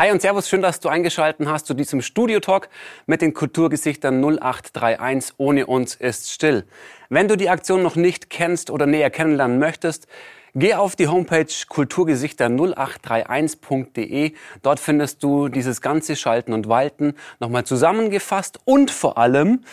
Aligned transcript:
Hi 0.00 0.12
und 0.12 0.22
Servus, 0.22 0.48
schön, 0.48 0.62
dass 0.62 0.78
du 0.78 0.88
eingeschaltet 0.88 1.48
hast 1.48 1.66
zu 1.66 1.74
diesem 1.74 2.02
Studio-Talk 2.02 2.68
mit 3.06 3.20
den 3.20 3.34
Kulturgesichtern 3.34 4.22
0831 4.22 5.34
Ohne 5.38 5.66
uns 5.66 5.96
ist 5.96 6.30
still. 6.30 6.66
Wenn 7.08 7.26
du 7.26 7.36
die 7.36 7.50
Aktion 7.50 7.82
noch 7.82 7.96
nicht 7.96 8.30
kennst 8.30 8.70
oder 8.70 8.86
näher 8.86 9.10
kennenlernen 9.10 9.58
möchtest, 9.58 10.06
geh 10.54 10.74
auf 10.74 10.94
die 10.94 11.08
Homepage 11.08 11.46
kulturgesichter0831.de. 11.46 14.34
Dort 14.62 14.78
findest 14.78 15.24
du 15.24 15.48
dieses 15.48 15.80
ganze 15.80 16.14
Schalten 16.14 16.52
und 16.52 16.68
Walten 16.68 17.14
nochmal 17.40 17.64
zusammengefasst 17.64 18.60
und 18.66 18.92
vor 18.92 19.18
allem 19.18 19.64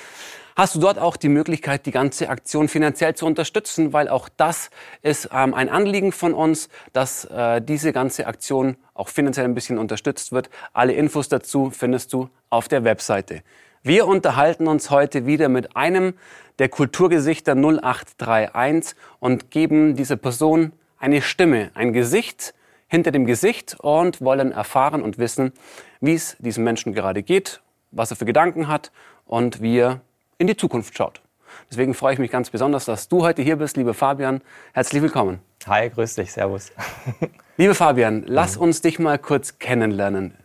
hast 0.56 0.76
du 0.76 0.80
dort 0.80 0.98
auch 0.98 1.18
die 1.18 1.30
Möglichkeit, 1.30 1.86
die 1.86 1.92
ganze 1.92 2.30
Aktion 2.30 2.68
finanziell 2.68 3.14
zu 3.14 3.26
unterstützen, 3.26 3.94
weil 3.94 4.08
auch 4.08 4.30
das 4.30 4.70
ist 5.02 5.30
ähm, 5.34 5.54
ein 5.54 5.70
Anliegen 5.70 6.12
von 6.12 6.34
uns, 6.34 6.70
dass 6.94 7.26
äh, 7.26 7.62
diese 7.62 7.92
ganze 7.94 8.26
Aktion 8.28 8.78
auch 8.94 9.10
finanziell 9.10 9.46
ein 9.46 9.54
bisschen 9.54 9.78
unterstützt 9.78 10.32
wird. 10.32 10.50
Alle 10.74 10.94
Infos 10.94 11.30
dazu 11.30 11.70
findest 11.70 12.14
du 12.14 12.30
auf 12.50 12.68
der 12.68 12.84
Webseite. 12.84 13.44
Wir 13.84 14.08
unterhalten 14.08 14.68
uns 14.68 14.90
heute 14.90 15.28
wieder 15.28 15.50
mit 15.50 15.76
einem 15.76 16.14
der 16.58 16.70
Kulturgesichter 16.70 17.54
0831 17.54 18.98
und 19.20 19.52
geben 19.52 19.96
dieser 19.96 20.16
Person 20.16 20.72
eine 20.98 21.22
Stimme, 21.22 21.70
ein 21.76 21.94
Gesicht 21.94 22.54
hinter 22.88 23.12
dem 23.12 23.26
Gesicht 23.26 23.76
und 23.80 24.22
wollen 24.22 24.52
erfahren 24.52 25.04
und 25.04 25.18
wissen, 25.18 25.52
wie 26.00 26.14
es 26.14 26.38
diesem 26.40 26.64
Menschen 26.64 26.94
gerade 26.94 27.24
geht, 27.24 27.62
was 27.92 28.12
er 28.12 28.18
für 28.18 28.26
Gedanken 28.26 28.68
hat 28.68 28.92
und 29.26 29.62
wie 29.62 29.80
er 29.80 30.02
in 30.38 30.48
die 30.48 30.58
Zukunft 30.58 30.98
schaut. 30.98 31.22
Deswegen 31.70 31.94
freue 31.94 32.14
ich 32.14 32.20
mich 32.20 32.32
ganz 32.32 32.50
besonders, 32.50 32.86
dass 32.86 33.08
du 33.08 33.24
heute 33.24 33.42
hier 33.42 33.56
bist, 33.56 33.78
liebe 33.78 33.94
Fabian. 33.94 34.42
Herzlich 34.74 35.02
willkommen. 35.02 35.40
Hi, 35.66 35.90
grüß 35.90 36.16
dich, 36.16 36.32
servus. 36.32 36.72
Liebe 37.58 37.74
Fabian, 37.74 38.24
lass 38.28 38.58
uns 38.58 38.82
dich 38.82 39.00
mal 39.00 39.18
kurz 39.18 39.58
kennenlernen. 39.60 40.36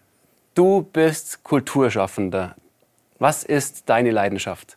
Du 0.54 0.82
bist 0.82 1.42
Kulturschaffender. 1.42 2.54
Was 3.18 3.42
ist 3.42 3.88
deine 3.88 4.12
Leidenschaft? 4.12 4.76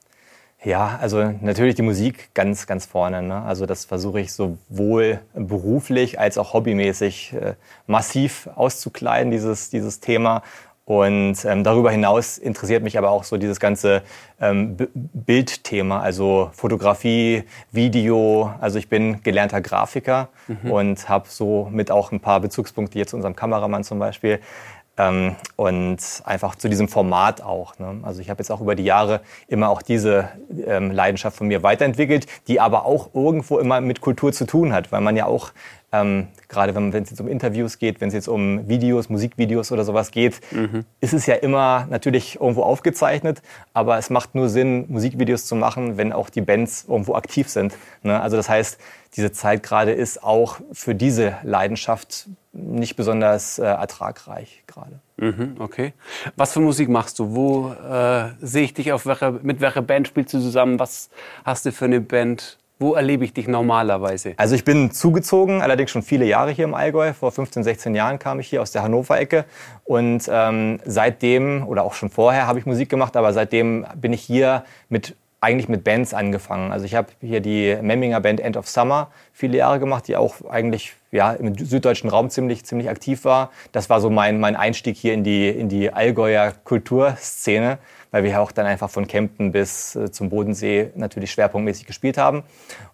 Ja, 0.63 0.97
also 0.99 1.33
natürlich 1.41 1.75
die 1.75 1.81
Musik 1.81 2.33
ganz, 2.33 2.65
ganz 2.65 2.85
vorne. 2.85 3.21
Ne? 3.21 3.41
Also 3.43 3.65
das 3.65 3.85
versuche 3.85 4.19
ich 4.19 4.33
sowohl 4.33 5.19
beruflich 5.33 6.19
als 6.19 6.37
auch 6.37 6.53
hobbymäßig 6.53 7.33
äh, 7.33 7.53
massiv 7.85 8.49
auszukleiden, 8.55 9.31
dieses, 9.31 9.69
dieses 9.69 9.99
Thema. 9.99 10.41
Und 10.85 11.45
ähm, 11.45 11.63
darüber 11.63 11.91
hinaus 11.91 12.37
interessiert 12.37 12.83
mich 12.83 12.97
aber 12.97 13.09
auch 13.09 13.23
so 13.23 13.37
dieses 13.37 13.59
ganze 13.61 14.01
ähm, 14.41 14.75
Bildthema, 14.93 16.01
also 16.01 16.49
Fotografie, 16.53 17.43
Video. 17.71 18.53
Also 18.59 18.79
ich 18.79 18.89
bin 18.89 19.23
gelernter 19.23 19.61
Grafiker 19.61 20.27
mhm. 20.47 20.71
und 20.71 21.09
habe 21.09 21.29
somit 21.29 21.89
auch 21.89 22.11
ein 22.11 22.19
paar 22.19 22.41
Bezugspunkte 22.41 22.99
jetzt 22.99 23.11
zu 23.11 23.15
unserem 23.15 23.35
Kameramann 23.35 23.85
zum 23.85 23.99
Beispiel. 23.99 24.41
Ähm, 24.95 25.35
und 25.55 25.97
einfach 26.25 26.55
zu 26.55 26.69
diesem 26.69 26.87
Format 26.87 27.41
auch. 27.41 27.79
Ne? 27.79 28.01
Also 28.03 28.21
ich 28.21 28.29
habe 28.29 28.39
jetzt 28.39 28.51
auch 28.51 28.61
über 28.61 28.75
die 28.75 28.83
Jahre 28.83 29.21
immer 29.47 29.69
auch 29.69 29.81
diese 29.81 30.29
ähm, 30.67 30.91
Leidenschaft 30.91 31.37
von 31.37 31.47
mir 31.47 31.63
weiterentwickelt, 31.63 32.27
die 32.47 32.59
aber 32.59 32.85
auch 32.85 33.09
irgendwo 33.15 33.57
immer 33.57 33.81
mit 33.81 34.01
Kultur 34.01 34.33
zu 34.33 34.45
tun 34.45 34.71
hat, 34.71 34.91
weil 34.91 35.01
man 35.01 35.15
ja 35.15 35.25
auch 35.25 35.51
ähm, 35.93 36.27
gerade 36.49 36.73
wenn 36.73 36.89
es 36.89 37.11
jetzt 37.11 37.21
um 37.21 37.27
Interviews 37.27 37.77
geht, 37.77 38.01
wenn 38.01 38.07
es 38.07 38.15
jetzt 38.15 38.27
um 38.27 38.67
Videos, 38.67 39.09
Musikvideos 39.09 39.71
oder 39.71 39.83
sowas 39.83 40.09
geht, 40.09 40.41
mhm. 40.51 40.85
ist 40.99 41.13
es 41.13 41.27
ja 41.27 41.35
immer 41.35 41.87
natürlich 41.89 42.41
irgendwo 42.41 42.63
aufgezeichnet, 42.63 43.43
aber 43.73 43.99
es 43.99 44.09
macht 44.09 44.33
nur 44.33 44.49
Sinn, 44.49 44.85
Musikvideos 44.89 45.45
zu 45.45 45.55
machen, 45.55 45.97
wenn 45.97 46.11
auch 46.11 46.31
die 46.31 46.41
Bands 46.41 46.85
irgendwo 46.89 47.13
aktiv 47.13 47.47
sind. 47.47 47.75
Ne? 48.01 48.19
Also 48.19 48.35
das 48.35 48.49
heißt, 48.49 48.79
diese 49.15 49.31
Zeit 49.31 49.61
gerade 49.61 49.91
ist 49.91 50.23
auch 50.23 50.59
für 50.71 50.95
diese 50.95 51.37
Leidenschaft 51.43 52.27
nicht 52.53 52.95
besonders 52.95 53.59
äh, 53.59 53.63
ertragreich 53.65 54.63
gerade. 54.65 54.99
Mhm, 55.17 55.57
okay. 55.59 55.93
Was 56.35 56.53
für 56.53 56.59
Musik 56.59 56.89
machst 56.89 57.19
du? 57.19 57.35
Wo 57.35 57.71
äh, 57.71 58.31
sehe 58.41 58.63
ich 58.63 58.73
dich 58.73 58.91
auf 58.91 59.05
welcher, 59.05 59.31
mit 59.31 59.61
welcher 59.61 59.83
Band 59.83 60.07
spielst 60.07 60.33
du 60.33 60.39
zusammen? 60.39 60.79
Was 60.79 61.11
hast 61.45 61.67
du 61.67 61.71
für 61.71 61.85
eine 61.85 62.01
Band? 62.01 62.57
Wo 62.83 62.95
erlebe 62.95 63.23
ich 63.23 63.31
dich 63.31 63.47
normalerweise? 63.47 64.33
Also 64.35 64.55
ich 64.55 64.65
bin 64.65 64.91
zugezogen, 64.91 65.61
allerdings 65.61 65.89
schon 65.89 66.01
viele 66.01 66.25
Jahre 66.25 66.51
hier 66.51 66.65
im 66.65 66.73
Allgäu. 66.73 67.13
Vor 67.13 67.31
15, 67.31 67.63
16 67.63 67.95
Jahren 67.95 68.19
kam 68.19 68.41
ich 68.41 68.49
hier 68.49 68.61
aus 68.61 68.73
der 68.73 68.83
Hannover-Ecke. 68.83 69.45
Und 69.85 70.29
ähm, 70.29 70.81
seitdem, 70.83 71.65
oder 71.65 71.85
auch 71.85 71.93
schon 71.93 72.09
vorher, 72.09 72.45
habe 72.45 72.59
ich 72.59 72.65
Musik 72.65 72.89
gemacht, 72.89 73.15
aber 73.15 73.31
seitdem 73.31 73.85
bin 73.95 74.11
ich 74.11 74.21
hier 74.21 74.65
mit 74.89 75.15
eigentlich 75.39 75.69
mit 75.69 75.85
Bands 75.85 76.13
angefangen. 76.13 76.73
Also 76.73 76.83
ich 76.83 76.95
habe 76.95 77.07
hier 77.21 77.39
die 77.39 77.77
Memminger 77.81 78.19
Band 78.19 78.41
End 78.41 78.57
of 78.57 78.67
Summer 78.67 79.11
viele 79.31 79.57
Jahre 79.57 79.79
gemacht, 79.79 80.09
die 80.09 80.17
auch 80.17 80.35
eigentlich 80.49 80.93
ja, 81.11 81.31
im 81.31 81.57
süddeutschen 81.57 82.09
Raum 82.09 82.29
ziemlich, 82.29 82.65
ziemlich 82.65 82.89
aktiv 82.89 83.23
war. 83.23 83.51
Das 83.71 83.89
war 83.89 84.01
so 84.01 84.09
mein, 84.09 84.41
mein 84.41 84.57
Einstieg 84.57 84.97
hier 84.97 85.13
in 85.13 85.23
die, 85.23 85.47
in 85.47 85.69
die 85.69 85.93
Allgäuer 85.93 86.51
Kulturszene 86.65 87.77
weil 88.13 88.23
wir 88.23 88.29
ja 88.29 88.39
auch 88.39 88.51
dann 88.51 88.67
einfach 88.67 88.91
von 88.91 89.07
Kempten 89.07 89.51
bis 89.51 89.95
äh, 89.95 90.11
zum 90.11 90.29
Bodensee 90.29 90.91
natürlich 90.95 91.31
schwerpunktmäßig 91.31 91.87
gespielt 91.87 92.17
haben. 92.17 92.43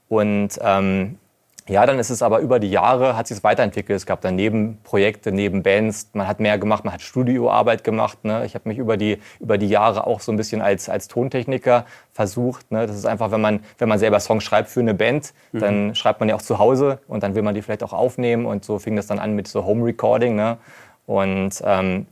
Und 0.07 0.57
ähm, 0.61 1.19
ja, 1.67 1.85
dann 1.85 1.99
ist 1.99 2.09
es 2.09 2.23
aber 2.23 2.39
über 2.39 2.59
die 2.59 2.71
Jahre, 2.71 3.17
hat 3.17 3.27
sich 3.27 3.37
es 3.37 3.43
weiterentwickelt. 3.43 3.97
Es 3.97 4.05
gab 4.05 4.21
dann 4.21 4.37
Nebenprojekte, 4.37 5.33
Nebenbands. 5.33 6.09
Man 6.13 6.25
hat 6.25 6.39
mehr 6.39 6.57
gemacht, 6.57 6.85
man 6.85 6.93
hat 6.93 7.01
Studioarbeit 7.01 7.83
gemacht. 7.83 8.23
Ne? 8.23 8.45
Ich 8.45 8.55
habe 8.55 8.67
mich 8.69 8.77
über 8.77 8.95
die, 8.95 9.19
über 9.41 9.57
die 9.57 9.67
Jahre 9.67 10.07
auch 10.07 10.21
so 10.21 10.31
ein 10.31 10.37
bisschen 10.37 10.61
als, 10.61 10.87
als 10.87 11.09
Tontechniker 11.09 11.85
versucht. 12.13 12.71
Ne? 12.71 12.87
Das 12.87 12.95
ist 12.95 13.05
einfach, 13.05 13.29
wenn 13.31 13.41
man, 13.41 13.59
wenn 13.77 13.89
man 13.89 13.99
selber 13.99 14.21
Songs 14.21 14.45
schreibt 14.45 14.69
für 14.69 14.79
eine 14.79 14.93
Band, 14.93 15.33
mhm. 15.51 15.59
dann 15.59 15.95
schreibt 15.95 16.21
man 16.21 16.29
ja 16.29 16.35
auch 16.35 16.41
zu 16.41 16.59
Hause 16.59 16.99
und 17.07 17.23
dann 17.23 17.35
will 17.35 17.43
man 17.43 17.53
die 17.53 17.61
vielleicht 17.61 17.83
auch 17.83 17.93
aufnehmen. 17.93 18.45
Und 18.45 18.63
so 18.63 18.79
fing 18.79 18.95
das 18.95 19.07
dann 19.07 19.19
an 19.19 19.35
mit 19.35 19.49
so 19.49 19.65
Home 19.65 19.85
Recording. 19.85 20.37
Ne? 20.37 20.57
Und 21.05 21.61
ähm, 21.65 22.07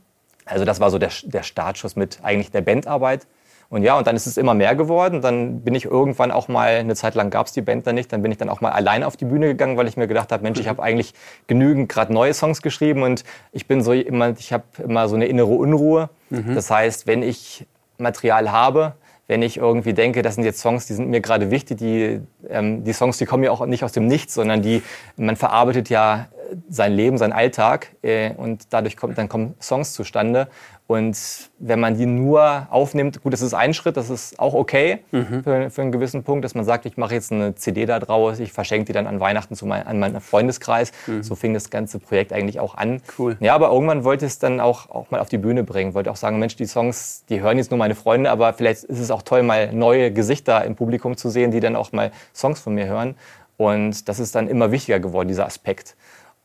also 0.48 0.64
das 0.64 0.80
war 0.80 0.90
so 0.90 0.98
der, 0.98 1.10
der 1.22 1.42
Startschuss 1.42 1.96
mit 1.96 2.18
eigentlich 2.22 2.50
der 2.50 2.62
Bandarbeit. 2.62 3.26
Und 3.70 3.82
ja, 3.82 3.98
und 3.98 4.06
dann 4.06 4.16
ist 4.16 4.26
es 4.26 4.38
immer 4.38 4.54
mehr 4.54 4.74
geworden. 4.74 5.20
Dann 5.20 5.60
bin 5.60 5.74
ich 5.74 5.84
irgendwann 5.84 6.30
auch 6.30 6.48
mal, 6.48 6.68
eine 6.68 6.94
Zeit 6.94 7.14
lang 7.14 7.28
gab 7.28 7.46
es 7.46 7.52
die 7.52 7.60
Band 7.60 7.86
dann 7.86 7.96
nicht, 7.96 8.10
dann 8.12 8.22
bin 8.22 8.32
ich 8.32 8.38
dann 8.38 8.48
auch 8.48 8.62
mal 8.62 8.70
allein 8.70 9.04
auf 9.04 9.16
die 9.16 9.26
Bühne 9.26 9.48
gegangen, 9.48 9.76
weil 9.76 9.86
ich 9.86 9.96
mir 9.98 10.06
gedacht 10.06 10.32
habe, 10.32 10.42
Mensch, 10.42 10.58
ich 10.58 10.68
habe 10.68 10.82
eigentlich 10.82 11.12
genügend 11.48 11.90
gerade 11.90 12.12
neue 12.12 12.32
Songs 12.32 12.62
geschrieben 12.62 13.02
und 13.02 13.24
ich 13.52 13.66
bin 13.66 13.82
so 13.82 13.92
immer, 13.92 14.30
ich 14.38 14.54
habe 14.54 14.64
immer 14.82 15.06
so 15.08 15.16
eine 15.16 15.26
innere 15.26 15.48
Unruhe. 15.48 16.08
Mhm. 16.30 16.54
Das 16.54 16.70
heißt, 16.70 17.06
wenn 17.06 17.22
ich 17.22 17.66
Material 17.98 18.50
habe, 18.50 18.94
wenn 19.26 19.42
ich 19.42 19.58
irgendwie 19.58 19.92
denke, 19.92 20.22
das 20.22 20.36
sind 20.36 20.44
jetzt 20.44 20.60
Songs, 20.60 20.86
die 20.86 20.94
sind 20.94 21.10
mir 21.10 21.20
gerade 21.20 21.50
wichtig, 21.50 21.76
die, 21.76 22.20
ähm, 22.48 22.84
die 22.84 22.94
Songs, 22.94 23.18
die 23.18 23.26
kommen 23.26 23.44
ja 23.44 23.50
auch 23.50 23.64
nicht 23.66 23.84
aus 23.84 23.92
dem 23.92 24.06
Nichts, 24.06 24.32
sondern 24.32 24.62
die, 24.62 24.82
man 25.16 25.36
verarbeitet 25.36 25.90
ja 25.90 26.28
sein 26.68 26.92
Leben, 26.92 27.18
sein 27.18 27.32
Alltag 27.32 27.88
äh, 28.02 28.32
und 28.34 28.72
dadurch 28.72 28.96
kommt, 28.96 29.18
dann 29.18 29.28
kommen 29.28 29.54
Songs 29.60 29.92
zustande. 29.92 30.48
Und 30.88 31.18
wenn 31.58 31.80
man 31.80 31.98
die 31.98 32.06
nur 32.06 32.66
aufnimmt, 32.70 33.22
gut, 33.22 33.34
das 33.34 33.42
ist 33.42 33.52
ein 33.52 33.74
Schritt, 33.74 33.98
das 33.98 34.08
ist 34.08 34.40
auch 34.40 34.54
okay 34.54 35.00
mhm. 35.10 35.42
für, 35.44 35.70
für, 35.70 35.82
einen 35.82 35.92
gewissen 35.92 36.24
Punkt, 36.24 36.46
dass 36.46 36.54
man 36.54 36.64
sagt, 36.64 36.86
ich 36.86 36.96
mache 36.96 37.12
jetzt 37.12 37.30
eine 37.30 37.54
CD 37.54 37.84
da 37.84 37.98
draus, 37.98 38.40
ich 38.40 38.54
verschenke 38.54 38.86
die 38.86 38.92
dann 38.94 39.06
an 39.06 39.20
Weihnachten 39.20 39.54
zu 39.54 39.66
mein, 39.66 39.86
an 39.86 39.98
meinen 39.98 40.18
Freundeskreis. 40.22 40.92
Mhm. 41.06 41.22
So 41.22 41.34
fing 41.34 41.52
das 41.52 41.68
ganze 41.68 41.98
Projekt 41.98 42.32
eigentlich 42.32 42.58
auch 42.58 42.74
an. 42.74 43.02
Cool. 43.18 43.36
Ja, 43.40 43.54
aber 43.54 43.70
irgendwann 43.70 44.02
wollte 44.02 44.24
ich 44.24 44.32
es 44.32 44.38
dann 44.38 44.60
auch, 44.60 44.88
auch 44.88 45.10
mal 45.10 45.20
auf 45.20 45.28
die 45.28 45.36
Bühne 45.36 45.62
bringen, 45.62 45.92
wollte 45.92 46.10
auch 46.10 46.16
sagen, 46.16 46.38
Mensch, 46.38 46.56
die 46.56 46.64
Songs, 46.64 47.22
die 47.28 47.42
hören 47.42 47.58
jetzt 47.58 47.70
nur 47.70 47.76
meine 47.76 47.94
Freunde, 47.94 48.30
aber 48.30 48.54
vielleicht 48.54 48.84
ist 48.84 48.98
es 48.98 49.10
auch 49.10 49.20
toll, 49.20 49.42
mal 49.42 49.74
neue 49.74 50.10
Gesichter 50.10 50.64
im 50.64 50.74
Publikum 50.74 51.18
zu 51.18 51.28
sehen, 51.28 51.50
die 51.50 51.60
dann 51.60 51.76
auch 51.76 51.92
mal 51.92 52.12
Songs 52.32 52.60
von 52.60 52.74
mir 52.74 52.86
hören. 52.86 53.14
Und 53.58 54.08
das 54.08 54.20
ist 54.20 54.34
dann 54.36 54.48
immer 54.48 54.72
wichtiger 54.72 55.00
geworden, 55.00 55.28
dieser 55.28 55.44
Aspekt. 55.44 55.96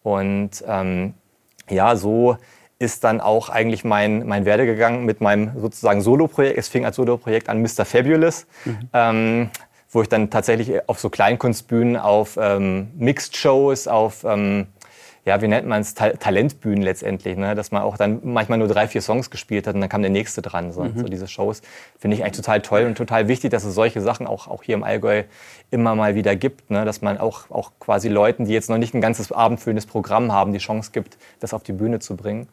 Und 0.03 0.63
ähm, 0.67 1.13
ja, 1.69 1.95
so 1.95 2.37
ist 2.79 3.03
dann 3.03 3.21
auch 3.21 3.49
eigentlich 3.49 3.83
mein, 3.83 4.27
mein 4.27 4.45
Werdegegangen 4.45 5.05
mit 5.05 5.21
meinem 5.21 5.51
sozusagen 5.59 6.01
Solo-Projekt. 6.01 6.57
Es 6.57 6.67
fing 6.67 6.85
als 6.85 6.97
Solo-Projekt 6.97 7.49
an 7.49 7.61
Mr. 7.61 7.85
Fabulous, 7.85 8.45
mhm. 8.65 8.89
ähm, 8.91 9.49
wo 9.89 10.01
ich 10.01 10.09
dann 10.09 10.29
tatsächlich 10.29 10.87
auf 10.89 10.99
so 10.99 11.09
Kleinkunstbühnen, 11.09 11.97
auf 11.97 12.37
ähm, 12.39 12.91
Mixed-Shows, 12.97 13.87
auf 13.87 14.25
ähm, 14.25 14.67
ja, 15.25 15.41
wie 15.41 15.47
nennt 15.47 15.67
man 15.67 15.81
es, 15.81 15.93
Ta 15.93 16.09
Talentbühnen 16.09 16.81
letztendlich, 16.81 17.37
ne? 17.37 17.55
dass 17.55 17.71
man 17.71 17.81
auch 17.81 17.97
dann 17.97 18.19
manchmal 18.23 18.57
nur 18.57 18.67
drei, 18.67 18.87
vier 18.87 19.01
Songs 19.01 19.29
gespielt 19.29 19.67
hat 19.67 19.75
und 19.75 19.81
dann 19.81 19.89
kam 19.89 20.01
der 20.01 20.11
nächste 20.11 20.41
dran. 20.41 20.73
So, 20.73 20.83
mhm. 20.83 20.97
so 20.97 21.03
diese 21.05 21.27
Shows 21.27 21.61
finde 21.97 22.17
ich 22.17 22.23
eigentlich 22.23 22.37
total 22.37 22.61
toll 22.61 22.83
und 22.85 22.95
total 22.95 23.27
wichtig, 23.29 23.51
dass 23.51 23.63
es 23.63 23.73
solche 23.73 24.01
Sachen 24.01 24.27
auch, 24.27 24.47
auch 24.47 24.63
hier 24.63 24.75
im 24.75 24.83
Allgäu 24.83 25.23
immer 25.71 25.95
mal 25.95 26.15
wieder 26.15 26.35
gibt, 26.35 26.69
ne? 26.71 26.83
dass 26.83 27.01
man 27.01 27.17
auch, 27.17 27.49
auch 27.49 27.71
quasi 27.79 28.09
Leuten, 28.09 28.45
die 28.45 28.53
jetzt 28.53 28.69
noch 28.69 28.77
nicht 28.77 28.93
ein 28.93 29.01
ganzes 29.01 29.31
abendfüllendes 29.31 29.85
Programm 29.85 30.33
haben, 30.33 30.51
die 30.51 30.59
Chance 30.59 30.91
gibt, 30.91 31.17
das 31.39 31.53
auf 31.53 31.63
die 31.63 31.73
Bühne 31.73 31.99
zu 31.99 32.17
bringen. 32.17 32.49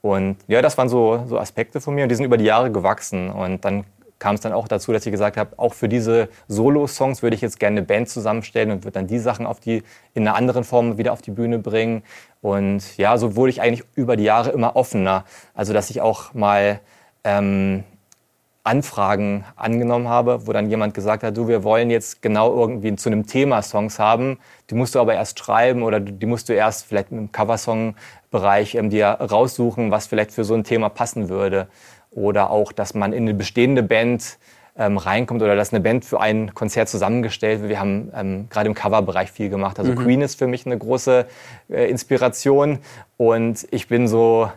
Und 0.00 0.36
ja, 0.48 0.62
das 0.62 0.78
waren 0.78 0.88
so, 0.88 1.24
so 1.28 1.38
Aspekte 1.38 1.80
von 1.80 1.94
mir 1.94 2.04
und 2.04 2.08
die 2.08 2.16
sind 2.16 2.24
über 2.24 2.36
die 2.36 2.44
Jahre 2.44 2.70
gewachsen. 2.70 3.30
Und 3.30 3.64
dann 3.64 3.84
kam 4.22 4.36
es 4.36 4.40
dann 4.40 4.52
auch 4.52 4.68
dazu, 4.68 4.92
dass 4.92 5.04
ich 5.04 5.10
gesagt 5.10 5.36
habe, 5.36 5.58
auch 5.58 5.74
für 5.74 5.88
diese 5.88 6.28
Solo-Songs 6.46 7.24
würde 7.24 7.34
ich 7.34 7.42
jetzt 7.42 7.58
gerne 7.58 7.78
eine 7.78 7.86
Band 7.86 8.08
zusammenstellen 8.08 8.70
und 8.70 8.84
würde 8.84 8.92
dann 8.92 9.08
die 9.08 9.18
Sachen 9.18 9.46
auf 9.46 9.58
die, 9.58 9.82
in 10.14 10.28
einer 10.28 10.36
anderen 10.36 10.62
Form 10.62 10.96
wieder 10.96 11.12
auf 11.12 11.22
die 11.22 11.32
Bühne 11.32 11.58
bringen. 11.58 12.04
Und 12.40 12.96
ja, 12.98 13.18
so 13.18 13.34
wurde 13.34 13.50
ich 13.50 13.60
eigentlich 13.60 13.84
über 13.96 14.16
die 14.16 14.22
Jahre 14.22 14.50
immer 14.50 14.76
offener. 14.76 15.24
Also, 15.54 15.72
dass 15.72 15.90
ich 15.90 16.00
auch 16.00 16.34
mal 16.34 16.78
ähm, 17.24 17.82
Anfragen 18.62 19.44
angenommen 19.56 20.06
habe, 20.06 20.46
wo 20.46 20.52
dann 20.52 20.70
jemand 20.70 20.94
gesagt 20.94 21.24
hat, 21.24 21.36
du, 21.36 21.48
wir 21.48 21.64
wollen 21.64 21.90
jetzt 21.90 22.22
genau 22.22 22.54
irgendwie 22.54 22.94
zu 22.94 23.08
einem 23.08 23.26
Thema 23.26 23.60
Songs 23.60 23.98
haben, 23.98 24.38
die 24.70 24.76
musst 24.76 24.94
du 24.94 25.00
aber 25.00 25.14
erst 25.14 25.40
schreiben 25.40 25.82
oder 25.82 25.98
die 25.98 26.26
musst 26.26 26.48
du 26.48 26.52
erst 26.52 26.86
vielleicht 26.86 27.10
im 27.10 27.32
Coversong-Bereich 27.32 28.76
ähm, 28.76 28.88
dir 28.88 29.06
raussuchen, 29.06 29.90
was 29.90 30.06
vielleicht 30.06 30.30
für 30.30 30.44
so 30.44 30.54
ein 30.54 30.62
Thema 30.62 30.90
passen 30.90 31.28
würde. 31.28 31.66
Oder 32.12 32.50
auch, 32.50 32.72
dass 32.72 32.94
man 32.94 33.12
in 33.12 33.24
eine 33.24 33.34
bestehende 33.34 33.82
Band 33.82 34.38
ähm, 34.76 34.96
reinkommt 34.96 35.42
oder 35.42 35.54
dass 35.54 35.72
eine 35.72 35.82
Band 35.82 36.04
für 36.04 36.20
ein 36.20 36.54
Konzert 36.54 36.88
zusammengestellt 36.88 37.60
wird. 37.60 37.68
Wir 37.68 37.80
haben 37.80 38.10
ähm, 38.14 38.46
gerade 38.48 38.68
im 38.68 38.74
Coverbereich 38.74 39.30
viel 39.30 39.50
gemacht. 39.50 39.78
Also 39.78 39.92
mhm. 39.92 39.96
Queen 39.96 40.22
ist 40.22 40.38
für 40.38 40.46
mich 40.46 40.64
eine 40.64 40.78
große 40.78 41.26
äh, 41.68 41.90
Inspiration 41.90 42.78
und 43.16 43.66
ich 43.70 43.88
bin 43.88 44.08
so 44.08 44.50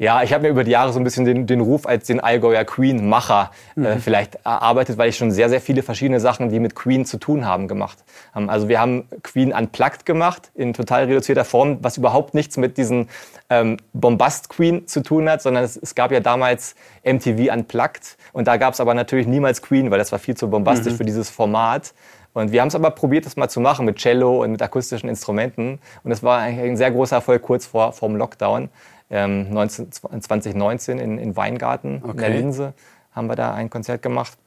ja, 0.00 0.22
ich 0.22 0.32
habe 0.32 0.44
mir 0.44 0.50
über 0.50 0.62
die 0.62 0.70
Jahre 0.70 0.92
so 0.92 1.00
ein 1.00 1.04
bisschen 1.04 1.24
den, 1.24 1.48
den 1.48 1.60
Ruf 1.60 1.84
als 1.84 2.06
den 2.06 2.20
Allgäuer 2.20 2.64
Queen-Macher 2.64 3.50
äh, 3.76 3.80
mhm. 3.80 3.98
vielleicht 3.98 4.36
erarbeitet, 4.44 4.96
weil 4.96 5.08
ich 5.08 5.16
schon 5.16 5.32
sehr, 5.32 5.48
sehr 5.48 5.60
viele 5.60 5.82
verschiedene 5.82 6.20
Sachen, 6.20 6.50
die 6.50 6.60
mit 6.60 6.76
Queen 6.76 7.04
zu 7.04 7.18
tun 7.18 7.44
haben, 7.44 7.66
gemacht 7.66 7.98
habe. 8.32 8.48
Also 8.48 8.68
wir 8.68 8.80
haben 8.80 9.08
Queen 9.24 9.52
Unplugged 9.52 10.06
gemacht, 10.06 10.52
in 10.54 10.72
total 10.72 11.06
reduzierter 11.06 11.44
Form, 11.44 11.78
was 11.82 11.96
überhaupt 11.96 12.32
nichts 12.32 12.56
mit 12.56 12.78
diesen 12.78 13.08
ähm, 13.50 13.76
Bombast-Queen 13.92 14.86
zu 14.86 15.02
tun 15.02 15.28
hat, 15.28 15.42
sondern 15.42 15.64
es, 15.64 15.76
es, 15.76 15.96
gab 15.96 16.12
ja 16.12 16.20
damals 16.20 16.76
MTV 17.04 17.52
Unplugged 17.52 18.16
und 18.32 18.46
da 18.46 18.56
gab 18.56 18.74
es 18.74 18.80
aber 18.80 18.94
natürlich 18.94 19.26
niemals 19.26 19.62
Queen, 19.62 19.90
weil 19.90 19.98
das 19.98 20.12
war 20.12 20.20
viel 20.20 20.36
zu 20.36 20.48
bombastisch 20.48 20.92
mhm. 20.92 20.96
für 20.98 21.04
dieses 21.04 21.28
Format. 21.28 21.92
Und 22.34 22.52
wir 22.52 22.60
haben 22.60 22.68
es 22.68 22.76
aber 22.76 22.92
probiert, 22.92 23.26
das 23.26 23.36
mal 23.36 23.48
zu 23.48 23.58
machen 23.58 23.84
mit 23.84 23.96
Cello 23.96 24.44
und 24.44 24.52
mit 24.52 24.62
akustischen 24.62 25.08
Instrumenten. 25.08 25.80
Und 26.04 26.10
das 26.10 26.22
war 26.22 26.38
eigentlich 26.38 26.70
ein 26.70 26.76
sehr 26.76 26.92
großer 26.92 27.16
Erfolg 27.16 27.42
kurz 27.42 27.66
vor, 27.66 27.92
vor 27.92 28.08
dem 28.08 28.16
Lockdown 28.16 28.68
ähm, 29.10 29.50
19, 29.50 29.92
2019 29.92 30.98
in, 30.98 31.18
in 31.18 31.36
Weingarten 31.36 32.02
okay. 32.02 32.10
in 32.10 32.16
der 32.18 32.30
Linse 32.30 32.74
haben 33.12 33.28
wir 33.28 33.36
da 33.36 33.54
ein 33.54 33.70
Konzert 33.70 34.02
gemacht. 34.02 34.38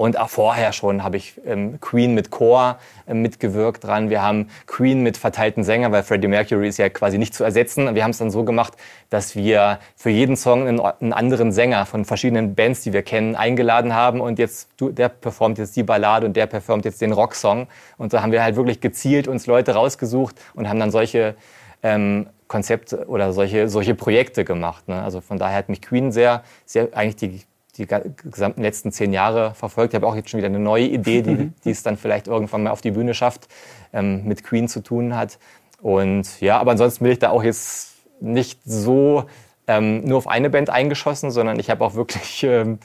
Und 0.00 0.18
auch 0.18 0.30
vorher 0.30 0.72
schon 0.72 1.02
habe 1.02 1.18
ich 1.18 1.38
ähm, 1.44 1.78
Queen 1.78 2.14
mit 2.14 2.30
Chor 2.30 2.78
äh, 3.06 3.12
mitgewirkt 3.12 3.84
dran. 3.84 4.08
Wir 4.08 4.22
haben 4.22 4.48
Queen 4.66 5.02
mit 5.02 5.18
verteilten 5.18 5.62
Sängern, 5.62 5.92
weil 5.92 6.04
Freddie 6.04 6.28
Mercury 6.28 6.68
ist 6.68 6.78
ja 6.78 6.88
quasi 6.88 7.18
nicht 7.18 7.34
zu 7.34 7.44
ersetzen. 7.44 7.94
Wir 7.94 8.02
haben 8.02 8.12
es 8.12 8.18
dann 8.18 8.30
so 8.30 8.44
gemacht, 8.44 8.74
dass 9.10 9.36
wir 9.36 9.78
für 9.96 10.08
jeden 10.08 10.36
Song 10.36 10.66
einen, 10.66 10.80
einen, 10.80 11.12
anderen 11.12 11.52
Sänger 11.52 11.84
von 11.84 12.06
verschiedenen 12.06 12.54
Bands, 12.54 12.80
die 12.80 12.94
wir 12.94 13.02
kennen, 13.02 13.36
eingeladen 13.36 13.92
haben. 13.92 14.22
Und 14.22 14.38
jetzt, 14.38 14.70
du, 14.78 14.90
der 14.90 15.10
performt 15.10 15.58
jetzt 15.58 15.76
die 15.76 15.82
Ballade 15.82 16.26
und 16.26 16.34
der 16.34 16.46
performt 16.46 16.86
jetzt 16.86 17.02
den 17.02 17.12
Rocksong. 17.12 17.66
Und 17.98 18.14
da 18.14 18.22
haben 18.22 18.32
wir 18.32 18.42
halt 18.42 18.56
wirklich 18.56 18.80
gezielt 18.80 19.28
uns 19.28 19.46
Leute 19.46 19.74
rausgesucht 19.74 20.36
und 20.54 20.66
haben 20.66 20.80
dann 20.80 20.92
solche 20.92 21.34
ähm, 21.82 22.26
Konzepte 22.50 23.06
oder 23.06 23.32
solche, 23.32 23.68
solche 23.68 23.94
Projekte 23.94 24.44
gemacht. 24.44 24.88
Ne? 24.88 25.00
Also 25.00 25.20
von 25.20 25.38
daher 25.38 25.56
hat 25.56 25.68
mich 25.68 25.80
Queen 25.80 26.10
sehr, 26.10 26.42
sehr 26.66 26.88
eigentlich 26.94 27.14
die, 27.14 27.40
die 27.76 27.86
gesamten 28.28 28.62
letzten 28.62 28.90
zehn 28.90 29.12
Jahre 29.12 29.54
verfolgt. 29.54 29.94
Ich 29.94 29.94
habe 29.94 30.08
auch 30.08 30.16
jetzt 30.16 30.30
schon 30.30 30.38
wieder 30.38 30.48
eine 30.48 30.58
neue 30.58 30.86
Idee, 30.86 31.22
die, 31.22 31.52
die 31.64 31.70
es 31.70 31.84
dann 31.84 31.96
vielleicht 31.96 32.26
irgendwann 32.26 32.64
mal 32.64 32.70
auf 32.70 32.80
die 32.80 32.90
Bühne 32.90 33.14
schafft, 33.14 33.46
ähm, 33.92 34.24
mit 34.24 34.42
Queen 34.42 34.66
zu 34.66 34.82
tun 34.82 35.14
hat. 35.14 35.38
Und 35.80 36.40
ja, 36.40 36.58
aber 36.58 36.72
ansonsten 36.72 37.04
bin 37.04 37.12
ich 37.12 37.20
da 37.20 37.30
auch 37.30 37.44
jetzt 37.44 37.94
nicht 38.20 38.58
so 38.64 39.26
ähm, 39.68 40.00
nur 40.04 40.18
auf 40.18 40.26
eine 40.26 40.50
Band 40.50 40.70
eingeschossen, 40.70 41.30
sondern 41.30 41.60
ich 41.60 41.70
habe 41.70 41.84
auch 41.84 41.94
wirklich 41.94 42.42
ähm, 42.42 42.80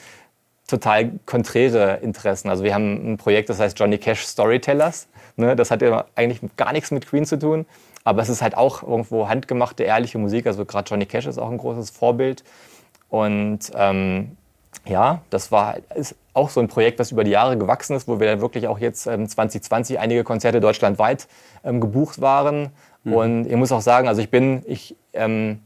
total 0.68 1.14
konträre 1.26 2.02
Interessen. 2.04 2.50
Also 2.50 2.64
wir 2.64 2.76
haben 2.76 3.14
ein 3.14 3.18
Projekt, 3.18 3.50
das 3.50 3.60
heißt 3.60 3.80
Johnny 3.80 3.98
Cash 3.98 4.28
Storytellers. 4.28 5.08
Ne? 5.38 5.56
Das 5.56 5.72
hat 5.72 5.82
ja 5.82 6.06
eigentlich 6.16 6.40
gar 6.58 6.72
nichts 6.74 6.92
mit 6.92 7.08
Queen 7.08 7.26
zu 7.26 7.38
tun. 7.38 7.66
Aber 8.04 8.22
es 8.22 8.30
ist 8.30 8.42
halt 8.42 8.56
auch 8.56 8.84
irgendwo 8.84 9.28
handgemachte, 9.28 9.84
ehrliche 9.84 10.18
Musik. 10.18 10.46
Also 10.46 10.66
gerade 10.66 10.88
Johnny 10.90 11.06
Cash 11.06 11.26
ist 11.26 11.40
auch 11.40 11.50
ein 11.50 11.58
großes 11.58 11.90
Vorbild. 11.90 12.44
Und 13.10 13.72
ähm, 13.76 14.38
ja, 14.86 15.22
das 15.30 15.52
war 15.52 15.78
ist 15.96 16.16
auch 16.34 16.50
so 16.50 16.60
ein 16.60 16.68
Projekt, 16.68 17.00
was 17.00 17.12
über 17.12 17.24
die 17.24 17.32
Jahre 17.32 17.58
gewachsen 17.58 17.96
ist, 17.96 18.08
wo 18.08 18.20
wir 18.20 18.28
dann 18.28 18.42
wirklich 18.42 18.68
auch 18.68 18.78
jetzt 18.78 19.08
ähm, 19.08 19.28
2020 19.28 20.00
einige 20.00 20.24
Konzerte 20.24 20.60
deutschlandweit 20.60 21.28
ähm, 21.64 21.82
gebucht 21.82 22.22
waren. 22.22 22.72
Mhm. 23.04 23.14
Und 23.14 23.46
ich 23.48 23.56
muss 23.56 23.72
auch 23.72 23.82
sagen, 23.82 24.08
also 24.08 24.22
ich 24.22 24.30
bin, 24.30 24.62
ich 24.68 24.96
ähm, 25.14 25.62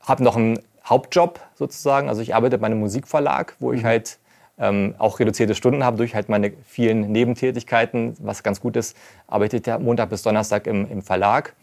habe 0.00 0.22
noch 0.22 0.36
einen 0.36 0.60
Hauptjob 0.84 1.40
sozusagen. 1.54 2.08
Also 2.08 2.22
ich 2.22 2.34
arbeite 2.34 2.58
bei 2.58 2.66
einem 2.66 2.80
Musikverlag, 2.80 3.56
wo 3.58 3.72
ich 3.72 3.82
mhm. 3.82 3.86
halt 3.86 4.18
ähm, 4.58 4.94
auch 4.98 5.20
reduzierte 5.20 5.54
Stunden 5.54 5.84
habe 5.84 5.96
durch 5.96 6.14
halt 6.14 6.28
meine 6.28 6.52
vielen 6.64 7.12
Nebentätigkeiten. 7.12 8.14
Was 8.20 8.42
ganz 8.42 8.60
gut 8.60 8.76
ist, 8.76 8.96
arbeite 9.26 9.56
ich 9.56 9.78
Montag 9.80 10.10
bis 10.10 10.22
Donnerstag 10.22 10.66
im, 10.66 10.90
im 10.90 11.02
Verlag 11.02 11.54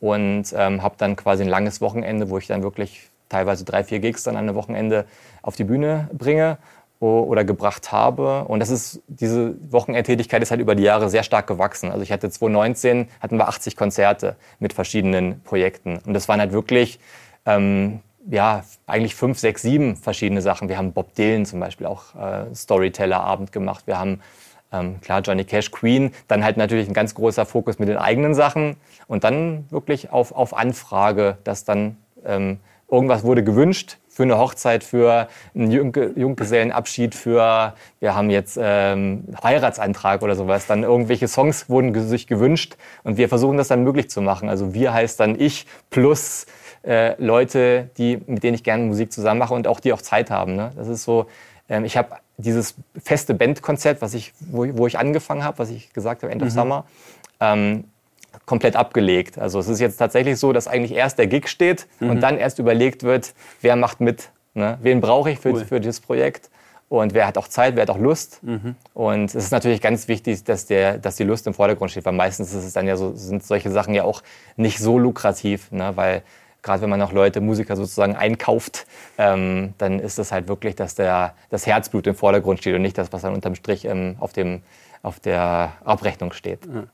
und 0.00 0.44
ähm, 0.56 0.82
habe 0.82 0.94
dann 0.98 1.16
quasi 1.16 1.42
ein 1.44 1.48
langes 1.48 1.80
Wochenende, 1.80 2.30
wo 2.30 2.38
ich 2.38 2.46
dann 2.46 2.62
wirklich 2.62 3.10
teilweise 3.28 3.64
drei, 3.64 3.84
vier 3.84 4.00
Gigs 4.00 4.24
dann 4.24 4.36
an 4.36 4.48
einem 4.48 4.56
Wochenende 4.56 5.04
auf 5.42 5.56
die 5.56 5.64
Bühne 5.64 6.08
bringe 6.12 6.58
oder 7.00 7.44
gebracht 7.44 7.92
habe. 7.92 8.44
Und 8.44 8.60
das 8.60 8.68
ist, 8.68 9.00
diese 9.06 9.54
Wochenendtätigkeit 9.72 10.42
ist 10.42 10.50
halt 10.50 10.60
über 10.60 10.74
die 10.74 10.82
Jahre 10.82 11.08
sehr 11.08 11.22
stark 11.22 11.46
gewachsen. 11.46 11.90
Also 11.90 12.02
ich 12.02 12.12
hatte 12.12 12.28
2019, 12.28 13.08
hatten 13.20 13.38
wir 13.38 13.48
80 13.48 13.74
Konzerte 13.74 14.36
mit 14.58 14.74
verschiedenen 14.74 15.40
Projekten. 15.42 15.98
Und 16.04 16.12
das 16.12 16.28
waren 16.28 16.40
halt 16.40 16.52
wirklich 16.52 17.00
ähm, 17.46 18.00
ja, 18.28 18.64
eigentlich 18.86 19.14
fünf, 19.14 19.38
sechs, 19.38 19.62
sieben 19.62 19.96
verschiedene 19.96 20.42
Sachen. 20.42 20.68
Wir 20.68 20.76
haben 20.76 20.92
Bob 20.92 21.14
Dylan 21.14 21.46
zum 21.46 21.60
Beispiel 21.60 21.86
auch 21.86 22.14
äh, 22.14 22.54
Storyteller-Abend 22.54 23.52
gemacht. 23.52 23.86
Wir 23.86 23.98
haben 23.98 24.20
ähm, 24.72 25.00
klar 25.00 25.20
Johnny 25.20 25.44
Cash, 25.44 25.70
Queen. 25.70 26.12
Dann 26.28 26.44
halt 26.44 26.56
natürlich 26.56 26.88
ein 26.88 26.94
ganz 26.94 27.14
großer 27.14 27.46
Fokus 27.46 27.78
mit 27.78 27.88
den 27.88 27.96
eigenen 27.96 28.34
Sachen. 28.34 28.76
Und 29.06 29.24
dann 29.24 29.64
wirklich 29.70 30.10
auf, 30.10 30.32
auf 30.32 30.56
Anfrage, 30.56 31.38
dass 31.44 31.64
dann 31.64 31.96
ähm, 32.24 32.60
irgendwas 32.90 33.22
wurde 33.22 33.42
gewünscht 33.42 33.98
für 34.08 34.24
eine 34.24 34.38
Hochzeit, 34.38 34.84
für 34.84 35.28
einen 35.54 35.70
Jungge 35.70 36.12
Junggesellenabschied, 36.16 37.14
für, 37.14 37.74
wir 38.00 38.14
haben 38.14 38.28
jetzt 38.28 38.58
ähm, 38.60 39.24
Heiratsantrag 39.42 40.22
oder 40.22 40.34
sowas. 40.34 40.66
Dann 40.66 40.82
irgendwelche 40.82 41.28
Songs 41.28 41.70
wurden 41.70 41.94
sich 42.06 42.26
gewünscht 42.26 42.76
und 43.04 43.16
wir 43.16 43.28
versuchen 43.28 43.56
das 43.56 43.68
dann 43.68 43.84
möglich 43.84 44.10
zu 44.10 44.20
machen. 44.20 44.48
Also 44.48 44.74
wir 44.74 44.92
heißt 44.92 45.18
dann 45.20 45.40
ich 45.40 45.66
plus 45.88 46.46
äh, 46.82 47.20
Leute, 47.22 47.90
die, 47.98 48.20
mit 48.26 48.42
denen 48.42 48.54
ich 48.54 48.64
gerne 48.64 48.84
Musik 48.84 49.12
zusammen 49.12 49.38
mache 49.38 49.54
und 49.54 49.66
auch 49.66 49.80
die 49.80 49.92
auch 49.92 50.02
Zeit 50.02 50.30
haben. 50.30 50.56
Ne? 50.56 50.72
Das 50.76 50.88
ist 50.88 51.04
so, 51.04 51.26
ähm, 51.68 51.84
ich 51.84 51.96
habe 51.96 52.16
dieses 52.36 52.74
feste 53.02 53.34
Bandkonzept, 53.34 54.02
was 54.02 54.14
ich, 54.14 54.32
wo, 54.40 54.66
wo 54.76 54.86
ich 54.86 54.98
angefangen 54.98 55.44
habe, 55.44 55.58
was 55.58 55.70
ich 55.70 55.92
gesagt 55.92 56.22
habe, 56.22 56.32
End 56.32 56.42
of 56.42 56.48
mhm. 56.48 56.52
Summer, 56.52 56.84
ähm, 57.40 57.84
komplett 58.46 58.76
abgelegt. 58.76 59.38
Also 59.38 59.58
es 59.58 59.68
ist 59.68 59.80
jetzt 59.80 59.96
tatsächlich 59.96 60.38
so, 60.38 60.52
dass 60.52 60.68
eigentlich 60.68 60.92
erst 60.92 61.18
der 61.18 61.26
Gig 61.26 61.48
steht 61.48 61.86
mhm. 62.00 62.10
und 62.10 62.20
dann 62.20 62.38
erst 62.38 62.58
überlegt 62.58 63.02
wird, 63.02 63.34
wer 63.60 63.76
macht 63.76 64.00
mit, 64.00 64.30
ne? 64.54 64.78
wen 64.82 65.00
brauche 65.00 65.30
ich 65.30 65.38
für, 65.38 65.52
cool. 65.52 65.64
für 65.64 65.80
dieses 65.80 66.00
Projekt 66.00 66.50
und 66.88 67.14
wer 67.14 67.26
hat 67.26 67.38
auch 67.38 67.46
Zeit, 67.46 67.76
wer 67.76 67.82
hat 67.82 67.90
auch 67.90 67.98
Lust. 67.98 68.42
Mhm. 68.42 68.74
Und 68.94 69.26
es 69.26 69.36
ist 69.36 69.52
natürlich 69.52 69.80
ganz 69.80 70.08
wichtig, 70.08 70.42
dass, 70.44 70.66
der, 70.66 70.98
dass 70.98 71.16
die 71.16 71.24
Lust 71.24 71.46
im 71.46 71.54
Vordergrund 71.54 71.92
steht, 71.92 72.04
weil 72.04 72.12
meistens 72.12 72.52
ist 72.52 72.64
es 72.64 72.72
dann 72.72 72.86
ja 72.86 72.96
so, 72.96 73.14
sind 73.14 73.44
solche 73.44 73.70
Sachen 73.70 73.94
ja 73.94 74.02
auch 74.04 74.22
nicht 74.56 74.78
so 74.78 74.98
lukrativ, 74.98 75.70
ne? 75.70 75.92
weil 75.94 76.22
gerade 76.62 76.82
wenn 76.82 76.90
man 76.90 77.02
auch 77.02 77.12
Leute, 77.12 77.40
Musiker 77.40 77.76
sozusagen 77.76 78.16
einkauft, 78.16 78.86
ähm, 79.18 79.74
dann 79.78 80.00
ist 80.00 80.18
es 80.18 80.32
halt 80.32 80.48
wirklich, 80.48 80.76
dass 80.76 80.94
der, 80.94 81.34
das 81.50 81.66
Herzblut 81.66 82.06
im 82.06 82.14
Vordergrund 82.14 82.60
steht 82.60 82.74
und 82.74 82.82
nicht 82.82 82.98
das, 82.98 83.12
was 83.12 83.22
dann 83.22 83.34
unterm 83.34 83.54
Strich 83.54 83.84
ähm, 83.84 84.16
auf, 84.20 84.32
dem, 84.32 84.62
auf 85.02 85.20
der 85.20 85.72
Abrechnung 85.84 86.32
steht. 86.32 86.66
Ja. 86.66 86.84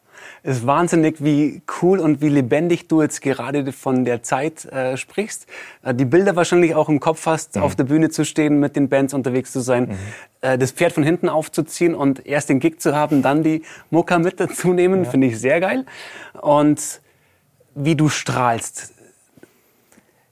Es 0.42 0.58
ist 0.58 0.66
wahnsinnig, 0.66 1.22
wie 1.22 1.62
cool 1.82 1.98
und 1.98 2.20
wie 2.20 2.28
lebendig 2.28 2.88
du 2.88 3.02
jetzt 3.02 3.20
gerade 3.20 3.70
von 3.72 4.04
der 4.04 4.22
Zeit 4.22 4.64
äh, 4.66 4.96
sprichst. 4.96 5.46
Äh, 5.82 5.94
die 5.94 6.04
Bilder 6.04 6.36
wahrscheinlich 6.36 6.74
auch 6.74 6.88
im 6.88 7.00
Kopf 7.00 7.26
hast, 7.26 7.56
mhm. 7.56 7.62
auf 7.62 7.74
der 7.76 7.84
Bühne 7.84 8.10
zu 8.10 8.24
stehen, 8.24 8.60
mit 8.60 8.76
den 8.76 8.88
Bands 8.88 9.14
unterwegs 9.14 9.52
zu 9.52 9.60
sein, 9.60 9.88
mhm. 9.88 9.96
äh, 10.40 10.58
das 10.58 10.72
Pferd 10.72 10.92
von 10.92 11.02
hinten 11.02 11.28
aufzuziehen 11.28 11.94
und 11.94 12.26
erst 12.26 12.48
den 12.48 12.60
Gig 12.60 12.80
zu 12.80 12.94
haben, 12.94 13.22
dann 13.22 13.42
die 13.42 13.62
Mucka 13.90 14.18
mit 14.18 14.40
dazu 14.40 14.72
nehmen, 14.72 15.04
ja. 15.04 15.10
finde 15.10 15.26
ich 15.28 15.38
sehr 15.38 15.60
geil. 15.60 15.84
Und 16.40 17.00
wie 17.74 17.94
du 17.94 18.08
strahlst. 18.08 18.94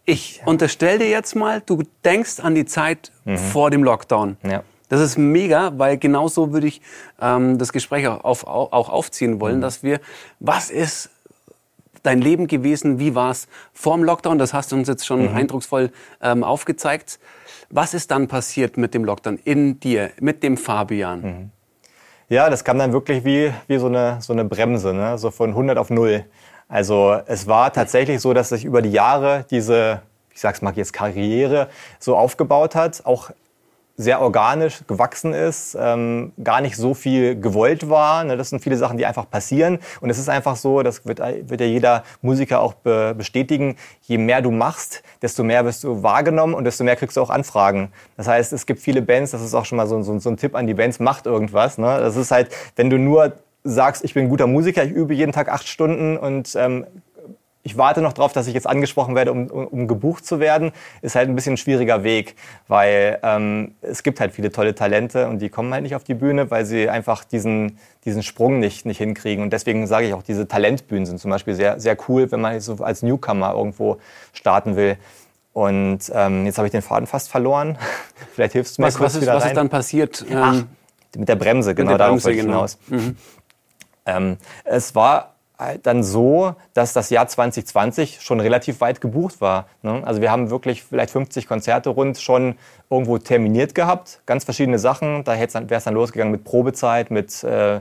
Ich 0.05 0.39
ja. 0.39 0.47
unterstelle 0.47 0.99
dir 0.99 1.09
jetzt 1.09 1.35
mal, 1.35 1.63
du 1.65 1.83
denkst 2.05 2.41
an 2.41 2.55
die 2.55 2.67
Zeit 2.67 3.11
mhm. 3.25 3.39
vor 3.39 3.71
dem 3.71 3.83
Lockdown. 3.83 4.37
Ja. 4.43 4.63
Das 4.89 5.01
ist 5.01 5.17
mega, 5.17 5.73
weil 5.79 5.97
genauso 5.97 6.53
würde 6.53 6.67
ich 6.67 6.83
ähm, 7.21 7.59
das 7.59 7.73
Gespräch 7.73 8.07
auch, 8.07 8.23
auf, 8.23 8.47
auch 8.47 8.91
aufziehen 8.91 9.41
wollen, 9.41 9.57
mhm. 9.57 9.63
dass 9.63 9.83
wir, 9.83 10.01
was 10.41 10.71
ist 10.71 11.11
dein 12.03 12.21
Leben 12.21 12.47
gewesen, 12.47 12.99
wie 12.99 13.15
war 13.15 13.31
es 13.31 13.49
vor 13.73 13.97
dem 13.97 14.05
Lockdown, 14.05 14.39
das 14.39 14.53
hast 14.53 14.73
du 14.73 14.77
uns 14.77 14.89
jetzt 14.89 15.07
schon 15.07 15.31
mhm. 15.31 15.37
eindrucksvoll 15.37 15.91
ähm, 16.23 16.45
aufgezeigt. 16.45 17.19
Was 17.71 17.95
ist 17.95 18.11
dann 18.11 18.29
passiert 18.29 18.77
mit 18.77 18.95
dem 18.95 19.05
Lockdown 19.05 19.39
in 19.43 19.81
dir, 19.81 20.11
mit 20.21 20.43
dem 20.43 20.57
Fabian? 20.57 21.23
Mhm. 21.23 21.51
Ja, 22.29 22.49
das 22.51 22.65
kam 22.65 22.79
dann 22.79 22.93
wirklich 22.93 23.25
wie, 23.25 23.53
wie 23.67 23.79
so, 23.79 23.87
eine, 23.87 24.19
so 24.21 24.33
eine 24.33 24.45
Bremse, 24.45 24.95
ne? 24.95 25.19
so 25.19 25.31
von 25.31 25.51
100 25.51 25.79
auf 25.79 25.91
0. 25.91 26.25
Also 26.69 27.21
es 27.27 27.47
war 27.47 27.73
tatsächlich 27.73 28.21
so, 28.21 28.33
dass 28.33 28.49
sich 28.49 28.65
über 28.65 28.83
die 28.83 28.93
Jahre 28.93 29.45
diese, 29.51 30.03
ich 30.33 30.41
sag's 30.41 30.63
mal 30.63 30.73
jetzt 30.75 30.93
Karriere 30.93 31.69
so 31.99 32.17
aufgebaut 32.17 32.75
hat, 32.75 33.03
auch 33.05 33.31
sehr 33.97 34.21
organisch 34.21 34.81
gewachsen 34.87 35.33
ist, 35.33 35.77
ähm, 35.79 36.33
gar 36.43 36.61
nicht 36.61 36.77
so 36.77 36.95
viel 36.95 37.41
gewollt 37.41 37.89
war. 37.89 38.25
Ne? 38.25 38.37
Das 38.37 38.51
sind 38.51 38.61
viele 38.61 38.77
Sachen, 38.77 38.99
die 38.99 39.07
einfach 39.07 39.31
passieren. 39.31 39.79
Und 40.01 40.11
es 40.11 40.19
ist 40.19 40.29
einfach 40.29 40.57
so, 40.57 40.83
das 40.83 41.07
wird, 41.07 41.21
wird 41.21 41.61
ja 41.61 41.67
jeder 41.67 42.03
Musiker 42.21 42.61
auch 42.61 42.75
be 42.75 43.15
bestätigen, 43.17 43.77
je 44.03 44.19
mehr 44.19 44.43
du 44.43 44.51
machst, 44.51 45.03
desto 45.23 45.45
mehr 45.45 45.65
wirst 45.65 45.85
du 45.85 46.03
wahrgenommen 46.03 46.55
und 46.55 46.65
desto 46.65 46.83
mehr 46.83 46.97
kriegst 46.97 47.17
du 47.17 47.21
auch 47.21 47.31
Anfragen. 47.31 47.93
Das 48.17 48.27
heißt, 48.27 48.53
es 48.53 48.67
gibt 48.67 48.81
viele 48.81 49.01
Bands, 49.01 49.31
das 49.31 49.43
ist 49.43 49.55
auch 49.55 49.65
schon 49.65 49.77
mal 49.77 49.87
so, 49.87 50.03
so, 50.03 50.19
so 50.19 50.31
ein 50.31 50.37
Tipp 50.37 50.57
an 50.57 50.67
die 50.67 50.75
Bands, 50.75 50.99
macht 50.99 51.27
irgendwas. 51.27 51.79
Ne? 51.79 51.99
Das 52.01 52.17
ist 52.17 52.33
halt, 52.33 52.51
wenn 52.75 52.91
du 52.91 52.99
nur 52.99 53.35
sagst, 53.65 54.05
ich 54.05 54.15
bin 54.15 54.25
ein 54.25 54.29
guter 54.29 54.47
Musiker, 54.47 54.85
ich 54.85 54.93
übe 54.93 55.15
jeden 55.15 55.33
Tag 55.33 55.49
acht 55.49 55.67
Stunden 55.67 56.17
und 56.17 56.55
ähm, 56.57 56.87
ich 57.65 57.79
warte 57.79 58.03
noch 58.03 58.13
darauf, 58.13 58.33
dass 58.33 58.47
ich 58.47 58.53
jetzt 58.53 58.67
angesprochen 58.67 59.15
werde, 59.15 59.33
um, 59.33 59.47
um, 59.49 59.89
gebucht 59.89 60.27
zu 60.27 60.39
werden, 60.39 60.71
ist 61.01 61.17
halt 61.17 61.31
ein 61.31 61.35
bisschen 61.35 61.55
ein 61.55 61.57
schwieriger 61.57 62.05
Weg, 62.05 62.37
weil 62.69 63.19
ähm, 63.23 63.75
es 63.81 64.03
gibt 64.03 64.21
halt 64.21 64.33
viele 64.33 64.53
tolle 64.53 64.75
Talente 64.75 65.29
und 65.29 65.41
die 65.41 65.49
kommen 65.49 65.73
halt 65.73 65.83
nicht 65.83 65.97
auf 65.97 66.05
die 66.05 66.13
Bühne, 66.13 66.51
weil 66.51 66.67
sie 66.67 66.91
einfach 66.91 67.25
diesen, 67.25 67.79
diesen 68.05 68.23
Sprung 68.23 68.59
nicht, 68.61 68.85
nicht 68.85 68.99
hinkriegen. 68.99 69.43
Und 69.43 69.51
deswegen 69.51 69.87
sage 69.87 70.07
ich 70.07 70.13
auch, 70.13 70.23
diese 70.23 70.47
Talentbühnen 70.47 71.07
sind 71.07 71.19
zum 71.19 71.31
Beispiel 71.31 71.55
sehr, 71.55 71.81
sehr 71.81 71.97
cool, 72.07 72.31
wenn 72.31 72.43
man 72.43 72.61
so 72.61 72.75
als 72.85 73.03
Newcomer 73.03 73.55
irgendwo 73.55 73.97
starten 74.35 74.77
will. 74.77 74.99
Und 75.55 76.13
ähm, 76.13 76.45
jetzt 76.45 76.59
habe 76.59 76.69
ich 76.69 76.73
den 76.73 76.83
Faden 76.83 77.07
fast 77.07 77.31
verloren. 77.31 77.79
Vielleicht 78.35 78.53
hilfst 78.53 78.77
du 78.77 78.83
mir 78.83 78.89
was, 78.89 78.97
kurz 78.97 79.07
was 79.07 79.15
ist, 79.15 79.23
wieder 79.23 79.37
Was 79.37 79.45
rein. 79.45 79.53
ist 79.53 79.57
dann 79.57 79.69
passiert? 79.71 80.27
Ach, 80.35 80.55
ähm, 80.55 80.67
mit 81.17 81.29
der 81.29 81.37
Bremse, 81.37 81.75
genau, 81.75 81.97
der 81.97 82.09
Bremse, 82.09 82.29
darauf 82.29 82.43
genau. 82.43 82.55
hinaus. 82.55 82.79
Mhm. 82.89 83.17
Ähm, 84.07 84.39
es 84.65 84.95
war 84.95 85.35
dann 85.83 86.03
so, 86.03 86.57
dass 86.73 86.93
das 86.93 87.11
Jahr 87.11 87.29
2020 87.29 88.21
schon 88.21 88.41
relativ 88.41 88.81
weit 88.81 89.01
gebucht 89.01 89.41
war. 89.41 89.67
Ne? 89.83 90.03
Also 90.05 90.21
wir 90.21 90.31
haben 90.31 90.51
wirklich 90.51 90.83
vielleicht 90.83 91.11
50 91.11 91.47
Konzerte 91.47 91.91
rund 91.91 92.19
schon 92.19 92.57
irgendwo 92.91 93.19
terminiert 93.19 93.75
gehabt, 93.75 94.21
ganz 94.27 94.45
verschiedene 94.45 94.79
Sachen. 94.79 95.23
Da 95.23 95.39
wäre 95.39 95.75
es 95.77 95.85
dann 95.85 95.95
losgegangen 95.95 96.33
mit 96.33 96.45
Probezeit, 96.45 97.11
mit 97.11 97.45
äh, 97.45 97.81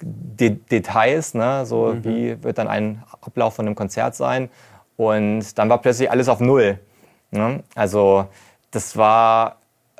De 0.00 0.50
Details, 0.50 1.34
ne? 1.34 1.66
so 1.66 1.86
mhm. 1.86 2.04
wie 2.04 2.42
wird 2.44 2.58
dann 2.58 2.68
ein 2.68 3.02
Ablauf 3.20 3.56
von 3.56 3.66
einem 3.66 3.74
Konzert 3.74 4.14
sein. 4.14 4.48
Und 4.96 5.58
dann 5.58 5.68
war 5.68 5.78
plötzlich 5.78 6.08
alles 6.08 6.28
auf 6.28 6.38
Null. 6.38 6.78
Ne? 7.32 7.64
Also 7.74 8.26
das 8.70 8.96
war 8.96 9.56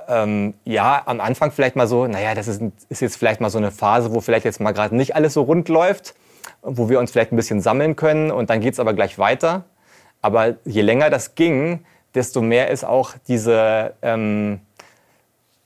ähm, 0.09 0.55
ja 0.65 1.03
am 1.07 1.21
Anfang 1.21 1.53
vielleicht 1.53 1.77
mal 1.77 1.87
so, 1.87 2.07
naja, 2.07 2.35
das 2.35 2.49
ist, 2.49 2.63
ist 2.89 3.01
jetzt 3.01 3.17
vielleicht 3.17 3.41
mal 3.41 3.51
so 3.51 3.59
eine 3.59 3.71
Phase, 3.71 4.13
wo 4.13 4.21
vielleicht 4.21 4.45
jetzt 4.45 4.61
mal 4.61 4.73
gerade 4.73 4.97
nicht 4.97 5.15
alles 5.15 5.35
so 5.35 5.43
rund 5.43 5.69
läuft 5.69 6.15
wo 6.63 6.89
wir 6.89 6.99
uns 6.99 7.11
vielleicht 7.11 7.33
ein 7.33 7.37
bisschen 7.37 7.61
sammeln 7.61 7.97
können 7.97 8.31
und 8.31 8.51
dann 8.51 8.61
geht 8.61 8.75
es 8.75 8.81
aber 8.81 8.95
gleich 8.95 9.19
weiter. 9.19 9.65
Aber 10.21 10.57
je 10.65 10.83
länger 10.83 11.11
das 11.11 11.35
ging, 11.35 11.85
desto 12.15 12.43
mehr 12.43 12.69
ist 12.69 12.85
auch 12.85 13.13
diese 13.29 13.95
ähm, 14.03 14.61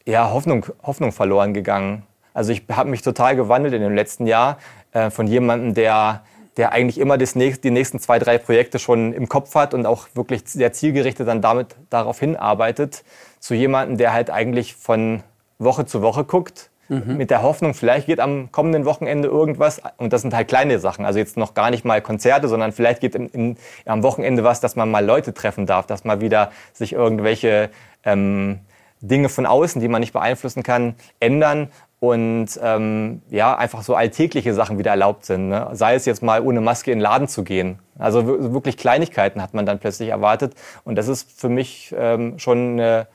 ja, 0.04 0.30
Hoffnung, 0.30 0.66
Hoffnung 0.82 1.12
verloren 1.12 1.54
gegangen. 1.54 2.04
Also 2.34 2.52
ich 2.52 2.64
habe 2.70 2.90
mich 2.90 3.02
total 3.02 3.36
gewandelt 3.36 3.74
in 3.74 3.82
dem 3.82 3.94
letzten 3.94 4.26
Jahr 4.26 4.58
äh, 4.92 5.10
von 5.10 5.26
jemandem, 5.26 5.74
der, 5.74 6.24
der 6.56 6.72
eigentlich 6.72 6.98
immer 6.98 7.18
das 7.18 7.34
nächst, 7.34 7.64
die 7.64 7.70
nächsten 7.70 7.98
zwei, 7.98 8.18
drei 8.18 8.38
Projekte 8.38 8.78
schon 8.78 9.12
im 9.12 9.28
Kopf 9.28 9.54
hat 9.54 9.74
und 9.74 9.86
auch 9.86 10.08
wirklich 10.14 10.42
sehr 10.46 10.72
zielgerichtet 10.72 11.26
dann 11.26 11.40
damit 11.40 11.76
darauf 11.90 12.18
hinarbeitet, 12.20 13.04
zu 13.40 13.54
jemandem, 13.54 13.96
der 13.96 14.12
halt 14.12 14.30
eigentlich 14.30 14.74
von 14.74 15.22
Woche 15.58 15.86
zu 15.86 16.02
Woche 16.02 16.24
guckt 16.24 16.70
mhm. 16.88 17.16
mit 17.16 17.30
der 17.30 17.42
Hoffnung, 17.42 17.74
vielleicht 17.74 18.06
geht 18.06 18.20
am 18.20 18.52
kommenden 18.52 18.84
Wochenende 18.84 19.28
irgendwas. 19.28 19.80
Und 19.96 20.12
das 20.12 20.22
sind 20.22 20.34
halt 20.34 20.48
kleine 20.48 20.78
Sachen. 20.78 21.04
Also 21.04 21.18
jetzt 21.18 21.36
noch 21.36 21.54
gar 21.54 21.70
nicht 21.70 21.84
mal 21.84 22.00
Konzerte, 22.02 22.48
sondern 22.48 22.72
vielleicht 22.72 23.00
geht 23.00 23.14
im, 23.14 23.28
im, 23.32 23.56
am 23.86 24.02
Wochenende 24.02 24.44
was, 24.44 24.60
dass 24.60 24.76
man 24.76 24.90
mal 24.90 25.04
Leute 25.04 25.32
treffen 25.32 25.66
darf, 25.66 25.86
dass 25.86 26.04
mal 26.04 26.20
wieder 26.20 26.52
sich 26.72 26.92
irgendwelche 26.92 27.70
ähm, 28.04 28.60
Dinge 29.00 29.28
von 29.28 29.46
außen, 29.46 29.80
die 29.80 29.88
man 29.88 30.00
nicht 30.00 30.12
beeinflussen 30.12 30.62
kann, 30.62 30.94
ändern 31.18 31.68
und 32.02 32.48
ähm, 32.60 33.22
ja, 33.30 33.56
einfach 33.56 33.84
so 33.84 33.94
alltägliche 33.94 34.54
Sachen 34.54 34.76
wieder 34.76 34.90
erlaubt 34.90 35.24
sind. 35.24 35.50
Ne? 35.50 35.68
Sei 35.70 35.94
es 35.94 36.04
jetzt 36.04 36.20
mal 36.20 36.42
ohne 36.42 36.60
Maske 36.60 36.90
in 36.90 36.98
den 36.98 37.02
Laden 37.02 37.28
zu 37.28 37.44
gehen. 37.44 37.78
Also 37.96 38.26
wirklich 38.52 38.76
Kleinigkeiten 38.76 39.40
hat 39.40 39.54
man 39.54 39.66
dann 39.66 39.78
plötzlich 39.78 40.08
erwartet. 40.08 40.54
Und 40.82 40.96
das 40.96 41.06
ist 41.06 41.30
für 41.40 41.48
mich 41.48 41.94
ähm, 41.96 42.40
schon 42.40 42.72
eine 42.72 43.06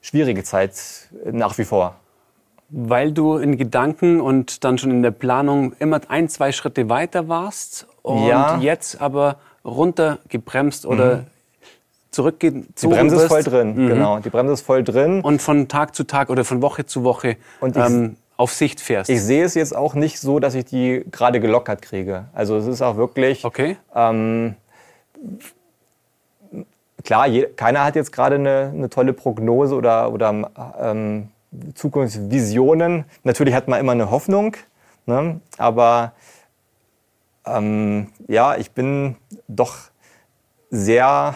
schwierige 0.00 0.42
Zeit 0.42 0.72
nach 1.30 1.58
wie 1.58 1.64
vor 1.64 1.96
weil 2.72 3.10
du 3.10 3.36
in 3.36 3.56
Gedanken 3.56 4.20
und 4.20 4.62
dann 4.62 4.78
schon 4.78 4.92
in 4.92 5.02
der 5.02 5.10
Planung 5.10 5.72
immer 5.80 6.00
ein, 6.06 6.28
zwei 6.28 6.52
Schritte 6.52 6.88
weiter 6.88 7.26
warst 7.26 7.88
und 8.02 8.28
ja. 8.28 8.58
jetzt 8.60 9.00
aber 9.00 9.38
runtergebremst 9.64 10.86
oder 10.86 11.16
mhm. 11.16 11.26
zurückgezogen 12.12 12.74
Die 12.80 12.86
Bremse 12.86 13.16
ist 13.16 13.26
voll 13.26 13.42
drin, 13.42 13.74
mhm. 13.74 13.88
genau. 13.88 14.18
Die 14.20 14.30
Bremse 14.30 14.52
ist 14.52 14.60
voll 14.60 14.84
drin. 14.84 15.20
Und 15.20 15.42
von 15.42 15.66
Tag 15.66 15.96
zu 15.96 16.04
Tag 16.04 16.30
oder 16.30 16.44
von 16.44 16.62
Woche 16.62 16.86
zu 16.86 17.02
Woche 17.02 17.38
und 17.58 17.76
ähm, 17.76 18.14
auf 18.40 18.54
Sicht 18.54 18.80
fährst. 18.80 19.10
Ich 19.10 19.22
sehe 19.22 19.44
es 19.44 19.54
jetzt 19.54 19.76
auch 19.76 19.92
nicht 19.92 20.18
so, 20.18 20.38
dass 20.38 20.54
ich 20.54 20.64
die 20.64 21.04
gerade 21.10 21.40
gelockert 21.40 21.82
kriege. 21.82 22.24
Also 22.32 22.56
es 22.56 22.66
ist 22.66 22.80
auch 22.80 22.96
wirklich... 22.96 23.44
Okay. 23.44 23.76
Ähm, 23.94 24.56
klar, 27.04 27.26
je, 27.26 27.48
keiner 27.54 27.84
hat 27.84 27.96
jetzt 27.96 28.12
gerade 28.12 28.36
eine, 28.36 28.72
eine 28.74 28.88
tolle 28.88 29.12
Prognose 29.12 29.74
oder, 29.74 30.10
oder 30.10 30.50
ähm, 30.80 31.28
Zukunftsvisionen. 31.74 33.04
Natürlich 33.24 33.52
hat 33.52 33.68
man 33.68 33.78
immer 33.78 33.92
eine 33.92 34.10
Hoffnung, 34.10 34.56
ne? 35.04 35.42
aber 35.58 36.12
ähm, 37.44 38.08
ja, 38.26 38.56
ich 38.56 38.70
bin 38.70 39.16
doch 39.48 39.76
sehr 40.70 41.34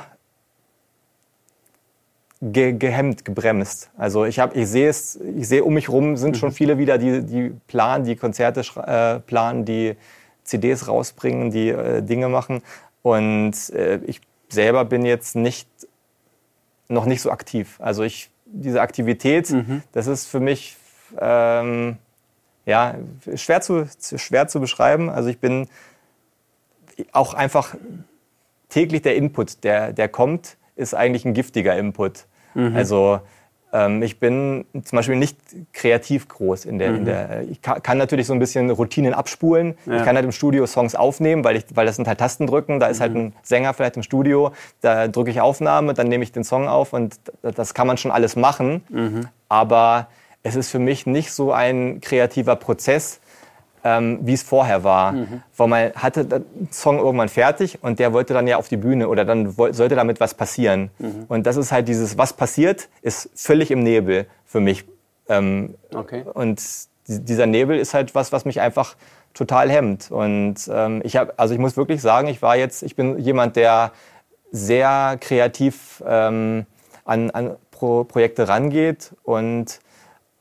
ge 2.41 2.73
gehemmt, 2.73 3.25
gebremst. 3.25 3.91
Also 3.97 4.25
ich, 4.25 4.39
hab, 4.39 4.57
ich 4.57 4.69
sehe 4.69 4.89
es, 4.89 5.19
ich 5.37 5.49
sehe 5.49 5.65
um 5.65 5.75
mich 5.75 5.89
rum 5.89 6.17
sind 6.17 6.37
schon 6.37 6.51
mhm. 6.51 6.55
viele 6.55 6.79
wieder, 6.79 6.99
die, 6.99 7.23
die 7.23 7.53
planen, 7.67 8.05
die 8.05 8.17
Konzerte 8.17 8.63
äh, 8.81 9.21
planen, 9.21 9.65
die 9.65 9.97
CDs 10.43 10.89
rausbringen, 10.89 11.51
die 11.51 11.71
äh, 11.71 12.03
Dinge 12.03 12.29
machen. 12.29 12.63
Und 13.03 13.71
äh, 13.71 14.01
ich 14.07 14.21
selber 14.49 14.85
bin 14.85 15.05
jetzt 15.05 15.37
nicht 15.37 15.69
noch 16.89 17.07
nicht 17.07 17.23
so 17.23 17.31
aktiv. 17.31 17.77
Also 17.81 18.03
ich 18.03 18.31
diese 18.47 18.81
Aktivität, 18.81 19.51
mhm. 19.51 19.83
das 19.93 20.07
ist 20.07 20.27
für 20.27 20.41
mich 20.41 20.77
ähm, 21.19 21.97
ja, 22.67 22.95
schwer, 23.35 23.61
zu, 23.61 23.89
schwer 24.17 24.49
zu 24.49 24.61
beschreiben. 24.61 25.11
Also 25.11 25.29
ich 25.29 25.39
bin 25.39 25.69
auch 27.13 27.35
einfach 27.35 27.75
täglich 28.69 29.03
der 29.03 29.17
Input, 29.17 29.65
der, 29.65 29.93
der 29.93 30.09
kommt, 30.09 30.57
ist 30.77 30.95
eigentlich 30.95 31.25
ein 31.25 31.35
giftiger 31.35 31.77
Input. 31.77 32.27
Mhm. 32.55 32.77
Also 32.77 33.21
ähm, 33.75 34.03
ich 34.03 34.21
bin 34.21 34.65
zum 34.85 34.97
Beispiel 34.97 35.17
nicht 35.17 35.37
kreativ 35.73 36.29
groß 36.29 36.65
in 36.65 36.79
der, 36.79 36.91
mhm. 36.91 36.97
in 36.97 37.05
der 37.05 37.43
ich 37.51 37.61
kann, 37.61 37.99
natürlich 37.99 38.27
so 38.27 38.33
ein 38.33 38.39
bisschen 38.39 38.71
Routinen 38.71 39.13
abspulen. 39.13 39.75
Ja. 39.85 39.97
Ich 39.97 40.05
kann 40.05 40.15
halt 40.15 40.25
im 40.25 40.33
Studio 40.33 40.67
Songs 40.67 40.95
aufnehmen, 40.95 41.45
weil, 41.45 41.57
ich, 41.57 41.65
weil 41.75 41.85
das 41.85 41.97
sind 41.97 42.07
halt 42.07 42.19
Tastendrücken. 42.19 42.79
Da 42.79 42.87
ist 42.87 43.01
halt 43.01 43.13
mhm. 43.13 43.19
halt 43.19 43.27
ein 43.27 43.37
Sänger 43.43 43.75
vielleicht 43.75 43.97
im 43.97 44.03
Studio, 44.03 44.53
da 44.81 45.09
drücke 45.09 45.31
ich 45.31 45.41
Aufnahme, 45.41 45.93
dann 45.93 46.07
nehme 46.07 46.23
ich 46.23 46.33
den 46.33 46.45
Song 46.45 46.69
auf 46.69 46.93
und 46.93 47.17
das 47.43 47.75
kann 47.75 47.87
man 47.87 47.97
schon 47.97 48.13
alles 48.13 48.37
machen. 48.37 48.83
Mhm. 48.89 49.29
Aber 49.49 50.07
es 50.45 50.55
ist 50.55 50.71
für 50.71 50.79
mich 50.79 51.07
nicht 51.07 51.33
so 51.33 51.53
ein 51.53 52.01
kreativer 52.01 52.55
Prozess, 52.55 53.21
ähm, 53.85 54.19
wie 54.23 54.33
es 54.33 54.43
vorher 54.43 54.83
war. 54.83 55.13
Mhm. 55.13 55.43
Weil 55.57 55.69
man 55.69 55.93
hatte 55.95 56.25
den 56.25 56.73
Song 56.73 56.99
irgendwann 56.99 57.29
fertig 57.29 57.79
und 57.83 57.99
der 57.99 58.13
wollte 58.13 58.35
dann 58.35 58.47
ja 58.47 58.57
auf 58.57 58.69
die 58.69 58.79
Bühne 58.79 59.09
oder 59.09 59.25
dann 59.25 59.51
sollte 59.53 59.95
damit 59.95 60.21
was 60.21 60.35
passieren. 60.35 60.91
Mhm. 60.99 61.27
Und 61.29 61.47
das 61.47 61.57
ist 61.57 61.71
halt 61.71 61.87
dieses, 61.87 62.19
was 62.19 62.33
passiert, 62.33 62.89
ist 63.03 63.31
völlig 63.35 63.71
im 63.71 63.83
Nebel 63.83 64.27
für 64.47 64.61
mich. 64.61 64.85
Ähm, 65.29 65.75
okay. 65.95 66.25
Und 66.33 66.63
dieser 67.07 67.47
Nebel 67.47 67.79
ist 67.79 67.93
halt 67.93 68.15
was, 68.15 68.33
was 68.33 68.47
mich 68.47 68.61
einfach 68.61 68.97
total 69.35 69.71
hemmt. 69.71 70.11
Und 70.11 70.57
ähm, 70.73 71.03
ich 71.05 71.17
habe, 71.17 71.35
also 71.37 71.53
ich 71.53 71.61
muss 71.61 71.77
wirklich 71.77 72.01
sagen, 72.01 72.29
ich 72.29 72.41
war 72.41 72.57
jetzt, 72.57 72.83
ich 72.83 72.97
bin 72.97 73.19
jemand, 73.19 73.57
der 73.57 73.93
sehr 74.51 75.19
kreativ 75.21 76.03
ähm, 76.07 76.65
an, 77.05 77.31
an 77.31 77.57
Pro 77.71 78.05
Projekte 78.05 78.49
rangeht 78.49 79.13
und 79.25 79.81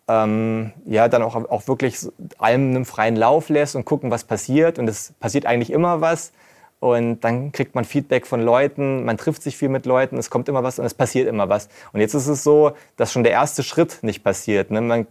ähm, 0.07 0.71
ja, 0.85 1.07
dann 1.07 1.21
auch, 1.21 1.35
auch 1.35 1.67
wirklich 1.67 1.97
allem 2.37 2.69
einen 2.69 2.85
freien 2.85 3.15
Lauf 3.15 3.49
lässt 3.49 3.75
und 3.75 3.85
gucken, 3.85 4.11
was 4.11 4.23
passiert. 4.23 4.79
Und 4.79 4.87
es 4.89 5.13
passiert 5.19 5.45
eigentlich 5.45 5.71
immer 5.71 6.01
was. 6.01 6.31
Und 6.79 7.21
dann 7.21 7.53
kriegt 7.53 7.75
man 7.75 7.85
Feedback 7.85 8.27
von 8.27 8.41
Leuten, 8.41 9.05
man 9.05 9.17
trifft 9.17 9.41
sich 9.41 9.55
viel 9.55 9.69
mit 9.69 9.85
Leuten, 9.85 10.17
es 10.17 10.29
kommt 10.29 10.49
immer 10.49 10.63
was 10.63 10.79
und 10.79 10.85
es 10.85 10.93
passiert 10.93 11.29
immer 11.29 11.47
was. 11.47 11.69
Und 11.93 12.01
jetzt 12.01 12.13
ist 12.13 12.27
es 12.27 12.43
so, 12.43 12.73
dass 12.97 13.13
schon 13.13 13.23
der 13.23 13.31
erste 13.31 13.63
Schritt 13.63 13.99
nicht 14.01 14.21
passiert. 14.21 14.69
Ne? 14.69 14.81
Man, 14.81 15.07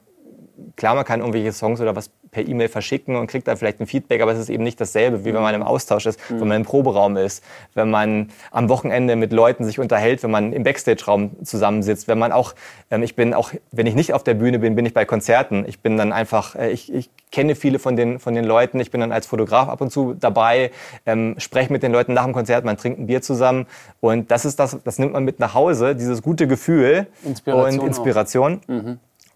klar, 0.76 0.94
man 0.94 1.06
kann 1.06 1.20
irgendwelche 1.20 1.50
Songs 1.50 1.80
oder 1.80 1.96
was 1.96 2.10
per 2.32 2.48
E-Mail 2.48 2.68
verschicken 2.68 3.14
und 3.16 3.26
kriegt 3.26 3.46
dann 3.46 3.58
vielleicht 3.58 3.78
ein 3.78 3.86
Feedback, 3.86 4.22
aber 4.22 4.32
es 4.32 4.38
ist 4.38 4.48
eben 4.48 4.64
nicht 4.64 4.80
dasselbe, 4.80 5.26
wie 5.26 5.34
wenn 5.34 5.42
man 5.42 5.54
im 5.54 5.62
Austausch 5.62 6.06
ist, 6.06 6.18
mhm. 6.30 6.40
wenn 6.40 6.48
man 6.48 6.56
im 6.56 6.62
Proberaum 6.64 7.18
ist, 7.18 7.44
wenn 7.74 7.90
man 7.90 8.30
am 8.50 8.70
Wochenende 8.70 9.16
mit 9.16 9.34
Leuten 9.34 9.64
sich 9.64 9.78
unterhält, 9.78 10.22
wenn 10.22 10.30
man 10.30 10.54
im 10.54 10.62
Backstage-Raum 10.62 11.44
zusammensitzt, 11.44 12.08
wenn 12.08 12.18
man 12.18 12.32
auch, 12.32 12.54
ähm, 12.90 13.02
ich 13.02 13.16
bin 13.16 13.34
auch, 13.34 13.52
wenn 13.70 13.86
ich 13.86 13.94
nicht 13.94 14.14
auf 14.14 14.24
der 14.24 14.32
Bühne 14.32 14.58
bin, 14.58 14.74
bin 14.74 14.86
ich 14.86 14.94
bei 14.94 15.04
Konzerten. 15.04 15.66
Ich 15.68 15.80
bin 15.80 15.98
dann 15.98 16.10
einfach, 16.10 16.56
äh, 16.56 16.70
ich, 16.70 16.90
ich 16.90 17.10
kenne 17.32 17.54
viele 17.54 17.78
von 17.78 17.96
den, 17.96 18.18
von 18.18 18.34
den 18.34 18.44
Leuten, 18.46 18.80
ich 18.80 18.90
bin 18.90 19.02
dann 19.02 19.12
als 19.12 19.26
Fotograf 19.26 19.68
ab 19.68 19.82
und 19.82 19.92
zu 19.92 20.14
dabei, 20.14 20.70
ähm, 21.04 21.34
spreche 21.36 21.70
mit 21.70 21.82
den 21.82 21.92
Leuten 21.92 22.14
nach 22.14 22.24
dem 22.24 22.32
Konzert, 22.32 22.64
man 22.64 22.78
trinkt 22.78 22.98
ein 22.98 23.08
Bier 23.08 23.20
zusammen 23.20 23.66
und 24.00 24.30
das 24.30 24.46
ist 24.46 24.58
das, 24.58 24.78
das 24.82 24.98
nimmt 24.98 25.12
man 25.12 25.24
mit 25.24 25.38
nach 25.38 25.52
Hause, 25.52 25.94
dieses 25.94 26.22
gute 26.22 26.46
Gefühl 26.46 27.08
Inspiration 27.24 27.80
und 27.80 27.86
Inspiration. 27.86 28.60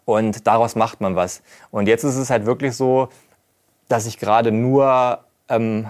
Mhm. 0.06 0.12
Und 0.12 0.46
daraus 0.46 0.76
macht 0.76 1.00
man 1.00 1.16
was. 1.16 1.42
Und 1.70 1.88
jetzt 1.88 2.04
ist 2.04 2.16
es 2.16 2.30
halt 2.30 2.46
wirklich 2.46 2.76
so, 2.76 3.08
dass 3.88 4.06
ich 4.06 4.18
gerade 4.18 4.52
nur 4.52 5.20
ähm, 5.48 5.86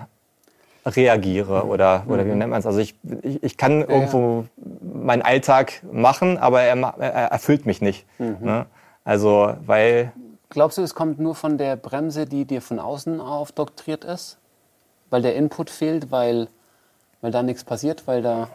reagiere 0.84 1.64
oder, 1.64 2.04
oder 2.08 2.24
wie 2.24 2.30
mhm. 2.30 2.38
nennt 2.38 2.50
man 2.50 2.60
es? 2.60 2.66
Also 2.66 2.78
ich, 2.78 2.94
ich, 3.22 3.42
ich 3.42 3.56
kann 3.56 3.80
ja, 3.80 3.88
irgendwo 3.88 4.46
ja. 4.56 5.02
meinen 5.02 5.22
Alltag 5.22 5.82
machen, 5.90 6.38
aber 6.38 6.62
er, 6.62 6.76
er 6.76 7.26
erfüllt 7.28 7.66
mich 7.66 7.80
nicht. 7.80 8.06
Mhm. 8.18 8.36
Ne? 8.40 8.66
Also, 9.04 9.54
weil... 9.66 10.12
Glaubst 10.48 10.78
du, 10.78 10.82
es 10.82 10.94
kommt 10.94 11.18
nur 11.18 11.34
von 11.34 11.58
der 11.58 11.76
Bremse, 11.76 12.26
die 12.26 12.44
dir 12.44 12.62
von 12.62 12.78
außen 12.78 13.20
aufdoktriert 13.20 14.04
ist? 14.04 14.38
Weil 15.10 15.22
der 15.22 15.34
Input 15.34 15.70
fehlt, 15.70 16.10
weil, 16.10 16.48
weil 17.20 17.30
da 17.30 17.42
nichts 17.42 17.64
passiert, 17.64 18.06
weil 18.06 18.22
da 18.22 18.48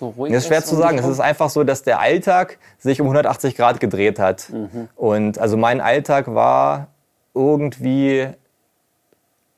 so 0.00 0.08
ruhig 0.08 0.32
ist? 0.32 0.36
Das 0.36 0.42
ist 0.44 0.48
schwer 0.48 0.64
zu 0.64 0.74
sagen. 0.74 0.98
Es 0.98 1.06
ist 1.06 1.20
einfach 1.20 1.50
so, 1.50 1.62
dass 1.62 1.82
der 1.82 2.00
Alltag 2.00 2.58
sich 2.78 3.00
um 3.00 3.06
180 3.06 3.54
Grad 3.54 3.78
gedreht 3.78 4.18
hat. 4.18 4.50
Mhm. 4.50 4.88
Und 4.96 5.38
also 5.38 5.56
mein 5.56 5.80
Alltag 5.80 6.34
war 6.34 6.88
irgendwie 7.34 8.28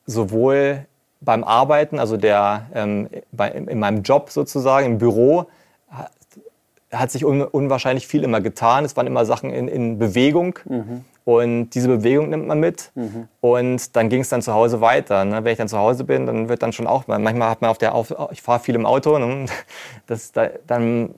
sowohl 0.05 0.85
beim 1.21 1.43
Arbeiten, 1.43 1.99
also 1.99 2.17
der, 2.17 2.67
ähm, 2.75 3.09
bei, 3.31 3.49
in 3.49 3.79
meinem 3.79 4.03
Job 4.03 4.29
sozusagen, 4.29 4.85
im 4.85 4.97
Büro, 4.97 5.47
hat 6.91 7.11
sich 7.11 7.25
un, 7.25 7.41
unwahrscheinlich 7.41 8.07
viel 8.07 8.23
immer 8.23 8.41
getan. 8.41 8.85
Es 8.85 8.95
waren 8.95 9.07
immer 9.07 9.25
Sachen 9.25 9.51
in, 9.51 9.67
in 9.67 9.97
Bewegung. 9.97 10.59
Mhm. 10.65 11.05
Und 11.25 11.69
diese 11.69 11.87
Bewegung 11.87 12.29
nimmt 12.29 12.47
man 12.47 12.59
mit. 12.59 12.91
Mhm. 12.95 13.27
Und 13.39 13.95
dann 13.95 14.09
ging 14.09 14.21
es 14.21 14.29
dann 14.29 14.41
zu 14.41 14.53
Hause 14.53 14.81
weiter. 14.81 15.23
Ne? 15.23 15.43
Wenn 15.43 15.51
ich 15.53 15.57
dann 15.57 15.69
zu 15.69 15.77
Hause 15.77 16.03
bin, 16.03 16.25
dann 16.25 16.49
wird 16.49 16.61
dann 16.61 16.73
schon 16.73 16.85
auch, 16.85 17.07
manchmal 17.07 17.49
hat 17.49 17.61
man 17.61 17.69
auf 17.69 17.77
der, 17.77 17.95
auf, 17.95 18.13
ich 18.31 18.41
fahre 18.41 18.59
viel 18.59 18.75
im 18.75 18.85
Auto, 18.85 19.17
ne? 19.17 19.45
das, 20.07 20.31
da, 20.31 20.49
dann 20.67 21.13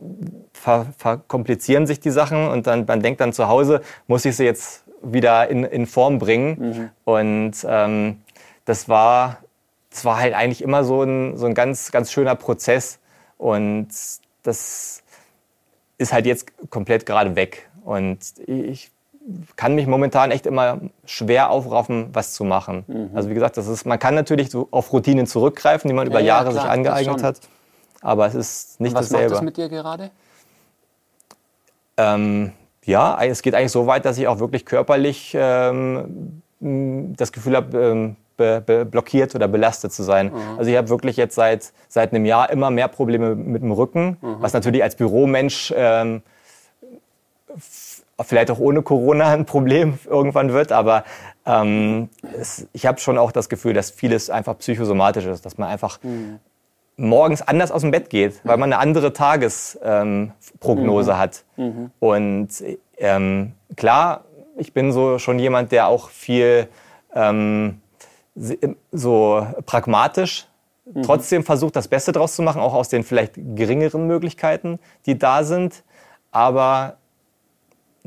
ver, 0.54 0.86
verkomplizieren 0.98 1.88
sich 1.88 2.00
die 2.00 2.12
Sachen 2.12 2.48
und 2.48 2.68
dann, 2.68 2.86
man 2.86 3.02
denkt 3.02 3.20
dann 3.22 3.34
zu 3.34 3.48
Hause, 3.48 3.82
muss 4.08 4.26
ich 4.26 4.36
sie 4.36 4.46
jetzt 4.46 4.84
wieder 5.02 5.50
in, 5.50 5.64
in 5.64 5.88
Form 5.88 6.20
bringen. 6.20 6.58
Mhm. 6.60 6.90
Und 7.04 7.54
ähm, 7.68 8.22
das 8.66 8.88
war 8.90 9.38
es 9.96 10.04
war 10.04 10.18
halt 10.18 10.34
eigentlich 10.34 10.62
immer 10.62 10.84
so 10.84 11.04
ein, 11.04 11.38
so 11.38 11.46
ein 11.46 11.54
ganz, 11.54 11.92
ganz 11.92 12.12
schöner 12.12 12.36
Prozess. 12.36 13.00
Und 13.38 13.88
das 14.44 15.04
ist 15.98 16.12
halt 16.12 16.26
jetzt 16.26 16.52
komplett 16.70 17.06
gerade 17.06 17.36
weg. 17.36 17.70
Und 17.86 18.20
ich 18.46 18.92
kann 19.56 19.76
mich 19.76 19.88
momentan 19.88 20.32
echt 20.32 20.46
immer 20.46 20.80
schwer 21.06 21.50
aufraffen, 21.50 22.10
was 22.14 22.34
zu 22.34 22.44
machen. 22.44 22.84
Mhm. 22.88 23.10
Also 23.14 23.30
wie 23.30 23.34
gesagt, 23.34 23.58
das 23.58 23.68
ist, 23.68 23.86
man 23.86 23.98
kann 23.98 24.14
natürlich 24.14 24.52
so 24.52 24.68
auf 24.72 24.94
Routinen 24.94 25.26
zurückgreifen, 25.26 25.88
die 25.88 25.94
man 25.94 26.08
ja, 26.08 26.12
über 26.12 26.20
Jahre 26.20 26.46
ja, 26.46 26.52
klar, 26.52 26.64
sich 26.64 26.72
angeeignet 26.72 27.24
hat. 27.24 27.40
Aber 28.02 28.28
es 28.28 28.36
ist 28.36 28.80
nicht 28.80 28.94
was 28.94 29.10
dasselbe. 29.10 29.32
Was 29.32 29.42
macht 29.42 29.58
das 29.58 29.58
mit 29.58 29.58
dir 29.58 29.70
gerade? 29.70 30.12
Ähm, 31.98 32.52
ja, 32.84 33.22
es 33.24 33.42
geht 33.42 33.56
eigentlich 33.56 33.72
so 33.72 33.88
weit, 33.88 34.06
dass 34.06 34.18
ich 34.18 34.28
auch 34.28 34.40
wirklich 34.40 34.66
körperlich 34.66 35.36
ähm, 35.38 36.42
das 36.60 37.32
Gefühl 37.32 37.56
habe, 37.56 37.78
ähm, 37.78 38.16
be, 38.38 38.62
be 38.64 38.86
blockiert 38.86 39.34
oder 39.34 39.48
belastet 39.48 39.92
zu 39.92 40.04
sein. 40.04 40.28
Mhm. 40.28 40.60
Also 40.60 40.70
ich 40.70 40.78
habe 40.78 40.90
wirklich 40.90 41.18
jetzt 41.18 41.36
seit, 41.36 41.74
seit 41.88 42.14
einem 42.14 42.26
Jahr 42.26 42.50
immer 42.52 42.70
mehr 42.70 42.88
Probleme 42.88 43.34
mit 43.36 43.64
dem 43.64 43.72
Rücken, 43.72 44.18
mhm. 44.22 44.36
was 44.40 44.54
natürlich 44.54 44.84
als 44.84 44.96
Büromensch 44.96 45.74
ähm, 45.76 46.22
vielleicht 48.24 48.50
auch 48.50 48.60
ohne 48.60 48.82
Corona 48.82 49.32
ein 49.32 49.46
Problem 49.46 50.00
irgendwann 50.10 50.54
wird, 50.54 50.72
aber 50.72 51.04
ähm, 51.46 52.10
es, 52.40 52.68
ich 52.72 52.86
habe 52.86 53.00
schon 53.00 53.18
auch 53.18 53.32
das 53.32 53.50
Gefühl, 53.50 53.74
dass 53.74 53.92
vieles 53.92 54.30
einfach 54.30 54.58
psychosomatisch 54.58 55.26
ist, 55.26 55.46
dass 55.46 55.58
man 55.58 55.70
einfach 55.70 56.02
mhm. 56.02 56.40
morgens 56.96 57.42
anders 57.42 57.72
aus 57.72 57.82
dem 57.82 57.92
Bett 57.92 58.10
geht, 58.10 58.40
weil 58.44 58.58
man 58.58 58.72
eine 58.72 58.82
andere 58.82 59.12
Tagesprognose 59.12 61.12
ähm, 61.12 61.18
hat. 61.18 61.44
Mhm. 61.58 61.92
Und 62.00 62.50
ähm, 62.98 63.54
klar, 63.76 64.24
ich 64.58 64.72
bin 64.72 64.94
so 64.94 65.20
schon 65.20 65.38
jemand, 65.38 65.74
der 65.74 65.88
auch 65.88 66.10
viel 66.10 66.70
ähm, 67.14 67.82
so 68.92 69.46
pragmatisch 69.66 70.48
mhm. 70.86 71.04
trotzdem 71.04 71.44
versucht, 71.44 71.76
das 71.76 71.90
Beste 71.90 72.14
draus 72.14 72.36
zu 72.36 72.42
machen, 72.42 72.62
auch 72.62 72.74
aus 72.74 72.88
den 72.88 73.04
vielleicht 73.04 73.34
geringeren 73.36 74.08
Möglichkeiten, 74.08 74.80
die 75.06 75.18
da 75.18 75.44
sind. 75.44 75.84
Aber 76.32 76.98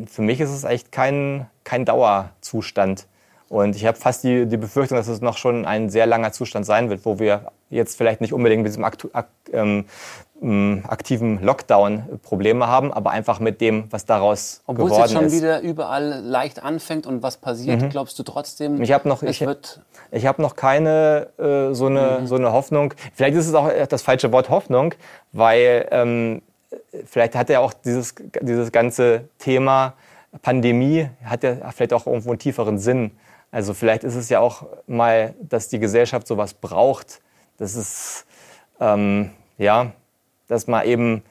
für 0.06 0.22
mich 0.22 0.40
ist 0.40 0.50
es 0.50 0.64
echt 0.64 0.92
kein, 0.92 1.46
kein 1.64 1.84
Dauerzustand. 1.84 3.06
Und 3.48 3.76
ich 3.76 3.86
habe 3.86 3.96
fast 3.96 4.24
die, 4.24 4.46
die 4.46 4.58
Befürchtung, 4.58 4.98
dass 4.98 5.08
es 5.08 5.22
noch 5.22 5.38
schon 5.38 5.64
ein 5.64 5.88
sehr 5.88 6.06
langer 6.06 6.32
Zustand 6.32 6.66
sein 6.66 6.90
wird, 6.90 7.06
wo 7.06 7.18
wir 7.18 7.50
jetzt 7.70 7.96
vielleicht 7.96 8.20
nicht 8.20 8.34
unbedingt 8.34 8.62
mit 8.62 8.70
diesem 8.70 8.84
aktu 8.84 9.08
ak 9.12 9.28
ähm, 9.52 9.86
aktiven 10.86 11.42
Lockdown 11.42 12.20
Probleme 12.22 12.68
haben, 12.68 12.92
aber 12.92 13.10
einfach 13.10 13.40
mit 13.40 13.60
dem, 13.60 13.90
was 13.90 14.04
daraus 14.06 14.62
Obwohl 14.66 14.84
geworden 14.84 15.02
es 15.02 15.10
jetzt 15.10 15.18
schon 15.18 15.24
ist. 15.26 15.32
wieder 15.32 15.60
überall 15.62 16.20
leicht 16.22 16.62
anfängt 16.62 17.08
und 17.08 17.24
was 17.24 17.38
passiert, 17.38 17.82
mhm. 17.82 17.88
glaubst 17.88 18.16
du 18.18 18.22
trotzdem? 18.22 18.80
Ich 18.80 18.92
habe 18.92 19.08
noch, 19.08 19.24
ich, 19.24 19.44
ich 20.12 20.26
habe 20.26 20.42
noch 20.42 20.54
keine 20.54 21.28
äh, 21.38 21.74
so 21.74 21.86
eine 21.86 22.18
mhm. 22.20 22.26
so 22.28 22.36
eine 22.36 22.52
Hoffnung. 22.52 22.94
Vielleicht 23.14 23.36
ist 23.36 23.48
es 23.48 23.54
auch 23.54 23.68
das 23.88 24.02
falsche 24.02 24.30
Wort 24.30 24.48
Hoffnung, 24.48 24.94
weil 25.32 25.88
ähm, 25.90 26.42
vielleicht 27.04 27.34
hat 27.34 27.48
ja 27.48 27.60
auch 27.60 27.72
dieses 27.72 28.14
dieses 28.40 28.72
ganze 28.72 29.28
Thema 29.38 29.94
Pandemie 30.42 31.08
hat 31.24 31.42
ja 31.42 31.70
vielleicht 31.70 31.92
auch 31.92 32.06
irgendwo 32.06 32.30
einen 32.30 32.38
tieferen 32.38 32.78
Sinn. 32.78 33.12
Also 33.50 33.72
vielleicht 33.72 34.04
ist 34.04 34.14
es 34.14 34.28
ja 34.28 34.40
auch 34.40 34.66
mal, 34.86 35.34
dass 35.40 35.68
die 35.68 35.78
Gesellschaft 35.78 36.26
sowas 36.26 36.52
braucht. 36.52 37.22
Das 37.56 37.74
ist 37.74 38.26
ähm, 38.80 39.30
ja 39.56 39.92
dass 40.48 40.66
man 40.66 40.84
eben 40.84 41.22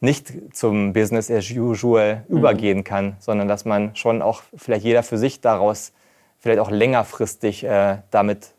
nicht 0.00 0.32
zum 0.52 0.92
Business 0.92 1.30
as 1.30 1.50
usual 1.50 2.24
mhm. 2.28 2.38
übergehen 2.38 2.84
kann, 2.84 3.16
sondern 3.20 3.48
dass 3.48 3.64
man 3.64 3.96
schon 3.96 4.20
auch 4.20 4.42
vielleicht 4.54 4.84
jeder 4.84 5.02
für 5.02 5.16
sich 5.16 5.40
daraus 5.40 5.92
vielleicht 6.40 6.60
auch 6.60 6.70
längerfristig 6.70 7.64
äh, 7.64 7.98
damit 8.10 8.52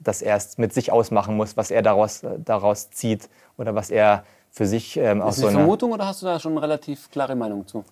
das 0.00 0.22
erst 0.22 0.58
mit 0.58 0.72
sich 0.74 0.90
ausmachen 0.90 1.36
muss, 1.36 1.56
was 1.56 1.70
er 1.70 1.82
daraus, 1.82 2.24
äh, 2.24 2.30
daraus 2.44 2.90
zieht 2.90 3.28
oder 3.56 3.76
was 3.76 3.90
er 3.90 4.24
für 4.52 4.66
sich 4.66 4.96
ähm, 4.96 5.20
aus 5.22 5.36
so 5.36 5.48
einer... 5.48 5.58
Vermutung 5.58 5.92
oder 5.92 6.06
hast 6.06 6.22
du 6.22 6.26
da 6.26 6.38
schon 6.38 6.52
eine 6.52 6.62
relativ 6.62 7.10
klare 7.10 7.34
Meinung 7.34 7.66
zu? 7.66 7.84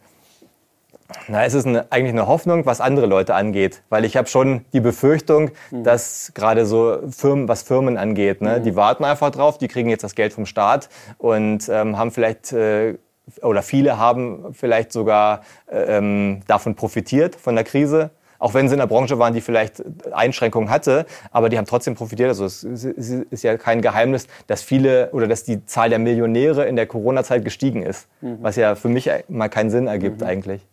Na, 1.27 1.45
es 1.45 1.55
ist 1.55 1.67
eine, 1.67 1.91
eigentlich 1.91 2.13
eine 2.13 2.27
Hoffnung, 2.27 2.67
was 2.67 2.81
andere 2.81 3.07
Leute 3.07 3.35
angeht, 3.35 3.83
weil 3.89 4.05
ich 4.05 4.17
habe 4.17 4.29
schon 4.29 4.65
die 4.73 4.81
Befürchtung, 4.81 5.51
mhm. 5.71 5.83
dass 5.83 6.33
gerade 6.35 6.67
so 6.67 6.99
Firmen, 7.11 7.49
was 7.49 7.63
Firmen 7.63 7.97
angeht, 7.97 8.43
ne, 8.43 8.59
mhm. 8.59 8.63
die 8.63 8.77
warten 8.77 9.05
einfach 9.05 9.31
drauf, 9.31 9.59
die 9.59 9.67
kriegen 9.67 9.89
jetzt 9.89 10.05
das 10.05 10.15
Geld 10.15 10.33
vom 10.33 10.47
Staat 10.47 10.89
und 11.19 11.69
ähm, 11.69 11.99
haben 11.99 12.13
vielleicht 12.13 12.53
äh, 12.53 12.99
oder 13.43 13.63
viele 13.63 13.99
haben 13.99 14.55
vielleicht 14.55 14.93
sogar 14.93 15.43
äh, 15.71 15.99
ähm, 15.99 16.43
davon 16.47 16.75
profitiert 16.75 17.37
von 17.37 17.55
der 17.55 17.65
Krise. 17.65 18.11
Auch 18.41 18.55
wenn 18.55 18.69
sie 18.69 18.75
in 18.75 18.81
der 18.81 18.87
Branche 18.87 19.19
waren, 19.19 19.35
die 19.35 19.43
vielleicht 19.43 19.83
Einschränkungen 20.13 20.71
hatte, 20.71 21.07
aber 21.31 21.51
die 21.51 21.59
haben 21.59 21.67
trotzdem 21.67 21.95
profitiert. 21.95 22.31
Also 22.31 22.47
es 22.47 22.65
ist 22.65 23.43
ja 23.43 23.57
kein 23.59 23.83
Geheimnis, 23.83 24.27
dass 24.47 24.63
viele 24.63 25.11
oder 25.13 25.29
dass 25.29 25.45
die 25.45 25.65
Zahl 25.67 25.91
der 25.91 25.99
Millionäre 25.99 26.67
in 26.67 26.75
der 26.75 26.87
Corona-Zeit 26.87 27.45
gestiegen 27.45 27.83
ist, 27.83 28.09
mhm. 28.23 28.39
was 28.41 28.57
ja 28.57 28.75
für 28.75 28.89
mich 28.89 29.09
mal 29.29 29.49
keinen 29.49 29.71
Sinn 29.71 29.87
ergibt 29.87 30.23
mhm. 30.23 30.27
eigentlich. 30.27 30.67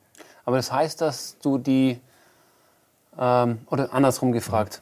Aber 0.46 0.56
das 0.56 0.72
heißt, 0.72 1.02
dass 1.02 1.38
du 1.42 1.58
die, 1.58 2.00
ähm, 3.20 3.60
oder 3.70 3.94
andersrum 3.94 4.32
gefragt, 4.32 4.82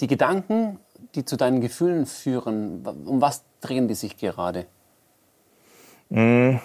die 0.00 0.06
Gedanken, 0.06 0.78
die 1.14 1.26
zu 1.26 1.36
deinen 1.36 1.60
Gefühlen 1.60 2.06
führen, 2.06 2.86
um 3.04 3.20
was 3.20 3.44
drehen 3.60 3.88
die 3.88 3.94
sich 3.94 4.16
gerade? 4.16 4.64
Hm, 6.10 6.60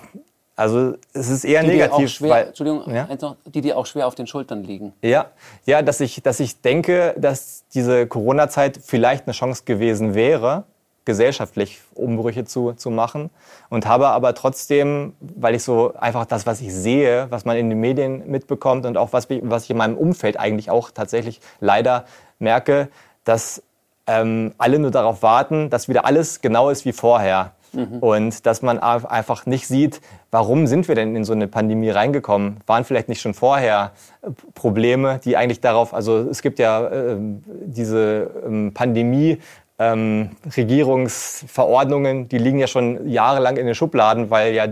also 0.55 0.93
es 1.13 1.29
ist 1.29 1.43
eher 1.43 1.61
die 1.61 1.69
negativ. 1.69 2.09
Schwer, 2.09 2.29
weil, 2.29 2.47
Entschuldigung, 2.47 2.93
ja? 2.93 3.07
noch, 3.21 3.35
die 3.45 3.61
dir 3.61 3.77
auch 3.77 3.85
schwer 3.85 4.07
auf 4.07 4.15
den 4.15 4.25
Schultern 4.25 4.63
liegen. 4.63 4.93
Ja, 5.01 5.27
ja 5.65 5.81
dass, 5.81 5.99
ich, 5.99 6.21
dass 6.23 6.39
ich 6.39 6.61
denke, 6.61 7.13
dass 7.17 7.65
diese 7.73 8.07
Corona-Zeit 8.07 8.79
vielleicht 8.81 9.25
eine 9.25 9.33
Chance 9.33 9.63
gewesen 9.65 10.15
wäre, 10.15 10.63
gesellschaftlich 11.03 11.81
Umbrüche 11.93 12.45
zu, 12.45 12.73
zu 12.73 12.89
machen 12.89 13.29
und 13.69 13.85
habe 13.85 14.07
aber 14.07 14.33
trotzdem, 14.33 15.13
weil 15.19 15.55
ich 15.55 15.63
so 15.63 15.93
einfach 15.93 16.25
das, 16.25 16.45
was 16.45 16.61
ich 16.61 16.73
sehe, 16.73 17.27
was 17.29 17.45
man 17.45 17.57
in 17.57 17.69
den 17.69 17.79
Medien 17.79 18.29
mitbekommt 18.29 18.85
und 18.85 18.97
auch 18.97 19.13
was, 19.13 19.27
was 19.29 19.65
ich 19.65 19.69
in 19.69 19.77
meinem 19.77 19.97
Umfeld 19.97 20.39
eigentlich 20.39 20.71
auch 20.71 20.89
tatsächlich 20.91 21.41
leider 21.59 22.05
merke, 22.39 22.89
dass 23.23 23.61
ähm, 24.07 24.53
alle 24.57 24.79
nur 24.79 24.91
darauf 24.91 25.21
warten, 25.21 25.69
dass 25.69 25.89
wieder 25.89 26.05
alles 26.05 26.41
genau 26.41 26.69
ist 26.69 26.85
wie 26.85 26.93
vorher. 26.93 27.51
Mhm. 27.75 27.99
Und 27.99 28.45
dass 28.45 28.61
man 28.61 28.79
einfach 28.79 29.45
nicht 29.45 29.67
sieht, 29.67 30.01
warum 30.31 30.67
sind 30.67 30.87
wir 30.87 30.95
denn 30.95 31.15
in 31.15 31.23
so 31.23 31.33
eine 31.33 31.47
Pandemie 31.47 31.89
reingekommen? 31.89 32.57
Waren 32.65 32.83
vielleicht 32.85 33.09
nicht 33.09 33.21
schon 33.21 33.33
vorher 33.33 33.91
äh, 34.21 34.29
Probleme, 34.53 35.19
die 35.23 35.37
eigentlich 35.37 35.61
darauf, 35.61 35.93
also 35.93 36.19
es 36.29 36.41
gibt 36.41 36.59
ja 36.59 36.87
äh, 36.87 37.17
diese 37.65 38.31
ähm, 38.45 38.73
Pandemie 38.73 39.39
ähm, 39.77 40.31
Regierungsverordnungen, 40.55 42.29
die 42.29 42.37
liegen 42.37 42.59
ja 42.59 42.67
schon 42.67 43.09
jahrelang 43.09 43.57
in 43.57 43.65
den 43.65 43.75
Schubladen, 43.75 44.29
weil 44.29 44.53
ja 44.53 44.67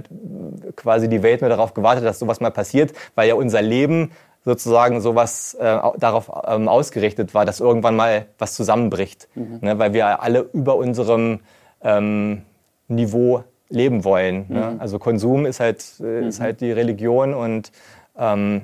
quasi 0.75 1.09
die 1.09 1.21
Welt 1.23 1.41
nur 1.41 1.49
darauf 1.49 1.73
gewartet 1.73 2.05
dass 2.05 2.19
sowas 2.19 2.39
mal 2.39 2.51
passiert, 2.51 2.93
weil 3.15 3.27
ja 3.27 3.35
unser 3.35 3.61
Leben 3.61 4.11
sozusagen 4.45 5.01
sowas 5.01 5.53
äh, 5.55 5.79
darauf 5.97 6.31
ähm, 6.47 6.67
ausgerichtet 6.67 7.33
war, 7.33 7.45
dass 7.45 7.59
irgendwann 7.59 7.95
mal 7.95 8.25
was 8.37 8.55
zusammenbricht, 8.55 9.27
mhm. 9.35 9.59
ne, 9.61 9.79
weil 9.79 9.93
wir 9.93 10.21
alle 10.21 10.49
über 10.53 10.75
unserem 10.75 11.39
ähm, 11.81 12.43
Niveau 12.87 13.43
leben 13.69 14.03
wollen. 14.03 14.45
Ne? 14.49 14.59
Mhm. 14.69 14.73
Ne? 14.73 14.75
Also 14.79 14.99
Konsum 14.99 15.45
ist 15.45 15.59
halt, 15.59 15.83
äh, 15.99 16.03
mhm. 16.03 16.27
ist 16.27 16.39
halt 16.39 16.61
die 16.61 16.71
Religion 16.71 17.33
und 17.33 17.71
ähm, 18.17 18.63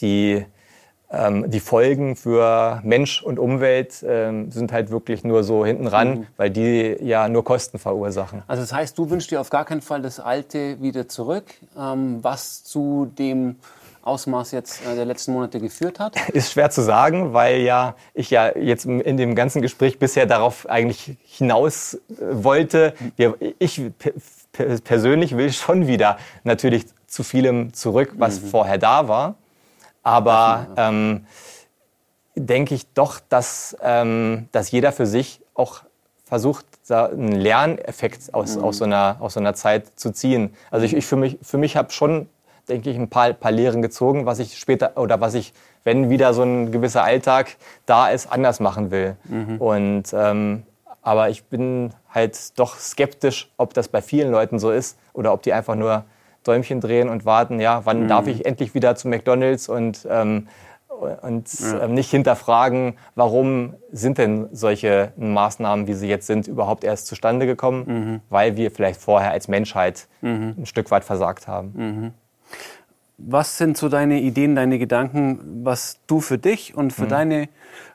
die, 0.00 0.44
ähm, 1.10 1.50
die 1.50 1.60
Folgen 1.60 2.16
für 2.16 2.80
Mensch 2.82 3.22
und 3.22 3.38
Umwelt 3.38 4.04
ähm, 4.06 4.50
sind 4.50 4.72
halt 4.72 4.90
wirklich 4.90 5.24
nur 5.24 5.44
so 5.44 5.64
hinten 5.64 5.86
ran, 5.86 6.08
mhm. 6.20 6.26
weil 6.36 6.50
die 6.50 6.96
ja 7.00 7.28
nur 7.28 7.44
Kosten 7.44 7.78
verursachen. 7.78 8.42
Also 8.46 8.62
das 8.62 8.72
heißt, 8.72 8.96
du 8.98 9.10
wünschst 9.10 9.30
dir 9.30 9.40
auf 9.40 9.50
gar 9.50 9.64
keinen 9.64 9.82
Fall 9.82 10.02
das 10.02 10.18
Alte 10.18 10.80
wieder 10.80 11.08
zurück, 11.08 11.44
ähm, 11.78 12.18
was 12.22 12.64
zu 12.64 13.10
dem 13.18 13.56
Ausmaß 14.02 14.50
jetzt 14.52 14.84
äh, 14.84 14.94
der 14.94 15.04
letzten 15.04 15.32
Monate 15.32 15.60
geführt 15.60 15.98
hat? 15.98 16.16
Ist 16.32 16.52
schwer 16.52 16.70
zu 16.70 16.82
sagen, 16.82 17.32
weil 17.32 17.60
ja 17.60 17.94
ich 18.14 18.30
ja 18.30 18.56
jetzt 18.56 18.84
in 18.84 19.16
dem 19.16 19.34
ganzen 19.34 19.62
Gespräch 19.62 19.98
bisher 19.98 20.26
darauf 20.26 20.68
eigentlich 20.68 21.16
hinaus 21.24 21.94
äh, 21.94 21.98
wollte. 22.20 22.94
Ich 23.58 23.80
persönlich 24.52 25.36
will 25.36 25.52
schon 25.52 25.86
wieder 25.86 26.18
natürlich 26.44 26.86
zu 27.06 27.22
vielem 27.22 27.72
zurück, 27.72 28.14
was 28.16 28.40
mhm. 28.40 28.46
vorher 28.48 28.78
da 28.78 29.08
war. 29.08 29.36
Aber 30.02 30.66
ähm, 30.76 31.26
denke 32.34 32.74
ich 32.74 32.92
doch, 32.92 33.20
dass, 33.28 33.76
ähm, 33.82 34.48
dass 34.52 34.70
jeder 34.70 34.92
für 34.92 35.06
sich 35.06 35.40
auch 35.54 35.82
versucht, 36.24 36.66
einen 36.90 37.32
Lerneffekt 37.32 38.34
aus, 38.34 38.56
mhm. 38.56 38.64
aus, 38.64 38.78
so 38.78 38.84
einer, 38.84 39.16
aus 39.20 39.34
so 39.34 39.40
einer 39.40 39.54
Zeit 39.54 39.98
zu 39.98 40.12
ziehen. 40.12 40.54
Also 40.70 40.84
ich, 40.84 40.94
ich 40.94 41.06
für 41.06 41.16
mich, 41.16 41.38
für 41.42 41.58
mich 41.58 41.76
habe 41.76 41.92
schon 41.92 42.28
denke 42.72 42.90
ich, 42.90 42.96
ein 42.96 43.08
paar, 43.08 43.32
paar 43.32 43.52
Lehren 43.52 43.82
gezogen, 43.82 44.26
was 44.26 44.38
ich 44.38 44.58
später 44.58 44.92
oder 44.96 45.20
was 45.20 45.34
ich, 45.34 45.52
wenn 45.84 46.10
wieder 46.10 46.34
so 46.34 46.42
ein 46.42 46.72
gewisser 46.72 47.04
Alltag 47.04 47.56
da 47.86 48.08
ist, 48.08 48.30
anders 48.30 48.60
machen 48.60 48.90
will. 48.90 49.16
Mhm. 49.24 49.58
Und 49.58 50.04
ähm, 50.12 50.62
aber 51.02 51.30
ich 51.30 51.44
bin 51.44 51.90
halt 52.08 52.58
doch 52.58 52.76
skeptisch, 52.76 53.50
ob 53.56 53.74
das 53.74 53.88
bei 53.88 54.00
vielen 54.00 54.30
Leuten 54.30 54.58
so 54.58 54.70
ist 54.70 54.98
oder 55.12 55.32
ob 55.32 55.42
die 55.42 55.52
einfach 55.52 55.74
nur 55.74 56.04
Däumchen 56.44 56.80
drehen 56.80 57.08
und 57.08 57.24
warten, 57.24 57.60
ja, 57.60 57.82
wann 57.84 58.04
mhm. 58.04 58.08
darf 58.08 58.26
ich 58.26 58.46
endlich 58.46 58.74
wieder 58.74 58.94
zu 58.94 59.08
McDonalds 59.08 59.68
und, 59.68 60.06
ähm, 60.10 60.48
und 61.22 61.60
ja. 61.60 61.84
Ähm, 61.84 61.94
nicht 61.94 62.10
hinterfragen, 62.10 62.94
warum 63.14 63.74
sind 63.90 64.18
denn 64.18 64.48
solche 64.52 65.12
Maßnahmen, 65.16 65.86
wie 65.86 65.94
sie 65.94 66.08
jetzt 66.08 66.26
sind, 66.26 66.46
überhaupt 66.46 66.84
erst 66.84 67.06
zustande 67.08 67.46
gekommen, 67.46 67.84
mhm. 67.86 68.20
weil 68.28 68.56
wir 68.56 68.70
vielleicht 68.70 69.00
vorher 69.00 69.32
als 69.32 69.48
Menschheit 69.48 70.06
mhm. 70.20 70.54
ein 70.58 70.66
Stück 70.66 70.90
weit 70.90 71.04
versagt 71.04 71.48
haben. 71.48 72.14
Was 73.18 73.58
sind 73.58 73.76
so 73.76 73.88
deine 73.88 74.20
Ideen, 74.20 74.56
deine 74.56 74.78
Gedanken, 74.78 75.64
was 75.64 75.98
du 76.06 76.20
für 76.20 76.38
dich 76.38 76.74
und 76.74 76.92
für 76.92 77.04
mhm. 77.04 77.08
deine 77.08 77.48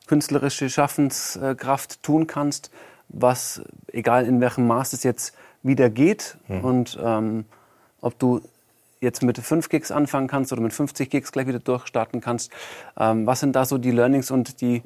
künstlerische 0.08 0.70
Schaffenskraft 0.70 2.02
tun 2.02 2.28
kannst, 2.28 2.72
was, 3.10 3.62
egal 3.92 4.26
in 4.26 4.40
welchem 4.42 4.68
Maß 4.68 4.94
es 4.94 5.04
jetzt 5.04 5.36
wieder 5.64 5.90
geht 5.90 6.38
mhm. 6.48 6.62
und 6.62 7.00
ähm, 7.02 7.46
ob 8.02 8.18
du 8.20 8.42
jetzt 9.02 9.22
mit 9.22 9.38
5 9.38 9.70
Gigs 9.70 9.92
anfangen 9.92 10.28
kannst 10.28 10.52
oder 10.52 10.62
mit 10.62 10.74
50 10.74 11.10
Gigs 11.10 11.32
gleich 11.32 11.48
wieder 11.48 11.60
durchstarten 11.60 12.22
kannst. 12.22 12.52
Ähm, 12.98 13.26
was 13.26 13.42
sind 13.42 13.56
da 13.56 13.66
so 13.66 13.78
die 13.78 13.92
Learnings 13.92 14.32
und 14.32 14.62
die, 14.62 14.78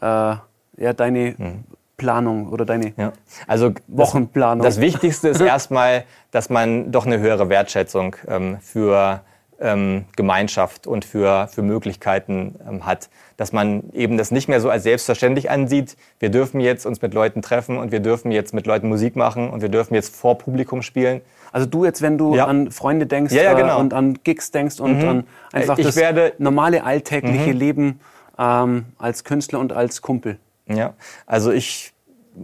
äh, 0.00 0.36
ja, 0.76 0.92
deine 0.94 1.34
mhm. 1.36 1.64
Planung 1.96 2.48
oder 2.48 2.64
deine 2.64 2.92
ja. 2.96 3.12
also 3.46 3.72
Wochenplanung? 3.88 4.62
Das, 4.64 4.76
das 4.76 4.82
Wichtigste 4.82 5.28
ist 5.28 5.40
erstmal, 5.42 6.04
dass 6.30 6.50
man 6.50 6.92
doch 6.92 7.06
eine 7.06 7.18
höhere 7.18 7.48
Wertschätzung 7.48 8.16
ähm, 8.28 8.58
für 8.60 9.22
ähm, 9.60 10.04
Gemeinschaft 10.16 10.86
und 10.86 11.04
für, 11.04 11.48
für 11.48 11.62
Möglichkeiten 11.62 12.56
ähm, 12.68 12.86
hat. 12.86 13.08
Dass 13.36 13.52
man 13.52 13.90
eben 13.92 14.18
das 14.18 14.30
nicht 14.30 14.48
mehr 14.48 14.60
so 14.60 14.70
als 14.70 14.82
selbstverständlich 14.82 15.50
ansieht. 15.50 15.96
Wir 16.18 16.30
dürfen 16.30 16.60
jetzt 16.60 16.86
uns 16.86 17.02
mit 17.02 17.14
Leuten 17.14 17.42
treffen 17.42 17.78
und 17.78 17.92
wir 17.92 18.00
dürfen 18.00 18.30
jetzt 18.30 18.52
mit 18.54 18.66
Leuten 18.66 18.88
Musik 18.88 19.16
machen 19.16 19.50
und 19.50 19.62
wir 19.62 19.68
dürfen 19.68 19.94
jetzt 19.94 20.14
vor 20.14 20.38
Publikum 20.38 20.82
spielen. 20.82 21.20
Also 21.52 21.66
du 21.66 21.84
jetzt, 21.84 22.02
wenn 22.02 22.18
du 22.18 22.34
ja. 22.34 22.46
an 22.46 22.70
Freunde 22.70 23.06
denkst 23.06 23.32
ja, 23.32 23.42
ja, 23.42 23.54
genau. 23.54 23.78
äh, 23.78 23.80
und 23.80 23.94
an 23.94 24.18
Gigs 24.24 24.50
denkst 24.50 24.80
und 24.80 24.98
mhm. 24.98 25.08
an 25.08 25.24
einfach 25.52 25.78
ich 25.78 25.86
das 25.86 25.96
werde, 25.96 26.34
normale 26.38 26.84
alltägliche 26.84 27.52
mhm. 27.52 27.58
Leben 27.58 28.00
ähm, 28.38 28.86
als 28.98 29.24
Künstler 29.24 29.60
und 29.60 29.72
als 29.72 30.02
Kumpel. 30.02 30.38
Ja, 30.68 30.94
also 31.26 31.52
ich 31.52 31.92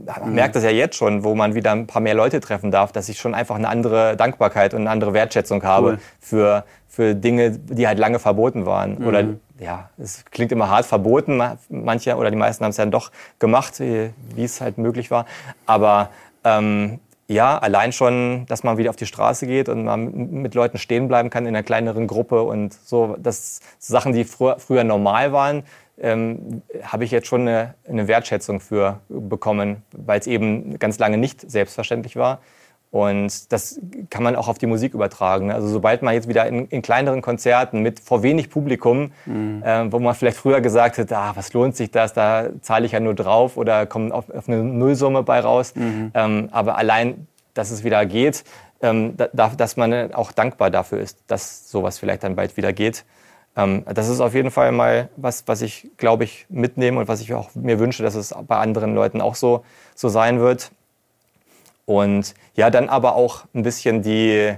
man 0.07 0.35
merkt 0.35 0.57
das 0.57 0.65
ja 0.65 0.71
jetzt 0.71 0.97
schon, 0.97 1.23
wo 1.23 1.35
man 1.35 1.55
wieder 1.55 1.73
ein 1.73 1.87
paar 1.87 2.01
mehr 2.01 2.15
Leute 2.15 2.41
treffen 2.41 2.71
darf, 2.71 2.93
dass 2.93 3.09
ich 3.09 3.19
schon 3.19 3.35
einfach 3.35 3.57
eine 3.57 3.69
andere 3.69 4.17
Dankbarkeit 4.17 4.75
und 4.75 4.81
eine 4.83 4.91
andere 4.91 5.13
Wertschätzung 5.13 5.63
habe 5.65 5.93
cool. 5.93 5.99
für, 6.19 6.65
für 6.89 7.15
Dinge, 7.15 7.51
die 7.51 7.87
halt 7.87 7.99
lange 7.99 8.19
verboten 8.19 8.65
waren. 8.65 8.99
Mhm. 8.99 9.07
Oder 9.07 9.25
ja, 9.61 9.91
es 9.99 10.25
klingt 10.31 10.51
immer 10.51 10.69
hart 10.69 10.87
verboten, 10.87 11.41
manche 11.69 12.17
oder 12.17 12.31
die 12.31 12.37
meisten 12.37 12.65
haben 12.65 12.71
es 12.71 12.77
dann 12.77 12.91
doch 12.91 13.13
gemacht, 13.39 13.81
wie 13.81 14.13
es 14.43 14.61
halt 14.61 14.79
möglich 14.79 15.11
war. 15.11 15.27
Aber 15.67 16.09
ähm, 16.43 16.99
ja, 17.29 17.59
allein 17.59 17.93
schon, 17.93 18.47
dass 18.47 18.63
man 18.63 18.79
wieder 18.79 18.91
auf 18.91 18.97
die 18.97 19.07
Straße 19.07 19.47
geht 19.47 19.69
und 19.69 19.85
man 19.85 20.43
mit 20.43 20.55
Leuten 20.55 20.79
stehen 20.79 21.09
bleiben 21.09 21.31
kann 21.31 21.45
in 21.45 21.55
einer 21.55 21.63
kleineren 21.63 22.07
Gruppe 22.07 22.43
und 22.43 22.75
so, 22.85 23.17
das 23.19 23.61
Sachen, 23.79 24.13
die 24.13 24.25
früher, 24.25 24.59
früher 24.59 24.85
normal 24.85 25.33
waren, 25.33 25.63
ähm, 25.99 26.63
habe 26.83 27.05
ich 27.05 27.11
jetzt 27.11 27.27
schon 27.27 27.43
eine, 27.43 27.75
eine 27.89 28.09
Wertschätzung 28.09 28.61
für 28.61 29.01
bekommen, 29.09 29.83
weil 29.93 30.21
es 30.21 30.27
eben 30.27 30.79
ganz 30.79 30.99
lange 30.99 31.19
nicht 31.19 31.51
selbstverständlich 31.51 32.17
war. 32.17 32.41
Und 32.93 33.51
das 33.51 33.81
kann 34.11 34.23
man 34.23 34.37
auch 34.37 34.49
auf 34.49 34.59
die 34.59 34.67
Musik 34.67 34.93
übertragen. 34.93 35.51
Also 35.51 35.67
sobald 35.67 36.03
man 36.03 36.13
jetzt 36.13 36.29
wieder 36.29 36.47
in, 36.47 36.67
in 36.67 36.83
kleineren 36.83 37.23
Konzerten 37.23 37.81
mit 37.81 38.01
vor 38.01 38.23
wenig 38.23 38.51
Publikum, 38.51 39.13
mhm. 39.25 39.63
äh, 39.65 39.91
wo 39.91 39.99
man 39.99 40.15
vielleicht 40.15 40.37
früher 40.37 40.61
gesagt 40.61 40.99
hat, 40.99 41.11
ah, 41.11 41.33
was 41.35 41.55
lohnt 41.55 41.75
sich 41.75 41.91
das, 41.91 42.13
da 42.13 42.51
zahle 42.61 42.85
ich 42.85 42.93
ja 42.93 43.01
nur 43.01 43.15
drauf 43.15 43.57
oder 43.57 43.87
komme 43.87 44.13
auf, 44.13 44.29
auf 44.29 44.47
eine 44.47 44.63
Nullsumme 44.63 45.23
bei 45.23 45.41
raus. 45.41 45.75
Mhm. 45.75 46.11
Ähm, 46.13 46.49
aber 46.53 46.77
allein, 46.77 47.27
dass 47.55 47.71
es 47.71 47.83
wieder 47.83 48.05
geht, 48.05 48.45
ähm, 48.83 49.15
da, 49.17 49.49
dass 49.49 49.79
man 49.79 50.13
auch 50.13 50.31
dankbar 50.31 50.69
dafür 50.69 51.01
ist, 51.01 51.19
dass 51.29 51.71
sowas 51.71 51.99
vielleicht 51.99 52.25
dann 52.25 52.37
bald 52.37 52.59
wieder 52.59 52.75
geht. 52.75 53.07
Ähm, 53.57 53.85
das 53.93 54.09
ist 54.09 54.21
auf 54.21 54.35
jeden 54.35 54.51
Fall 54.51 54.73
mal 54.73 55.09
was, 55.17 55.45
was 55.47 55.63
ich, 55.63 55.91
glaube 55.97 56.25
ich, 56.25 56.47
mitnehme 56.49 57.01
und 57.01 57.09
was 57.09 57.21
ich 57.21 57.35
auch 57.35 57.55
mir 57.55 57.79
wünsche, 57.79 58.03
dass 58.03 58.15
es 58.15 58.35
bei 58.47 58.57
anderen 58.57 58.95
Leuten 58.95 59.21
auch 59.21 59.35
so, 59.35 59.65
so 59.95 60.09
sein 60.09 60.41
wird. 60.41 60.71
Und 61.85 62.35
ja, 62.55 62.71
dann 62.71 62.89
aber 62.89 63.15
auch 63.15 63.45
ein 63.55 63.63
bisschen 63.63 64.03
die, 64.03 64.55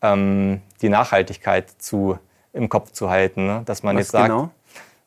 ähm, 0.00 0.62
die 0.80 0.88
Nachhaltigkeit 0.88 1.70
zu, 1.78 2.18
im 2.52 2.68
Kopf 2.68 2.92
zu 2.92 3.10
halten. 3.10 3.46
Ne? 3.46 3.62
Dass 3.66 3.82
man 3.82 3.96
was 3.96 4.02
jetzt 4.02 4.12
sagt, 4.12 4.28
genau? 4.28 4.50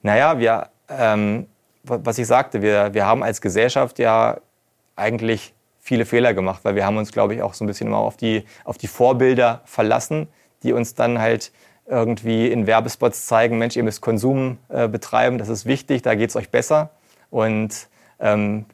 naja, 0.02 0.38
wir, 0.38 0.70
ähm, 0.90 1.48
was 1.84 2.18
ich 2.18 2.28
sagte, 2.28 2.62
wir, 2.62 2.94
wir 2.94 3.06
haben 3.06 3.24
als 3.24 3.42
Gesellschaft 3.42 3.98
ja 3.98 4.38
eigentlich 4.96 5.54
viele 5.80 6.06
Fehler 6.06 6.34
gemacht, 6.34 6.60
weil 6.64 6.76
wir 6.76 6.86
haben 6.86 6.98
uns, 6.98 7.12
glaube 7.12 7.34
ich, 7.34 7.42
auch 7.42 7.56
so 7.56 7.64
ein 7.64 7.68
bisschen 7.68 7.88
immer 7.88 7.98
auf 7.98 8.18
die, 8.18 8.46
auf 8.66 8.78
die 8.78 8.88
Vorbilder 8.88 9.62
verlassen, 9.66 10.28
die 10.62 10.74
uns 10.74 10.94
dann 10.94 11.20
halt 11.20 11.52
irgendwie 11.88 12.52
in 12.52 12.68
Werbespots 12.68 13.26
zeigen, 13.26 13.58
Mensch, 13.58 13.76
ihr 13.76 13.84
müsst 13.84 14.02
Konsum 14.02 14.58
äh, 14.70 14.88
betreiben, 14.88 15.38
das 15.38 15.50
ist 15.50 15.66
wichtig, 15.66 16.02
da 16.02 16.16
geht 16.16 16.30
es 16.30 16.36
euch 16.36 16.50
besser. 16.50 16.92
Und 17.30 17.88
ähm, 18.20 18.66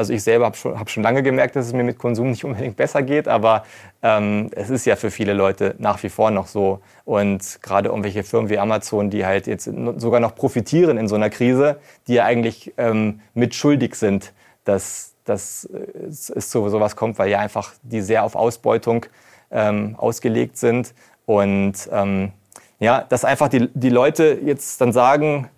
also 0.00 0.14
ich 0.14 0.22
selber 0.22 0.46
habe 0.46 0.56
schon, 0.56 0.78
hab 0.78 0.88
schon 0.88 1.02
lange 1.02 1.22
gemerkt, 1.22 1.56
dass 1.56 1.66
es 1.66 1.72
mir 1.74 1.82
mit 1.82 1.98
Konsum 1.98 2.30
nicht 2.30 2.44
unbedingt 2.44 2.76
besser 2.76 3.02
geht, 3.02 3.28
aber 3.28 3.64
ähm, 4.02 4.50
es 4.52 4.70
ist 4.70 4.86
ja 4.86 4.96
für 4.96 5.10
viele 5.10 5.34
Leute 5.34 5.74
nach 5.78 6.02
wie 6.02 6.08
vor 6.08 6.30
noch 6.30 6.46
so. 6.46 6.80
Und 7.04 7.58
gerade 7.62 7.90
irgendwelche 7.90 8.22
Firmen 8.22 8.48
wie 8.48 8.58
Amazon, 8.58 9.10
die 9.10 9.26
halt 9.26 9.46
jetzt 9.46 9.70
sogar 9.96 10.20
noch 10.20 10.34
profitieren 10.34 10.96
in 10.96 11.06
so 11.06 11.16
einer 11.16 11.28
Krise, 11.28 11.80
die 12.06 12.14
ja 12.14 12.24
eigentlich 12.24 12.72
ähm, 12.78 13.20
mitschuldig 13.34 13.94
sind, 13.94 14.32
dass, 14.64 15.14
dass 15.24 15.64
es 15.64 16.48
zu 16.48 16.68
sowas 16.70 16.96
kommt, 16.96 17.18
weil 17.18 17.28
ja 17.28 17.38
einfach 17.38 17.72
die 17.82 18.00
sehr 18.00 18.24
auf 18.24 18.36
Ausbeutung 18.36 19.04
ähm, 19.50 19.96
ausgelegt 19.98 20.56
sind. 20.56 20.94
Und 21.26 21.74
ähm, 21.92 22.32
ja, 22.80 23.04
dass 23.08 23.24
einfach 23.24 23.48
die, 23.48 23.68
die 23.74 23.90
Leute 23.90 24.38
jetzt 24.42 24.80
dann 24.80 24.92
sagen, 24.92 25.48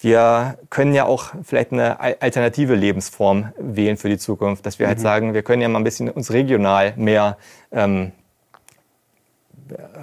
wir 0.00 0.58
können 0.68 0.92
ja 0.92 1.06
auch 1.06 1.32
vielleicht 1.44 1.72
eine 1.72 1.98
alternative 1.98 2.74
Lebensform 2.74 3.52
wählen 3.56 3.96
für 3.96 4.10
die 4.10 4.18
Zukunft. 4.18 4.66
Dass 4.66 4.78
wir 4.78 4.86
halt 4.86 4.98
mhm. 4.98 5.02
sagen, 5.02 5.34
wir 5.34 5.42
können 5.42 5.62
ja 5.62 5.68
mal 5.68 5.78
ein 5.78 5.84
bisschen 5.84 6.10
uns 6.10 6.30
regional 6.30 6.92
mehr 6.96 7.38
ähm, 7.72 8.12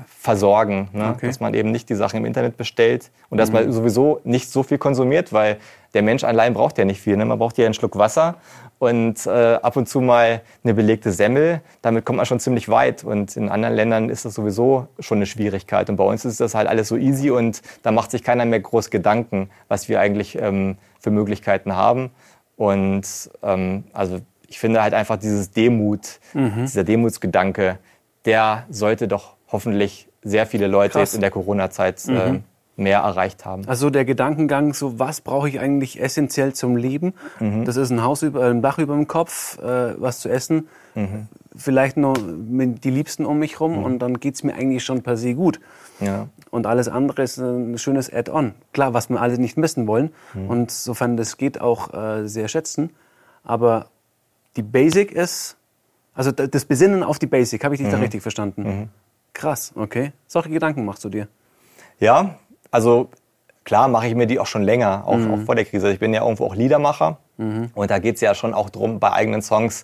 versorgen. 0.06 0.90
Ne? 0.94 1.14
Okay. 1.16 1.28
Dass 1.28 1.40
man 1.40 1.54
eben 1.54 1.72
nicht 1.72 1.90
die 1.90 1.96
Sachen 1.96 2.18
im 2.18 2.26
Internet 2.26 2.58
bestellt 2.58 3.12
und 3.30 3.38
dass 3.38 3.50
mhm. 3.50 3.56
man 3.56 3.72
sowieso 3.72 4.22
nicht 4.24 4.50
so 4.50 4.64
viel 4.64 4.78
konsumiert, 4.78 5.34
weil 5.34 5.58
der 5.94 6.02
Mensch 6.02 6.24
allein 6.24 6.54
braucht 6.54 6.78
ja 6.78 6.86
nicht 6.86 7.02
viel. 7.02 7.18
Ne? 7.18 7.26
Man 7.26 7.40
braucht 7.40 7.58
ja 7.58 7.66
einen 7.66 7.74
Schluck 7.74 7.98
Wasser 7.98 8.36
und 8.80 9.26
äh, 9.28 9.30
ab 9.56 9.78
und 9.78 9.88
zu 9.88 10.02
mal 10.02 10.42
eine 10.64 10.74
belegte 10.74 11.12
Semmel. 11.12 11.62
Damit 11.82 12.06
kommt 12.06 12.18
man 12.18 12.26
schon 12.26 12.40
ziemlich 12.40 12.68
weit. 12.70 13.04
Und 13.04 13.38
in 13.38 13.50
anderen 13.50 13.76
Ländern 13.76 14.10
ist 14.10 14.26
das 14.26 14.34
sowieso 14.34 14.88
schon 15.00 15.20
eine 15.20 15.26
Schwierigkeit. 15.26 15.90
Und 15.90 15.98
bei 15.98 16.04
uns 16.04 16.26
ist 16.26 16.40
das 16.40 16.56
halt 16.56 16.68
alles 16.68 16.88
so 16.88 16.98
easy 16.98 17.30
und 17.30 17.62
da 17.84 17.92
macht 17.92 18.12
sich 18.12 18.24
keiner 18.24 18.46
mehr 18.46 18.60
groß 18.60 18.90
Gedanken, 18.90 19.50
was 19.68 19.88
wir 19.88 20.00
eigentlich 20.00 20.38
ähm, 20.42 20.78
für 21.00 21.12
Möglichkeiten 21.12 21.76
haben. 21.76 22.10
Und 22.56 23.04
ähm, 23.44 23.84
also 23.94 24.20
ich 24.48 24.60
finde 24.60 24.82
halt 24.82 24.94
einfach 24.94 25.18
dieses 25.18 25.52
Demut, 25.52 26.20
mhm. 26.34 26.62
dieser 26.62 26.84
Demutsgedanke, 26.84 27.78
der 28.26 28.66
sollte 28.70 29.08
doch 29.08 29.36
hoffentlich 29.52 30.08
sehr 30.24 30.46
viele 30.46 30.68
Leute 30.68 30.94
Krass. 30.94 31.02
jetzt 31.02 31.16
in 31.16 31.22
der 31.22 31.32
Corona-Zeit 31.32 32.08
äh, 32.08 32.32
mhm. 32.32 32.44
mehr 32.76 33.00
erreicht 33.00 33.46
haben. 33.46 33.68
Also 33.68 33.90
der 33.90 34.06
Gedankengang, 34.06 34.74
so 34.74 35.00
was 35.00 35.22
brauche 35.22 35.50
ich 35.50 35.60
eigentlich 35.60 36.02
essentiell 36.02 36.54
zum 36.54 36.78
Leben? 36.78 37.14
Mhm. 37.40 37.66
Das 37.66 37.76
ist 37.76 37.90
ein 37.90 38.04
Haus 38.04 38.22
über, 38.22 38.46
ein 38.46 38.62
Dach 38.62 38.78
über 38.78 38.94
dem 38.94 39.08
Kopf, 39.08 39.58
äh, 39.60 40.00
was 40.00 40.20
zu 40.20 40.30
essen, 40.30 40.68
mhm. 40.96 41.28
vielleicht 41.56 41.98
mit 41.98 42.84
die 42.84 42.92
Liebsten 42.92 43.26
um 43.26 43.40
mich 43.40 43.60
rum 43.60 43.80
mhm. 43.80 43.84
und 43.84 44.00
dann 44.00 44.20
geht 44.20 44.36
es 44.36 44.44
mir 44.44 44.54
eigentlich 44.54 44.84
schon 44.84 45.02
per 45.02 45.18
se 45.18 45.34
gut. 45.34 45.60
Ja. 46.00 46.28
Und 46.50 46.66
alles 46.66 46.88
andere 46.88 47.24
ist 47.24 47.38
ein 47.38 47.78
schönes 47.78 48.12
Add-on. 48.12 48.54
Klar, 48.74 48.94
was 48.94 49.10
wir 49.10 49.22
alle 49.22 49.38
nicht 49.38 49.58
missen 49.58 49.88
wollen 49.88 50.12
mhm. 50.34 50.50
und 50.50 50.72
sofern 50.72 51.18
das 51.18 51.38
geht 51.38 51.62
auch 51.62 51.94
äh, 51.94 52.28
sehr 52.28 52.48
schätzen. 52.48 52.92
Aber 53.44 53.88
die 54.56 54.62
Basic 54.62 55.12
ist, 55.12 55.58
also 56.14 56.32
das 56.32 56.66
Besinnen 56.66 57.04
auf 57.04 57.18
die 57.20 57.26
Basic, 57.28 57.64
habe 57.64 57.74
ich 57.74 57.82
dich 57.82 57.90
da 57.90 57.98
mhm. 57.98 58.04
richtig 58.04 58.22
verstanden? 58.22 58.90
Krass, 59.42 59.72
okay. 59.76 60.12
Solche 60.28 60.50
Gedanken 60.50 60.86
machst 60.86 61.04
du 61.04 61.10
dir? 61.10 61.28
Ja, 62.00 62.36
also 62.70 63.10
klar 63.64 63.88
mache 63.88 64.06
ich 64.06 64.14
mir 64.14 64.28
die 64.28 64.38
auch 64.38 64.46
schon 64.46 64.62
länger, 64.62 65.08
auch, 65.08 65.18
mhm. 65.18 65.34
auch 65.34 65.40
vor 65.46 65.56
der 65.56 65.66
Krise. 65.66 65.92
Ich 65.92 65.98
bin 65.98 66.14
ja 66.14 66.22
irgendwo 66.22 66.46
auch 66.46 66.54
Liedermacher 66.54 67.18
mhm. 67.38 67.72
und 67.74 67.90
da 67.90 67.98
geht 67.98 68.16
es 68.16 68.22
ja 68.22 68.36
schon 68.36 68.54
auch 68.54 68.70
darum, 68.70 69.00
bei 69.00 69.12
eigenen 69.12 69.42
Songs 69.42 69.84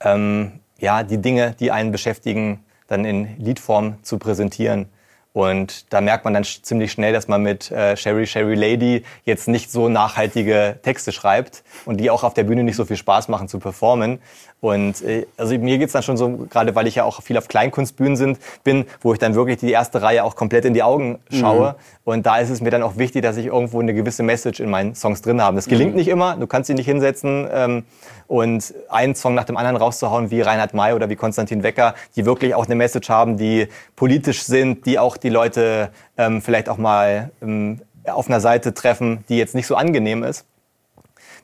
ähm, 0.00 0.58
ja, 0.80 1.04
die 1.04 1.18
Dinge, 1.18 1.54
die 1.60 1.70
einen 1.70 1.92
beschäftigen, 1.92 2.64
dann 2.88 3.04
in 3.04 3.36
Liedform 3.38 4.02
zu 4.02 4.18
präsentieren. 4.18 4.88
Und 5.32 5.92
da 5.92 6.00
merkt 6.00 6.24
man 6.24 6.34
dann 6.34 6.42
ziemlich 6.42 6.90
schnell, 6.90 7.12
dass 7.12 7.28
man 7.28 7.40
mit 7.40 7.70
äh, 7.70 7.96
Sherry 7.96 8.26
Sherry 8.26 8.56
Lady 8.56 9.04
jetzt 9.24 9.46
nicht 9.46 9.70
so 9.70 9.88
nachhaltige 9.88 10.80
Texte 10.82 11.12
schreibt 11.12 11.62
und 11.84 11.98
die 11.98 12.10
auch 12.10 12.24
auf 12.24 12.34
der 12.34 12.42
Bühne 12.42 12.64
nicht 12.64 12.74
so 12.74 12.84
viel 12.84 12.96
Spaß 12.96 13.28
machen 13.28 13.46
zu 13.46 13.60
performen. 13.60 14.18
Und 14.60 15.02
äh, 15.02 15.26
also 15.36 15.56
mir 15.56 15.78
geht's 15.78 15.92
dann 15.92 16.02
schon 16.02 16.16
so, 16.16 16.46
gerade 16.50 16.74
weil 16.74 16.88
ich 16.88 16.96
ja 16.96 17.04
auch 17.04 17.22
viel 17.22 17.38
auf 17.38 17.46
Kleinkunstbühnen 17.46 18.16
sind, 18.16 18.38
bin, 18.64 18.86
wo 19.00 19.12
ich 19.12 19.20
dann 19.20 19.34
wirklich 19.34 19.58
die 19.58 19.70
erste 19.70 20.02
Reihe 20.02 20.24
auch 20.24 20.34
komplett 20.34 20.64
in 20.64 20.74
die 20.74 20.82
Augen 20.82 21.20
schaue. 21.30 21.70
Mhm. 21.70 21.74
Und 22.04 22.26
da 22.26 22.38
ist 22.38 22.50
es 22.50 22.60
mir 22.60 22.70
dann 22.70 22.82
auch 22.82 22.96
wichtig, 22.96 23.22
dass 23.22 23.36
ich 23.36 23.46
irgendwo 23.46 23.80
eine 23.80 23.94
gewisse 23.94 24.24
Message 24.24 24.58
in 24.58 24.68
meinen 24.68 24.96
Songs 24.96 25.22
drin 25.22 25.40
habe. 25.40 25.54
Das 25.56 25.66
gelingt 25.66 25.92
mhm. 25.92 25.98
nicht 25.98 26.08
immer, 26.08 26.36
du 26.36 26.46
kannst 26.48 26.66
sie 26.66 26.74
nicht 26.74 26.86
hinsetzen 26.86 27.46
ähm, 27.52 27.84
und 28.26 28.74
einen 28.88 29.14
Song 29.14 29.34
nach 29.34 29.44
dem 29.44 29.56
anderen 29.56 29.76
rauszuhauen, 29.76 30.32
wie 30.32 30.40
Reinhard 30.40 30.74
May 30.74 30.92
oder 30.92 31.08
wie 31.08 31.16
Konstantin 31.16 31.62
Wecker, 31.62 31.94
die 32.16 32.26
wirklich 32.26 32.54
auch 32.54 32.66
eine 32.66 32.74
Message 32.74 33.08
haben, 33.08 33.36
die 33.36 33.68
politisch 33.94 34.42
sind, 34.42 34.86
die 34.86 34.98
auch 34.98 35.16
die 35.16 35.28
Leute 35.28 35.90
ähm, 36.16 36.42
vielleicht 36.42 36.68
auch 36.68 36.78
mal 36.78 37.30
ähm, 37.42 37.80
auf 38.06 38.28
einer 38.28 38.40
Seite 38.40 38.74
treffen, 38.74 39.24
die 39.28 39.38
jetzt 39.38 39.54
nicht 39.54 39.66
so 39.66 39.76
angenehm 39.76 40.24
ist. 40.24 40.46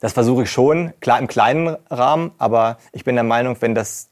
Das 0.05 0.12
versuche 0.12 0.43
ich 0.43 0.51
schon, 0.51 0.93
klar 1.01 1.19
im 1.19 1.29
kleinen 1.29 1.79
Rahmen, 1.88 2.33
aber 2.37 2.77
ich 2.93 3.05
bin 3.05 3.14
der 3.14 3.25
Meinung, 3.25 3.57
wenn 3.61 3.75
das 3.75 4.11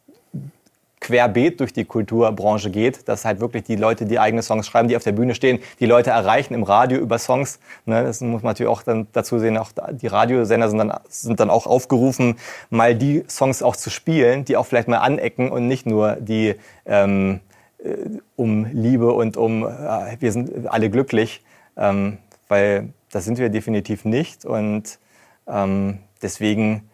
querbeet 1.00 1.60
durch 1.60 1.74
die 1.74 1.84
Kulturbranche 1.84 2.70
geht, 2.70 3.06
dass 3.08 3.26
halt 3.26 3.40
wirklich 3.40 3.64
die 3.64 3.76
Leute, 3.76 4.06
die 4.06 4.18
eigene 4.18 4.42
Songs 4.42 4.66
schreiben, 4.66 4.88
die 4.88 4.96
auf 4.96 5.04
der 5.04 5.12
Bühne 5.12 5.34
stehen, 5.34 5.58
die 5.80 5.84
Leute 5.84 6.08
erreichen 6.08 6.54
im 6.54 6.62
Radio 6.62 6.98
über 6.98 7.18
Songs. 7.18 7.60
Ne, 7.84 8.04
das 8.04 8.22
muss 8.22 8.42
man 8.42 8.52
natürlich 8.52 8.72
auch 8.72 8.82
dann 8.82 9.06
dazu 9.12 9.38
sehen, 9.38 9.58
auch 9.58 9.68
die 9.90 10.06
Radiosender 10.06 10.70
sind 10.70 10.78
dann, 10.78 10.94
sind 11.10 11.40
dann 11.40 11.50
auch 11.50 11.66
aufgerufen, 11.66 12.36
mal 12.70 12.94
die 12.94 13.24
Songs 13.28 13.62
auch 13.62 13.76
zu 13.76 13.90
spielen, 13.90 14.46
die 14.46 14.56
auch 14.56 14.64
vielleicht 14.64 14.88
mal 14.88 14.96
anecken 14.96 15.50
und 15.50 15.68
nicht 15.68 15.84
nur 15.84 16.16
die 16.16 16.54
ähm, 16.86 17.40
äh, 17.84 17.96
um 18.36 18.64
Liebe 18.72 19.12
und 19.12 19.36
um 19.36 19.66
äh, 19.66 20.16
wir 20.20 20.32
sind 20.32 20.68
alle 20.68 20.88
glücklich, 20.88 21.42
ähm, 21.76 22.16
weil 22.48 22.94
das 23.10 23.26
sind 23.26 23.36
wir 23.36 23.50
definitiv 23.50 24.06
nicht 24.06 24.46
und 24.46 24.98
ähm, 25.46 25.98
deswegen 26.20 26.88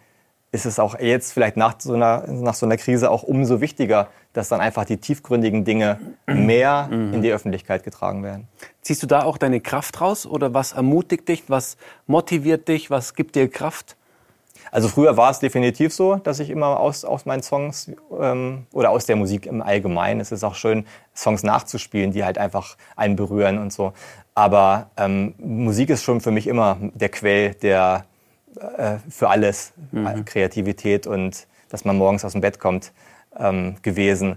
ist 0.50 0.64
es 0.64 0.78
auch 0.78 0.98
jetzt 0.98 1.32
vielleicht 1.32 1.56
nach 1.56 1.74
so, 1.78 1.92
einer, 1.92 2.26
nach 2.26 2.54
so 2.54 2.64
einer 2.64 2.78
Krise 2.78 3.10
auch 3.10 3.22
umso 3.22 3.60
wichtiger, 3.60 4.08
dass 4.32 4.48
dann 4.48 4.60
einfach 4.60 4.84
die 4.84 4.96
tiefgründigen 4.96 5.64
Dinge 5.64 5.98
mehr 6.26 6.88
mhm. 6.90 7.14
in 7.14 7.22
die 7.22 7.32
Öffentlichkeit 7.32 7.84
getragen 7.84 8.22
werden. 8.22 8.48
Ziehst 8.80 9.02
du 9.02 9.06
da 9.06 9.24
auch 9.24 9.36
deine 9.36 9.60
Kraft 9.60 10.00
raus 10.00 10.26
oder 10.26 10.54
was 10.54 10.72
ermutigt 10.72 11.28
dich, 11.28 11.44
was 11.48 11.76
motiviert 12.06 12.68
dich, 12.68 12.90
was 12.90 13.14
gibt 13.14 13.34
dir 13.34 13.48
Kraft? 13.50 13.96
Also 14.70 14.88
früher 14.88 15.16
war 15.16 15.30
es 15.30 15.38
definitiv 15.38 15.94
so, 15.94 16.16
dass 16.16 16.40
ich 16.40 16.50
immer 16.50 16.80
aus, 16.80 17.04
aus 17.04 17.26
meinen 17.26 17.42
Songs 17.42 17.90
ähm, 18.18 18.66
oder 18.72 18.90
aus 18.90 19.06
der 19.06 19.16
Musik 19.16 19.46
im 19.46 19.62
Allgemeinen, 19.62 20.20
es 20.20 20.32
ist 20.32 20.44
auch 20.44 20.54
schön, 20.54 20.86
Songs 21.14 21.42
nachzuspielen, 21.42 22.12
die 22.12 22.24
halt 22.24 22.38
einfach 22.38 22.76
einen 22.96 23.16
berühren 23.16 23.58
und 23.58 23.72
so. 23.72 23.92
Aber 24.34 24.90
ähm, 24.96 25.34
Musik 25.38 25.90
ist 25.90 26.04
schon 26.04 26.20
für 26.20 26.30
mich 26.30 26.46
immer 26.46 26.76
der 26.80 27.08
Quell 27.08 27.54
der, 27.54 28.04
äh, 28.60 28.98
für 29.08 29.28
alles, 29.28 29.72
mhm. 29.92 30.24
Kreativität 30.24 31.06
und 31.06 31.46
dass 31.68 31.84
man 31.84 31.96
morgens 31.96 32.24
aus 32.24 32.32
dem 32.32 32.40
Bett 32.40 32.58
kommt, 32.58 32.92
ähm, 33.38 33.76
gewesen. 33.82 34.36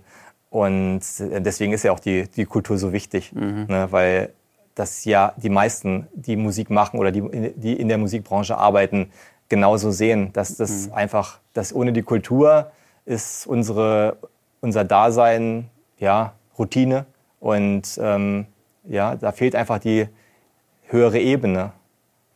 Und 0.50 1.02
deswegen 1.20 1.72
ist 1.72 1.84
ja 1.84 1.94
auch 1.94 2.00
die, 2.00 2.28
die 2.28 2.46
Kultur 2.46 2.78
so 2.78 2.92
wichtig, 2.92 3.32
mhm. 3.34 3.68
ne, 3.70 3.88
weil 3.92 4.34
das 4.76 5.06
ja 5.06 5.34
die 5.38 5.50
meisten, 5.50 6.08
die 6.14 6.36
Musik 6.36 6.70
machen 6.70 7.00
oder 7.00 7.12
die, 7.12 7.54
die 7.56 7.74
in 7.74 7.88
der 7.88 7.98
Musikbranche 7.98 8.58
arbeiten, 8.58 9.12
genauso 9.50 9.92
sehen, 9.92 10.32
dass 10.34 10.58
das 10.58 10.88
mhm. 10.88 10.94
einfach, 10.94 11.40
dass 11.54 11.74
ohne 11.74 11.94
die 11.94 12.04
Kultur 12.04 12.72
ist 13.06 13.48
unsere, 13.48 14.18
unser 14.62 14.84
Dasein 14.84 15.70
ja 16.00 16.34
Routine 16.58 17.06
und 17.40 18.00
ähm, 18.02 18.46
ja, 18.84 19.16
da 19.16 19.32
fehlt 19.32 19.56
einfach 19.56 19.80
die 19.80 20.08
höhere 20.88 21.20
Ebene. 21.20 21.72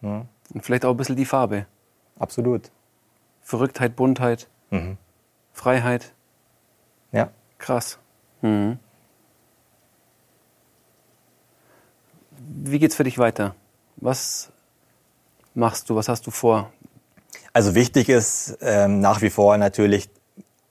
Ne? 0.02 0.26
Und 0.54 0.66
vielleicht 0.66 0.86
auch 0.86 0.92
ein 0.92 0.98
bisschen 0.98 1.16
die 1.16 1.26
Farbe. 1.26 1.66
Absolut. 2.18 2.72
Verrücktheit, 3.42 3.96
Buntheit, 3.96 4.48
mhm. 4.70 4.98
Freiheit. 5.54 6.14
Ja. 7.12 7.30
Krass. 7.58 8.00
Mhm. 8.42 8.80
Wie 12.38 12.80
geht's 12.80 12.96
für 12.96 13.04
dich 13.04 13.18
weiter? 13.18 13.56
Was 13.98 14.52
machst 15.54 15.90
du? 15.90 15.96
Was 15.96 16.10
hast 16.10 16.28
du 16.28 16.32
vor? 16.32 16.72
Also 17.54 17.76
wichtig 17.76 18.10
ist 18.10 18.58
ähm, 18.62 19.00
nach 19.00 19.22
wie 19.22 19.30
vor 19.30 19.58
natürlich 19.58 20.10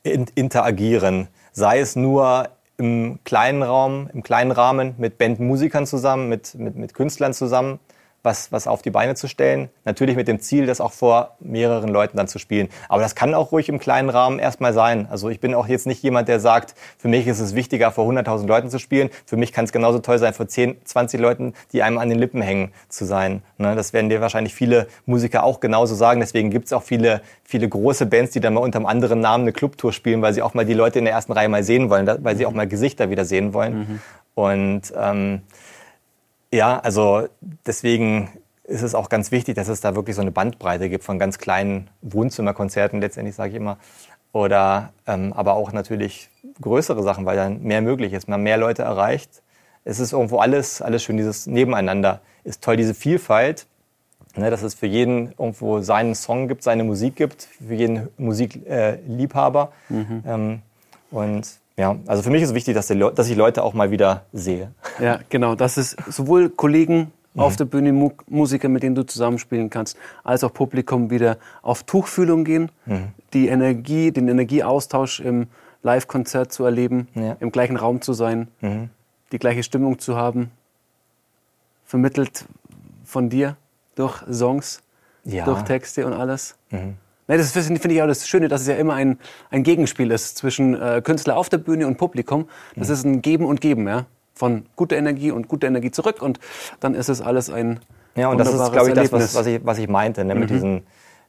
in, 0.03 0.27
interagieren. 0.35 1.29
Sei 1.53 1.81
es 1.81 1.97
nur 1.97 2.49
im 2.77 3.21
kleinen 3.25 3.63
Raum, 3.63 4.11
im 4.13 4.23
kleinen 4.23 4.51
Rahmen 4.51 4.95
mit 4.99 5.17
Bandmusikern 5.19 5.87
zusammen, 5.87 6.29
mit, 6.29 6.55
mit, 6.55 6.77
mit 6.77 6.95
Künstlern 6.95 7.33
zusammen 7.33 7.79
was, 8.25 8.51
was 8.51 8.67
auf 8.67 8.83
die 8.83 8.91
Beine 8.91 9.15
zu 9.15 9.29
stellen. 9.29 9.69
Natürlich 9.85 10.17
mit 10.17 10.27
dem 10.27 10.41
Ziel, 10.41 10.67
das 10.67 10.81
auch 10.81 10.93
vor 10.93 11.37
mehreren 11.41 11.91
Leuten 11.91 12.17
dann 12.17 12.27
zu 12.27 12.39
spielen. 12.39 12.69
Aber 12.89 13.03
das 13.03 13.15
kann 13.15 13.35
auch 13.35 13.53
ruhig 13.53 13.69
im 13.69 13.79
kleinen 13.79 14.09
Rahmen 14.09 14.39
erstmal 14.39 14.73
sein. 14.73 15.07
Also 15.11 15.29
ich 15.29 15.41
bin 15.41 15.55
auch 15.55 15.69
jetzt 15.69 15.87
nicht 15.87 16.03
jemand, 16.03 16.29
der 16.29 16.41
sagt, 16.41 16.75
für 16.99 17.09
mich 17.09 17.27
ist 17.27 17.39
es 17.39 17.55
wichtiger, 17.55 17.93
vor 17.93 18.11
100.000 18.11 18.47
Leuten 18.47 18.71
zu 18.71 18.79
spielen. 18.79 19.11
Für 19.27 19.37
mich 19.37 19.53
kann 19.53 19.67
es 19.67 19.73
genauso 19.73 19.99
toll 19.99 20.19
sein, 20.19 20.33
vor 20.33 20.49
10, 20.49 20.85
20 20.85 21.21
Leuten, 21.21 21.53
die 21.73 21.83
einem 21.83 21.99
an 21.99 22.09
den 22.09 22.19
Lippen 22.19 22.41
hängen, 22.41 22.73
zu 22.89 23.05
sein. 23.05 23.43
Ne? 23.59 23.77
Das 23.77 23.93
werden 23.93 24.09
dir 24.09 24.23
wahrscheinlich 24.23 24.55
viele 24.55 24.89
Musiker 25.05 25.45
auch 25.45 25.61
genauso 25.61 25.95
sagen. 25.95 26.21
Deswegen 26.21 26.51
gibt 26.51 26.67
es 26.67 26.73
auch 26.73 26.83
viele, 26.83 27.21
viele 27.45 27.69
große 27.69 28.07
Bands, 28.07 28.33
die 28.33 28.41
dann 28.41 28.55
mal 28.55 28.61
unter 28.61 28.79
einem 28.79 28.87
anderen 28.87 29.21
Namen 29.21 29.45
eine 29.45 29.53
Clubtour 29.53 29.93
spielen, 29.93 30.23
weil 30.23 30.33
sie 30.33 30.41
auch 30.41 30.55
mal 30.55 30.65
die 30.65 30.75
Leute 30.75 30.99
in 30.99 31.05
der 31.05 31.13
ersten 31.13 31.33
Reihe 31.33 31.51
mal 31.51 31.63
sehen 31.63 31.91
wollen, 31.91 32.09
weil 32.25 32.37
sie 32.37 32.47
auch 32.47 32.53
mal 32.53 32.67
Gesichter 32.67 33.11
wieder 33.11 33.27
sehen 33.27 33.53
wollen. 33.53 33.79
Mhm. 33.79 34.01
Und 34.35 34.93
ähm, 34.99 35.43
ja, 36.55 36.79
also 36.79 37.29
deswegen 37.67 38.31
ist 38.63 38.83
es 38.83 38.95
auch 38.95 39.09
ganz 39.09 39.31
wichtig, 39.31 39.57
dass 39.57 39.69
es 39.69 39.81
da 39.81 39.95
wirklich 39.95 40.17
so 40.17 40.23
eine 40.23 40.31
Bandbreite 40.31 40.89
gibt 40.89 41.05
von 41.05 41.19
ganz 41.19 41.39
kleinen 41.39 41.91
Wohnzimmerkonzerten 42.01 43.01
letztendlich, 43.01 43.35
sage 43.35 43.51
ich 43.51 43.57
immer. 43.57 43.79
Oder 44.33 44.93
ähm, 45.07 45.33
aber 45.33 45.55
auch 45.55 45.73
natürlich 45.73 46.31
größere 46.61 47.03
Sachen, 47.03 47.27
weil 47.27 47.37
dann 47.37 47.63
mehr 47.63 47.83
möglich 47.83 48.13
ist, 48.13 48.29
man 48.29 48.43
mehr 48.43 48.57
Leute 48.57 48.83
erreicht. 48.83 49.43
Es 49.85 50.01
ist 50.01 50.13
irgendwo 50.13 50.39
alles, 50.39 50.81
alles 50.81 51.03
schön, 51.03 51.17
dieses 51.17 51.47
Nebeneinander. 51.47 52.21
Ist 52.45 52.63
toll, 52.63 52.77
diese 52.77 52.95
Vielfalt, 52.95 53.67
ne, 54.37 54.51
dass 54.51 54.63
es 54.63 54.75
für 54.75 54.87
jeden 54.87 55.33
irgendwo 55.39 55.81
seinen 55.81 56.15
Song 56.15 56.49
gibt, 56.49 56.63
seine 56.63 56.85
Musik 56.85 57.17
gibt, 57.17 57.43
für 57.43 57.75
jeden 57.75 58.09
Musikliebhaber. 58.17 59.73
Äh, 59.91 59.93
mhm. 59.93 60.23
ähm, 60.27 60.63
und 61.11 61.47
ja, 61.77 61.97
also 62.07 62.23
für 62.23 62.31
mich 62.31 62.43
ist 62.43 62.51
es 62.51 62.55
wichtig, 62.55 62.75
dass, 62.75 62.87
die 62.87 62.99
dass 62.99 63.29
ich 63.29 63.37
Leute 63.37 63.63
auch 63.63 63.75
mal 63.75 63.91
wieder 63.91 64.25
sehe. 64.33 64.73
Ja, 65.01 65.21
genau. 65.29 65.55
Dass 65.57 65.77
es 65.77 65.97
sowohl 66.09 66.49
Kollegen 66.49 67.13
mhm. 67.35 67.41
auf 67.41 67.57
der 67.57 67.65
Bühne, 67.65 67.93
Mu 67.93 68.13
Musiker, 68.29 68.69
mit 68.69 68.83
denen 68.83 68.95
du 68.95 69.05
zusammenspielen 69.05 69.71
kannst, 69.71 69.97
als 70.23 70.45
auch 70.45 70.53
Publikum 70.53 71.11
wieder 71.11 71.39
auf 71.63 71.83
Tuchfühlung 71.83 72.45
gehen, 72.45 72.71
mhm. 72.87 73.09
die 73.33 73.49
Energie, 73.49 74.13
den 74.13 74.29
Energieaustausch 74.29 75.21
im 75.21 75.49
Live-Konzert 75.83 76.53
zu 76.53 76.65
erleben, 76.65 77.09
ja. 77.15 77.37
im 77.41 77.51
gleichen 77.51 77.77
Raum 77.77 78.01
zu 78.01 78.13
sein, 78.13 78.49
mhm. 78.61 78.91
die 79.33 79.39
gleiche 79.39 79.63
Stimmung 79.63 79.99
zu 79.99 80.17
haben, 80.17 80.51
vermittelt 81.85 82.47
von 83.05 83.29
dir 83.29 83.57
durch 83.97 84.23
Songs, 84.33 84.83
ja. 85.25 85.45
durch 85.45 85.63
Texte 85.63 86.07
und 86.07 86.13
alles. 86.13 86.57
Mhm. 86.71 86.97
Nee, 87.27 87.39
das 87.39 87.53
finde 87.53 87.93
ich 87.93 88.03
auch 88.03 88.07
das 88.07 88.29
Schöne, 88.29 88.49
dass 88.49 88.63
es 88.63 88.67
ja 88.67 88.75
immer 88.75 88.95
ein, 88.95 89.19
ein 89.51 89.63
Gegenspiel 89.63 90.11
ist 90.11 90.37
zwischen 90.37 90.81
äh, 90.81 91.01
Künstler 91.03 91.37
auf 91.37 91.49
der 91.49 91.59
Bühne 91.59 91.87
und 91.87 91.97
Publikum. 91.97 92.49
Das 92.77 92.89
mhm. 92.89 92.95
ist 92.95 93.05
ein 93.05 93.23
Geben 93.23 93.47
und 93.47 93.61
Geben, 93.61 93.89
ja. 93.89 94.07
Von 94.35 94.67
guter 94.77 94.97
Energie 94.97 95.31
und 95.31 95.49
guter 95.49 95.69
Energie 95.69 95.91
zurück 95.91 96.21
und 96.21 96.41
dann 96.81 96.95
ist 96.95 97.09
es 97.09 97.21
alles 97.21 97.51
ein 97.51 97.81
Ja, 98.17 98.29
und 98.29 98.39
das 98.39 98.53
ist, 98.53 98.73
glaube 98.73 98.89
ich, 98.89 98.95
das, 98.95 99.13
was, 99.13 99.35
was, 99.35 99.47
ich, 99.47 99.65
was 99.65 99.79
ich 99.79 99.89
meinte, 99.89 100.25
ne, 100.25 100.35
mit 100.35 100.51
mhm. 100.51 100.55
diesen 100.55 100.83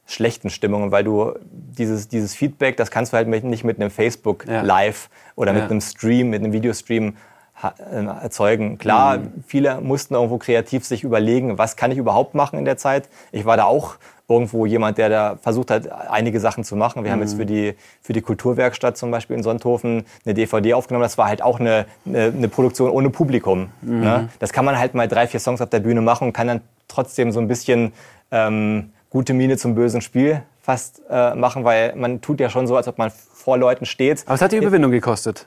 schlechten 0.06 0.50
Stimmungen, 0.50 0.92
weil 0.92 1.04
du 1.04 1.34
dieses, 1.50 2.08
dieses 2.08 2.34
Feedback, 2.34 2.76
das 2.76 2.90
kannst 2.90 3.12
du 3.12 3.16
halt 3.16 3.28
nicht 3.28 3.64
mit 3.64 3.80
einem 3.80 3.90
Facebook 3.90 4.46
ja. 4.46 4.62
Live 4.62 5.08
oder 5.34 5.52
mit 5.52 5.62
ja. 5.62 5.68
einem 5.68 5.80
Stream, 5.80 6.30
mit 6.30 6.42
einem 6.42 6.52
Videostream 6.52 7.16
erzeugen. 7.62 8.78
Klar, 8.78 9.18
mhm. 9.18 9.44
viele 9.46 9.80
mussten 9.80 10.14
irgendwo 10.14 10.38
kreativ 10.38 10.84
sich 10.84 11.04
überlegen, 11.04 11.58
was 11.58 11.76
kann 11.76 11.90
ich 11.90 11.98
überhaupt 11.98 12.34
machen 12.34 12.58
in 12.58 12.64
der 12.64 12.76
Zeit. 12.76 13.08
Ich 13.32 13.44
war 13.44 13.56
da 13.56 13.64
auch 13.64 13.96
irgendwo 14.28 14.66
jemand, 14.66 14.98
der 14.98 15.08
da 15.08 15.38
versucht 15.40 15.70
hat, 15.70 15.90
einige 16.10 16.40
Sachen 16.40 16.64
zu 16.64 16.74
machen. 16.74 17.04
Wir 17.04 17.10
mhm. 17.10 17.12
haben 17.14 17.20
jetzt 17.20 17.34
mhm. 17.34 17.38
für 17.38 17.46
die, 17.46 17.74
für 18.02 18.12
die 18.12 18.20
Kulturwerkstatt 18.20 18.96
zum 18.98 19.10
Beispiel 19.10 19.36
in 19.36 19.42
Sonthofen 19.42 20.04
eine 20.24 20.34
DVD 20.34 20.74
aufgenommen. 20.74 21.02
Das 21.02 21.16
war 21.16 21.28
halt 21.28 21.42
auch 21.42 21.60
eine, 21.60 21.86
eine, 22.04 22.32
eine 22.36 22.48
Produktion 22.48 22.90
ohne 22.90 23.10
Publikum. 23.10 23.68
Mhm. 23.82 24.00
Ne? 24.00 24.28
Das 24.38 24.52
kann 24.52 24.64
man 24.64 24.78
halt 24.78 24.94
mal 24.94 25.06
drei, 25.06 25.26
vier 25.26 25.40
Songs 25.40 25.60
auf 25.60 25.70
der 25.70 25.80
Bühne 25.80 26.00
machen 26.00 26.28
und 26.28 26.32
kann 26.32 26.48
dann 26.48 26.60
trotzdem 26.88 27.30
so 27.30 27.40
ein 27.40 27.48
bisschen 27.48 27.92
ähm, 28.32 28.90
gute 29.10 29.32
Miene 29.32 29.56
zum 29.56 29.74
bösen 29.74 30.00
Spiel 30.00 30.42
fast 30.60 31.02
äh, 31.08 31.34
machen, 31.36 31.62
weil 31.62 31.94
man 31.94 32.20
tut 32.20 32.40
ja 32.40 32.50
schon 32.50 32.66
so, 32.66 32.76
als 32.76 32.88
ob 32.88 32.98
man 32.98 33.10
vor 33.10 33.56
Leuten 33.56 33.86
steht. 33.86 34.24
Aber 34.26 34.34
es 34.34 34.42
hat 34.42 34.50
die 34.50 34.56
Überwindung 34.56 34.90
gekostet. 34.90 35.46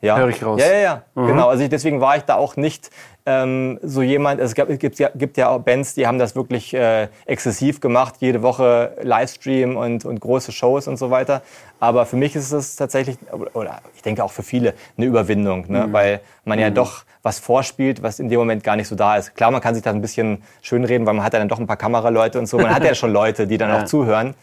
Ja. 0.00 0.18
Höre 0.18 0.28
ich 0.28 0.44
raus. 0.44 0.60
Ja, 0.60 0.72
ja, 0.72 0.78
ja. 0.78 1.02
Mhm. 1.14 1.26
Genau. 1.28 1.48
Also 1.48 1.64
ich, 1.64 1.70
deswegen 1.70 2.00
war 2.00 2.16
ich 2.16 2.22
da 2.24 2.34
auch 2.36 2.56
nicht 2.56 2.90
ähm, 3.24 3.78
so 3.82 4.02
jemand. 4.02 4.40
Es, 4.40 4.54
gab, 4.54 4.68
es 4.68 4.78
gibt, 4.78 4.98
ja, 4.98 5.10
gibt 5.14 5.36
ja 5.36 5.48
auch 5.48 5.60
Bands, 5.60 5.94
die 5.94 6.06
haben 6.06 6.18
das 6.18 6.36
wirklich 6.36 6.74
äh, 6.74 7.08
exzessiv 7.24 7.80
gemacht, 7.80 8.16
jede 8.20 8.42
Woche 8.42 8.96
Livestream 9.02 9.76
und, 9.76 10.04
und 10.04 10.20
große 10.20 10.52
Shows 10.52 10.86
und 10.86 10.96
so 10.96 11.10
weiter. 11.10 11.42
Aber 11.80 12.06
für 12.06 12.16
mich 12.16 12.36
ist 12.36 12.52
es 12.52 12.76
tatsächlich, 12.76 13.18
oder 13.54 13.80
ich 13.94 14.02
denke 14.02 14.22
auch 14.22 14.32
für 14.32 14.42
viele, 14.42 14.74
eine 14.96 15.06
Überwindung, 15.06 15.66
ne? 15.68 15.86
Mhm. 15.86 15.92
weil 15.92 16.20
man 16.44 16.58
ja 16.58 16.70
mhm. 16.70 16.74
doch 16.74 17.04
was 17.22 17.40
vorspielt, 17.40 18.02
was 18.02 18.20
in 18.20 18.28
dem 18.28 18.38
Moment 18.38 18.62
gar 18.62 18.76
nicht 18.76 18.86
so 18.86 18.94
da 18.94 19.16
ist. 19.16 19.34
Klar, 19.34 19.50
man 19.50 19.60
kann 19.60 19.74
sich 19.74 19.82
das 19.82 19.92
ein 19.92 20.00
bisschen 20.00 20.44
schönreden, 20.62 21.06
weil 21.06 21.14
man 21.14 21.24
hat 21.24 21.32
ja 21.32 21.40
dann 21.40 21.48
doch 21.48 21.58
ein 21.58 21.66
paar 21.66 21.76
Kameraleute 21.76 22.38
und 22.38 22.46
so. 22.46 22.58
Man 22.58 22.72
hat 22.72 22.84
ja 22.84 22.94
schon 22.94 23.12
Leute, 23.12 23.48
die 23.48 23.58
dann 23.58 23.70
ja. 23.70 23.80
auch 23.80 23.84
zuhören. 23.86 24.34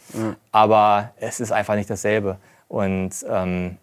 Aber 0.51 1.11
es 1.17 1.39
ist 1.39 1.53
einfach 1.53 1.75
nicht 1.75 1.89
dasselbe. 1.89 2.35
Und 2.67 3.11
ähm, 3.29 3.77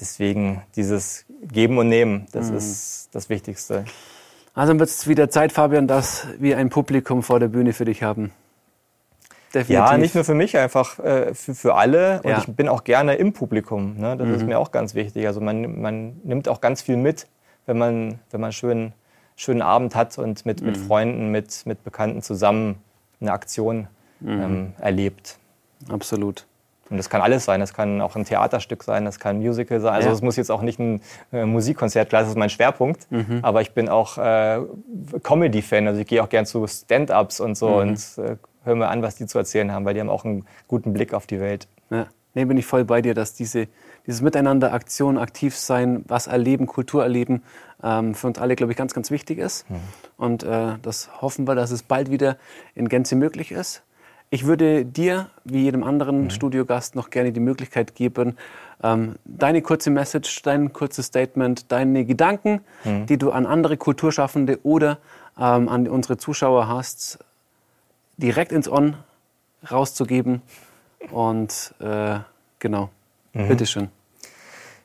deswegen 0.00 0.62
dieses 0.76 1.24
Geben 1.42 1.78
und 1.78 1.88
Nehmen, 1.88 2.26
das 2.32 2.50
mhm. 2.50 2.56
ist 2.56 3.08
das 3.12 3.28
Wichtigste. 3.28 3.84
Also 4.54 4.78
wird 4.78 4.88
es 4.88 5.06
wieder 5.06 5.30
Zeit, 5.30 5.52
Fabian, 5.52 5.86
dass 5.86 6.26
wir 6.38 6.58
ein 6.58 6.68
Publikum 6.68 7.22
vor 7.22 7.38
der 7.40 7.48
Bühne 7.48 7.72
für 7.72 7.84
dich 7.84 8.02
haben. 8.02 8.32
Definitiv. 9.54 9.70
Ja, 9.70 9.96
nicht 9.96 10.14
nur 10.14 10.24
für 10.24 10.34
mich, 10.34 10.58
einfach 10.58 10.98
äh, 10.98 11.32
für, 11.32 11.54
für 11.54 11.74
alle. 11.74 12.20
Und 12.22 12.30
ja. 12.30 12.38
ich 12.38 12.46
bin 12.54 12.68
auch 12.68 12.84
gerne 12.84 13.14
im 13.14 13.32
Publikum. 13.32 13.96
Ne? 13.96 14.16
Das 14.16 14.26
mhm. 14.26 14.34
ist 14.34 14.42
mir 14.44 14.58
auch 14.58 14.72
ganz 14.72 14.94
wichtig. 14.94 15.26
Also 15.26 15.40
man, 15.40 15.80
man 15.80 16.20
nimmt 16.24 16.48
auch 16.48 16.60
ganz 16.60 16.82
viel 16.82 16.96
mit, 16.96 17.28
wenn 17.66 17.78
man, 17.78 18.18
wenn 18.30 18.40
man 18.40 18.52
schön 18.52 18.92
schönen 19.38 19.62
Abend 19.62 19.94
hat 19.94 20.18
und 20.18 20.44
mit, 20.44 20.60
mhm. 20.60 20.66
mit 20.66 20.76
Freunden, 20.76 21.30
mit, 21.30 21.64
mit 21.64 21.84
Bekannten 21.84 22.22
zusammen 22.22 22.82
eine 23.20 23.32
Aktion 23.32 23.86
mhm. 24.18 24.28
ähm, 24.28 24.72
erlebt. 24.80 25.38
Absolut. 25.88 26.47
Und 26.90 26.96
das 26.96 27.10
kann 27.10 27.20
alles 27.20 27.44
sein. 27.44 27.60
Das 27.60 27.74
kann 27.74 28.00
auch 28.00 28.16
ein 28.16 28.24
Theaterstück 28.24 28.82
sein, 28.82 29.04
das 29.04 29.18
kann 29.18 29.36
ein 29.36 29.40
Musical 29.40 29.80
sein. 29.80 29.94
Also 29.94 30.10
es 30.10 30.20
ja. 30.20 30.24
muss 30.24 30.36
jetzt 30.36 30.50
auch 30.50 30.62
nicht 30.62 30.78
ein 30.78 31.00
äh, 31.32 31.44
Musikkonzert, 31.44 32.08
klar, 32.08 32.22
das 32.22 32.30
ist 32.30 32.38
mein 32.38 32.50
Schwerpunkt. 32.50 33.10
Mhm. 33.10 33.40
Aber 33.42 33.60
ich 33.60 33.72
bin 33.72 33.88
auch 33.88 34.18
äh, 34.18 34.60
Comedy-Fan. 35.22 35.86
Also 35.86 36.00
ich 36.00 36.06
gehe 36.06 36.22
auch 36.22 36.28
gern 36.28 36.46
zu 36.46 36.66
Stand-ups 36.66 37.40
und 37.40 37.56
so 37.56 37.68
mhm. 37.68 37.76
und 37.76 37.98
äh, 38.18 38.36
höre 38.64 38.74
mir 38.76 38.88
an, 38.88 39.02
was 39.02 39.16
die 39.16 39.26
zu 39.26 39.38
erzählen 39.38 39.72
haben, 39.72 39.84
weil 39.84 39.94
die 39.94 40.00
haben 40.00 40.10
auch 40.10 40.24
einen 40.24 40.44
guten 40.66 40.92
Blick 40.92 41.14
auf 41.14 41.26
die 41.26 41.40
Welt. 41.40 41.68
Ja. 41.90 42.06
Nee, 42.34 42.44
bin 42.44 42.56
ich 42.56 42.66
voll 42.66 42.84
bei 42.84 43.02
dir, 43.02 43.14
dass 43.14 43.34
diese, 43.34 43.66
dieses 44.06 44.20
Miteinander, 44.20 44.72
Aktion, 44.72 45.18
aktiv 45.18 45.56
sein, 45.56 46.04
was 46.06 46.26
erleben, 46.26 46.66
Kultur 46.66 47.02
erleben, 47.02 47.42
ähm, 47.82 48.14
für 48.14 48.28
uns 48.28 48.38
alle, 48.38 48.54
glaube 48.54 48.72
ich, 48.72 48.78
ganz, 48.78 48.94
ganz 48.94 49.10
wichtig 49.10 49.38
ist. 49.38 49.68
Mhm. 49.68 49.76
Und 50.16 50.42
äh, 50.44 50.74
das 50.82 51.10
hoffen 51.20 51.48
wir, 51.48 51.54
dass 51.54 51.70
es 51.70 51.82
bald 51.82 52.10
wieder 52.10 52.36
in 52.74 52.88
Gänze 52.88 53.16
möglich 53.16 53.50
ist. 53.50 53.82
Ich 54.30 54.44
würde 54.44 54.84
dir, 54.84 55.30
wie 55.44 55.62
jedem 55.62 55.82
anderen 55.82 56.24
mhm. 56.24 56.30
Studiogast, 56.30 56.94
noch 56.94 57.10
gerne 57.10 57.32
die 57.32 57.40
Möglichkeit 57.40 57.94
geben, 57.94 58.36
ähm, 58.82 59.16
deine 59.24 59.62
kurze 59.62 59.90
Message, 59.90 60.42
dein 60.42 60.72
kurzes 60.72 61.06
Statement, 61.06 61.72
deine 61.72 62.04
Gedanken, 62.04 62.60
mhm. 62.84 63.06
die 63.06 63.16
du 63.16 63.30
an 63.30 63.46
andere 63.46 63.76
Kulturschaffende 63.76 64.60
oder 64.64 64.98
ähm, 65.38 65.68
an 65.68 65.88
unsere 65.88 66.18
Zuschauer 66.18 66.68
hast, 66.68 67.18
direkt 68.18 68.52
ins 68.52 68.68
On 68.68 68.96
rauszugeben. 69.70 70.42
Und 71.10 71.74
äh, 71.80 72.18
genau, 72.58 72.90
mhm. 73.32 73.48
bitteschön. 73.48 73.88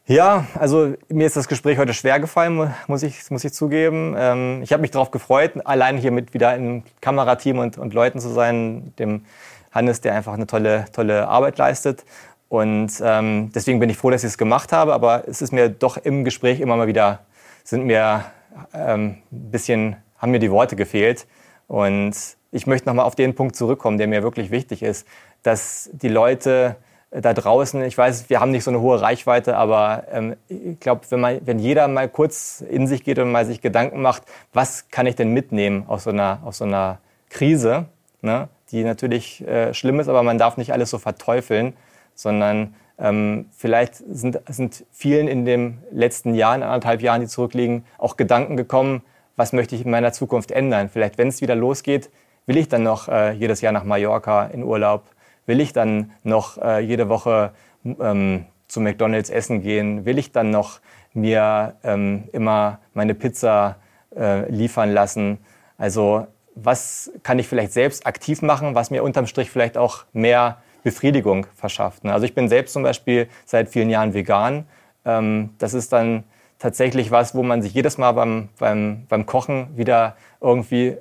Ja, 0.05 0.47
also 0.59 0.95
mir 1.07 1.25
ist 1.25 1.37
das 1.37 1.47
Gespräch 1.47 1.77
heute 1.77 1.93
schwer 1.93 2.19
gefallen, 2.19 2.73
muss 2.87 3.03
ich, 3.03 3.31
muss 3.31 3.45
ich 3.45 3.53
zugeben. 3.53 4.13
Ähm, 4.17 4.61
ich 4.61 4.73
habe 4.73 4.81
mich 4.81 4.91
darauf 4.91 5.11
gefreut, 5.11 5.53
allein 5.63 5.97
hier 5.97 6.11
mit 6.11 6.33
wieder 6.33 6.53
im 6.57 6.83
Kamerateam 6.99 7.57
und, 7.57 7.77
und 7.77 7.93
Leuten 7.93 8.19
zu 8.19 8.27
sein, 8.27 8.93
dem 8.99 9.23
Hannes, 9.71 10.01
der 10.01 10.13
einfach 10.13 10.33
eine 10.33 10.45
tolle, 10.45 10.85
tolle 10.91 11.29
Arbeit 11.29 11.57
leistet. 11.57 12.03
Und 12.49 12.91
ähm, 13.01 13.51
deswegen 13.55 13.79
bin 13.79 13.89
ich 13.89 13.95
froh, 13.95 14.09
dass 14.09 14.25
ich 14.25 14.31
es 14.31 14.37
gemacht 14.37 14.73
habe. 14.73 14.93
Aber 14.93 15.23
es 15.25 15.41
ist 15.41 15.53
mir 15.53 15.69
doch 15.69 15.95
im 15.95 16.25
Gespräch 16.25 16.59
immer 16.59 16.75
mal 16.75 16.87
wieder, 16.87 17.19
sind 17.63 17.85
mir 17.85 18.25
ähm, 18.73 19.19
ein 19.31 19.51
bisschen, 19.51 19.95
haben 20.17 20.31
mir 20.31 20.39
die 20.39 20.51
Worte 20.51 20.75
gefehlt. 20.75 21.27
Und 21.67 22.13
ich 22.51 22.67
möchte 22.67 22.89
nochmal 22.89 23.05
auf 23.05 23.15
den 23.15 23.35
Punkt 23.35 23.55
zurückkommen, 23.55 23.97
der 23.97 24.07
mir 24.07 24.21
wirklich 24.21 24.51
wichtig 24.51 24.83
ist, 24.83 25.07
dass 25.43 25.89
die 25.93 26.09
Leute 26.09 26.75
da 27.21 27.33
draußen, 27.33 27.83
ich 27.83 27.97
weiß, 27.97 28.29
wir 28.29 28.39
haben 28.39 28.51
nicht 28.51 28.63
so 28.63 28.71
eine 28.71 28.81
hohe 28.81 28.99
Reichweite, 28.99 29.55
aber 29.55 30.05
ähm, 30.11 30.35
ich 30.47 30.79
glaube, 30.79 31.01
wenn, 31.09 31.45
wenn 31.45 31.59
jeder 31.59 31.87
mal 31.87 32.09
kurz 32.09 32.61
in 32.61 32.87
sich 32.87 33.03
geht 33.03 33.19
und 33.19 33.31
mal 33.31 33.45
sich 33.45 33.61
Gedanken 33.61 34.01
macht, 34.01 34.23
was 34.51 34.89
kann 34.89 35.05
ich 35.05 35.15
denn 35.15 35.31
mitnehmen 35.31 35.85
aus 35.87 36.05
so 36.05 36.09
einer, 36.09 36.39
aus 36.43 36.57
so 36.57 36.65
einer 36.65 36.99
Krise, 37.29 37.85
ne, 38.21 38.49
die 38.71 38.83
natürlich 38.83 39.45
äh, 39.47 39.73
schlimm 39.73 39.99
ist, 39.99 40.07
aber 40.07 40.23
man 40.23 40.37
darf 40.39 40.57
nicht 40.57 40.73
alles 40.73 40.89
so 40.89 40.97
verteufeln, 40.97 41.73
sondern 42.15 42.73
ähm, 42.97 43.45
vielleicht 43.55 43.95
sind, 43.95 44.39
sind 44.47 44.85
vielen 44.91 45.27
in 45.27 45.45
den 45.45 45.79
letzten 45.91 46.33
Jahren, 46.33 46.63
anderthalb 46.63 47.01
Jahren, 47.01 47.21
die 47.21 47.27
zurückliegen, 47.27 47.85
auch 47.97 48.17
Gedanken 48.17 48.57
gekommen, 48.57 49.03
was 49.35 49.53
möchte 49.53 49.75
ich 49.75 49.85
in 49.85 49.91
meiner 49.91 50.13
Zukunft 50.13 50.51
ändern. 50.51 50.89
Vielleicht, 50.89 51.17
wenn 51.17 51.27
es 51.27 51.41
wieder 51.41 51.55
losgeht, 51.55 52.09
will 52.45 52.57
ich 52.57 52.69
dann 52.69 52.83
noch 52.83 53.07
äh, 53.07 53.31
jedes 53.33 53.61
Jahr 53.61 53.71
nach 53.71 53.83
Mallorca 53.83 54.45
in 54.45 54.63
Urlaub 54.63 55.03
Will 55.45 55.59
ich 55.59 55.73
dann 55.73 56.11
noch 56.23 56.57
äh, 56.57 56.79
jede 56.79 57.09
Woche 57.09 57.51
ähm, 57.85 58.45
zu 58.67 58.81
McDonald's 58.81 59.29
essen 59.29 59.61
gehen? 59.61 60.05
Will 60.05 60.17
ich 60.17 60.31
dann 60.31 60.49
noch 60.49 60.79
mir 61.13 61.75
ähm, 61.83 62.29
immer 62.31 62.79
meine 62.93 63.13
Pizza 63.13 63.77
äh, 64.15 64.49
liefern 64.49 64.91
lassen? 64.91 65.37
Also 65.77 66.27
was 66.55 67.11
kann 67.23 67.39
ich 67.39 67.47
vielleicht 67.47 67.73
selbst 67.73 68.05
aktiv 68.05 68.41
machen, 68.41 68.75
was 68.75 68.91
mir 68.91 69.03
unterm 69.03 69.27
Strich 69.27 69.49
vielleicht 69.49 69.77
auch 69.77 70.05
mehr 70.13 70.57
Befriedigung 70.83 71.47
verschafft? 71.55 72.03
Ne? 72.03 72.13
Also 72.13 72.25
ich 72.25 72.35
bin 72.35 72.47
selbst 72.47 72.73
zum 72.73 72.83
Beispiel 72.83 73.27
seit 73.45 73.69
vielen 73.69 73.89
Jahren 73.89 74.13
vegan. 74.13 74.65
Ähm, 75.05 75.51
das 75.57 75.73
ist 75.73 75.91
dann 75.93 76.23
tatsächlich 76.59 77.11
was, 77.11 77.35
wo 77.35 77.43
man 77.43 77.61
sich 77.61 77.73
jedes 77.73 77.97
Mal 77.97 78.13
beim, 78.13 78.49
beim, 78.59 79.05
beim 79.09 79.25
Kochen 79.25 79.75
wieder 79.75 80.15
irgendwie 80.39 80.97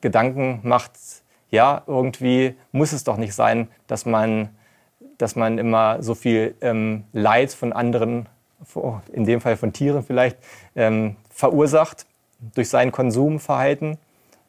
Gedanken 0.00 0.60
macht, 0.62 0.92
ja, 1.50 1.82
irgendwie 1.86 2.54
muss 2.72 2.92
es 2.92 3.04
doch 3.04 3.16
nicht 3.16 3.34
sein, 3.34 3.68
dass 3.86 4.06
man, 4.06 4.50
dass 5.18 5.36
man 5.36 5.58
immer 5.58 6.02
so 6.02 6.14
viel 6.14 6.54
ähm, 6.60 7.04
Leid 7.12 7.52
von 7.52 7.72
anderen, 7.72 8.28
in 9.12 9.24
dem 9.24 9.40
Fall 9.40 9.56
von 9.56 9.72
Tieren 9.72 10.02
vielleicht, 10.02 10.36
ähm, 10.76 11.16
verursacht 11.30 12.06
durch 12.54 12.68
sein 12.68 12.92
Konsumverhalten. 12.92 13.98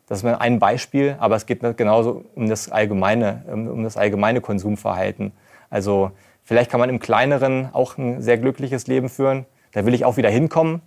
Das 0.08 0.24
ist 0.24 0.26
ein 0.26 0.60
Beispiel, 0.60 1.16
aber 1.20 1.38
es 1.38 1.46
geht 1.46 1.62
genauso 1.78 2.26
um 2.36 2.50
das 2.50 2.70
allgemeine, 2.70 3.44
um 3.48 3.84
das 3.84 3.96
allgemeine 3.96 4.42
Konsumverhalten. 4.42 5.32
Also 5.70 6.12
vielleicht 6.44 6.70
kann 6.70 6.82
man 6.82 6.90
im 6.90 7.00
Kleineren 7.00 7.70
auch 7.72 7.98
ein 7.98 8.22
sehr 8.22 8.38
glückliches 8.38 8.88
Leben 8.88 9.08
führen. 9.08 9.46
Da 9.72 9.86
will 9.86 9.94
ich 9.94 10.04
auch 10.04 10.18
wieder 10.18 10.30
hinkommen. 10.30 10.82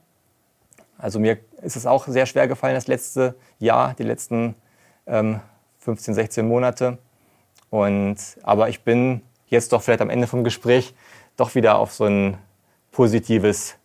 Also 0.99 1.19
mir 1.19 1.39
ist 1.63 1.77
es 1.77 1.87
auch 1.87 2.07
sehr 2.07 2.27
schwer 2.27 2.49
gefallen 2.49 2.75
das 2.75 2.87
letzte 2.87 3.35
Jahr, 3.59 3.95
die 3.99 4.03
letzten 4.03 4.55
ähm, 5.07 5.41
15, 5.85 6.15
16 6.15 6.49
Monate. 6.49 6.99
Und, 7.71 8.17
aber 8.43 8.69
ich 8.69 8.83
bin 8.83 9.23
jetzt 9.49 9.73
doch 9.73 9.83
vielleicht 9.83 10.01
am 10.01 10.11
Ende 10.11 10.27
vom 10.27 10.43
Gespräch 10.45 10.95
doch 11.37 11.55
wieder 11.55 11.79
auf 11.79 11.93
so 11.93 12.05
ein 12.05 12.39
positives 12.93 13.77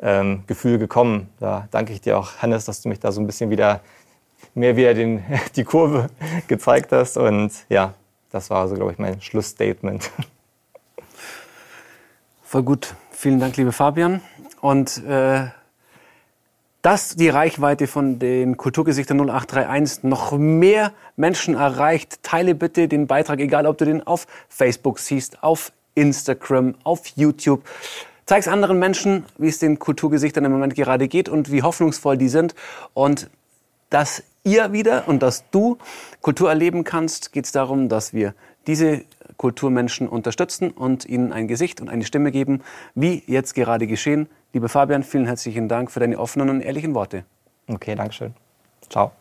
ähm, 0.00 0.44
Gefühl 0.46 0.78
gekommen. 0.78 1.30
Da 1.40 1.66
danke 1.70 1.92
ich 1.92 2.00
dir 2.00 2.18
auch, 2.18 2.38
Hannes, 2.38 2.64
dass 2.66 2.82
du 2.82 2.88
mich 2.88 3.00
da 3.00 3.12
so 3.12 3.20
ein 3.20 3.26
bisschen 3.26 3.50
wieder 3.50 3.80
mehr 4.54 4.76
wieder 4.76 4.94
den, 4.94 5.24
die 5.56 5.64
Kurve 5.64 6.08
gezeigt 6.46 6.92
hast. 6.92 7.16
Und 7.16 7.52
ja, 7.68 7.94
das 8.30 8.50
war 8.50 8.68
so, 8.68 8.76
glaube 8.76 8.92
ich, 8.92 8.98
mein 8.98 9.20
Schlussstatement. 9.20 10.10
Voll 12.42 12.62
gut. 12.62 12.94
Vielen 13.10 13.40
Dank, 13.40 13.56
liebe 13.56 13.72
Fabian. 13.72 14.20
Und 14.60 15.04
äh, 15.04 15.48
dass 16.82 17.16
die 17.16 17.28
Reichweite 17.28 17.86
von 17.86 18.18
den 18.18 18.56
Kulturgesichtern 18.56 19.18
0831 19.18 20.04
noch 20.04 20.32
mehr 20.36 20.92
Menschen 21.16 21.54
erreicht. 21.54 22.22
Teile 22.22 22.54
bitte 22.54 22.88
den 22.88 23.06
Beitrag, 23.06 23.40
egal 23.40 23.66
ob 23.66 23.78
du 23.78 23.84
den 23.84 24.06
auf 24.06 24.26
Facebook 24.48 24.98
siehst, 24.98 25.42
auf 25.42 25.72
Instagram, 25.94 26.74
auf 26.84 27.06
YouTube. 27.16 27.62
Zeig 28.24 28.40
es 28.40 28.48
anderen 28.48 28.78
Menschen, 28.78 29.24
wie 29.38 29.48
es 29.48 29.58
den 29.58 29.78
Kulturgesichtern 29.78 30.44
im 30.44 30.52
Moment 30.52 30.74
gerade 30.74 31.08
geht 31.08 31.28
und 31.28 31.50
wie 31.52 31.62
hoffnungsvoll 31.62 32.16
die 32.16 32.28
sind 32.28 32.54
und 32.94 33.28
dass 33.90 34.22
ihr 34.44 34.72
wieder 34.72 35.08
und 35.08 35.22
dass 35.22 35.50
du 35.50 35.78
Kultur 36.22 36.48
erleben 36.48 36.84
kannst, 36.84 37.32
geht 37.32 37.44
es 37.44 37.52
darum, 37.52 37.88
dass 37.88 38.14
wir 38.14 38.34
diese 38.66 39.02
Kulturmenschen 39.36 40.08
unterstützen 40.08 40.70
und 40.70 41.04
ihnen 41.06 41.32
ein 41.32 41.48
Gesicht 41.48 41.80
und 41.80 41.88
eine 41.88 42.04
Stimme 42.04 42.30
geben, 42.30 42.62
wie 42.94 43.22
jetzt 43.26 43.54
gerade 43.54 43.86
geschehen. 43.86 44.28
Lieber 44.52 44.68
Fabian, 44.68 45.02
vielen 45.02 45.26
herzlichen 45.26 45.68
Dank 45.68 45.90
für 45.90 46.00
deine 46.00 46.18
offenen 46.18 46.50
und 46.50 46.60
ehrlichen 46.60 46.94
Worte. 46.94 47.24
Okay, 47.68 47.94
Dankeschön. 47.94 48.34
Ciao. 48.88 49.12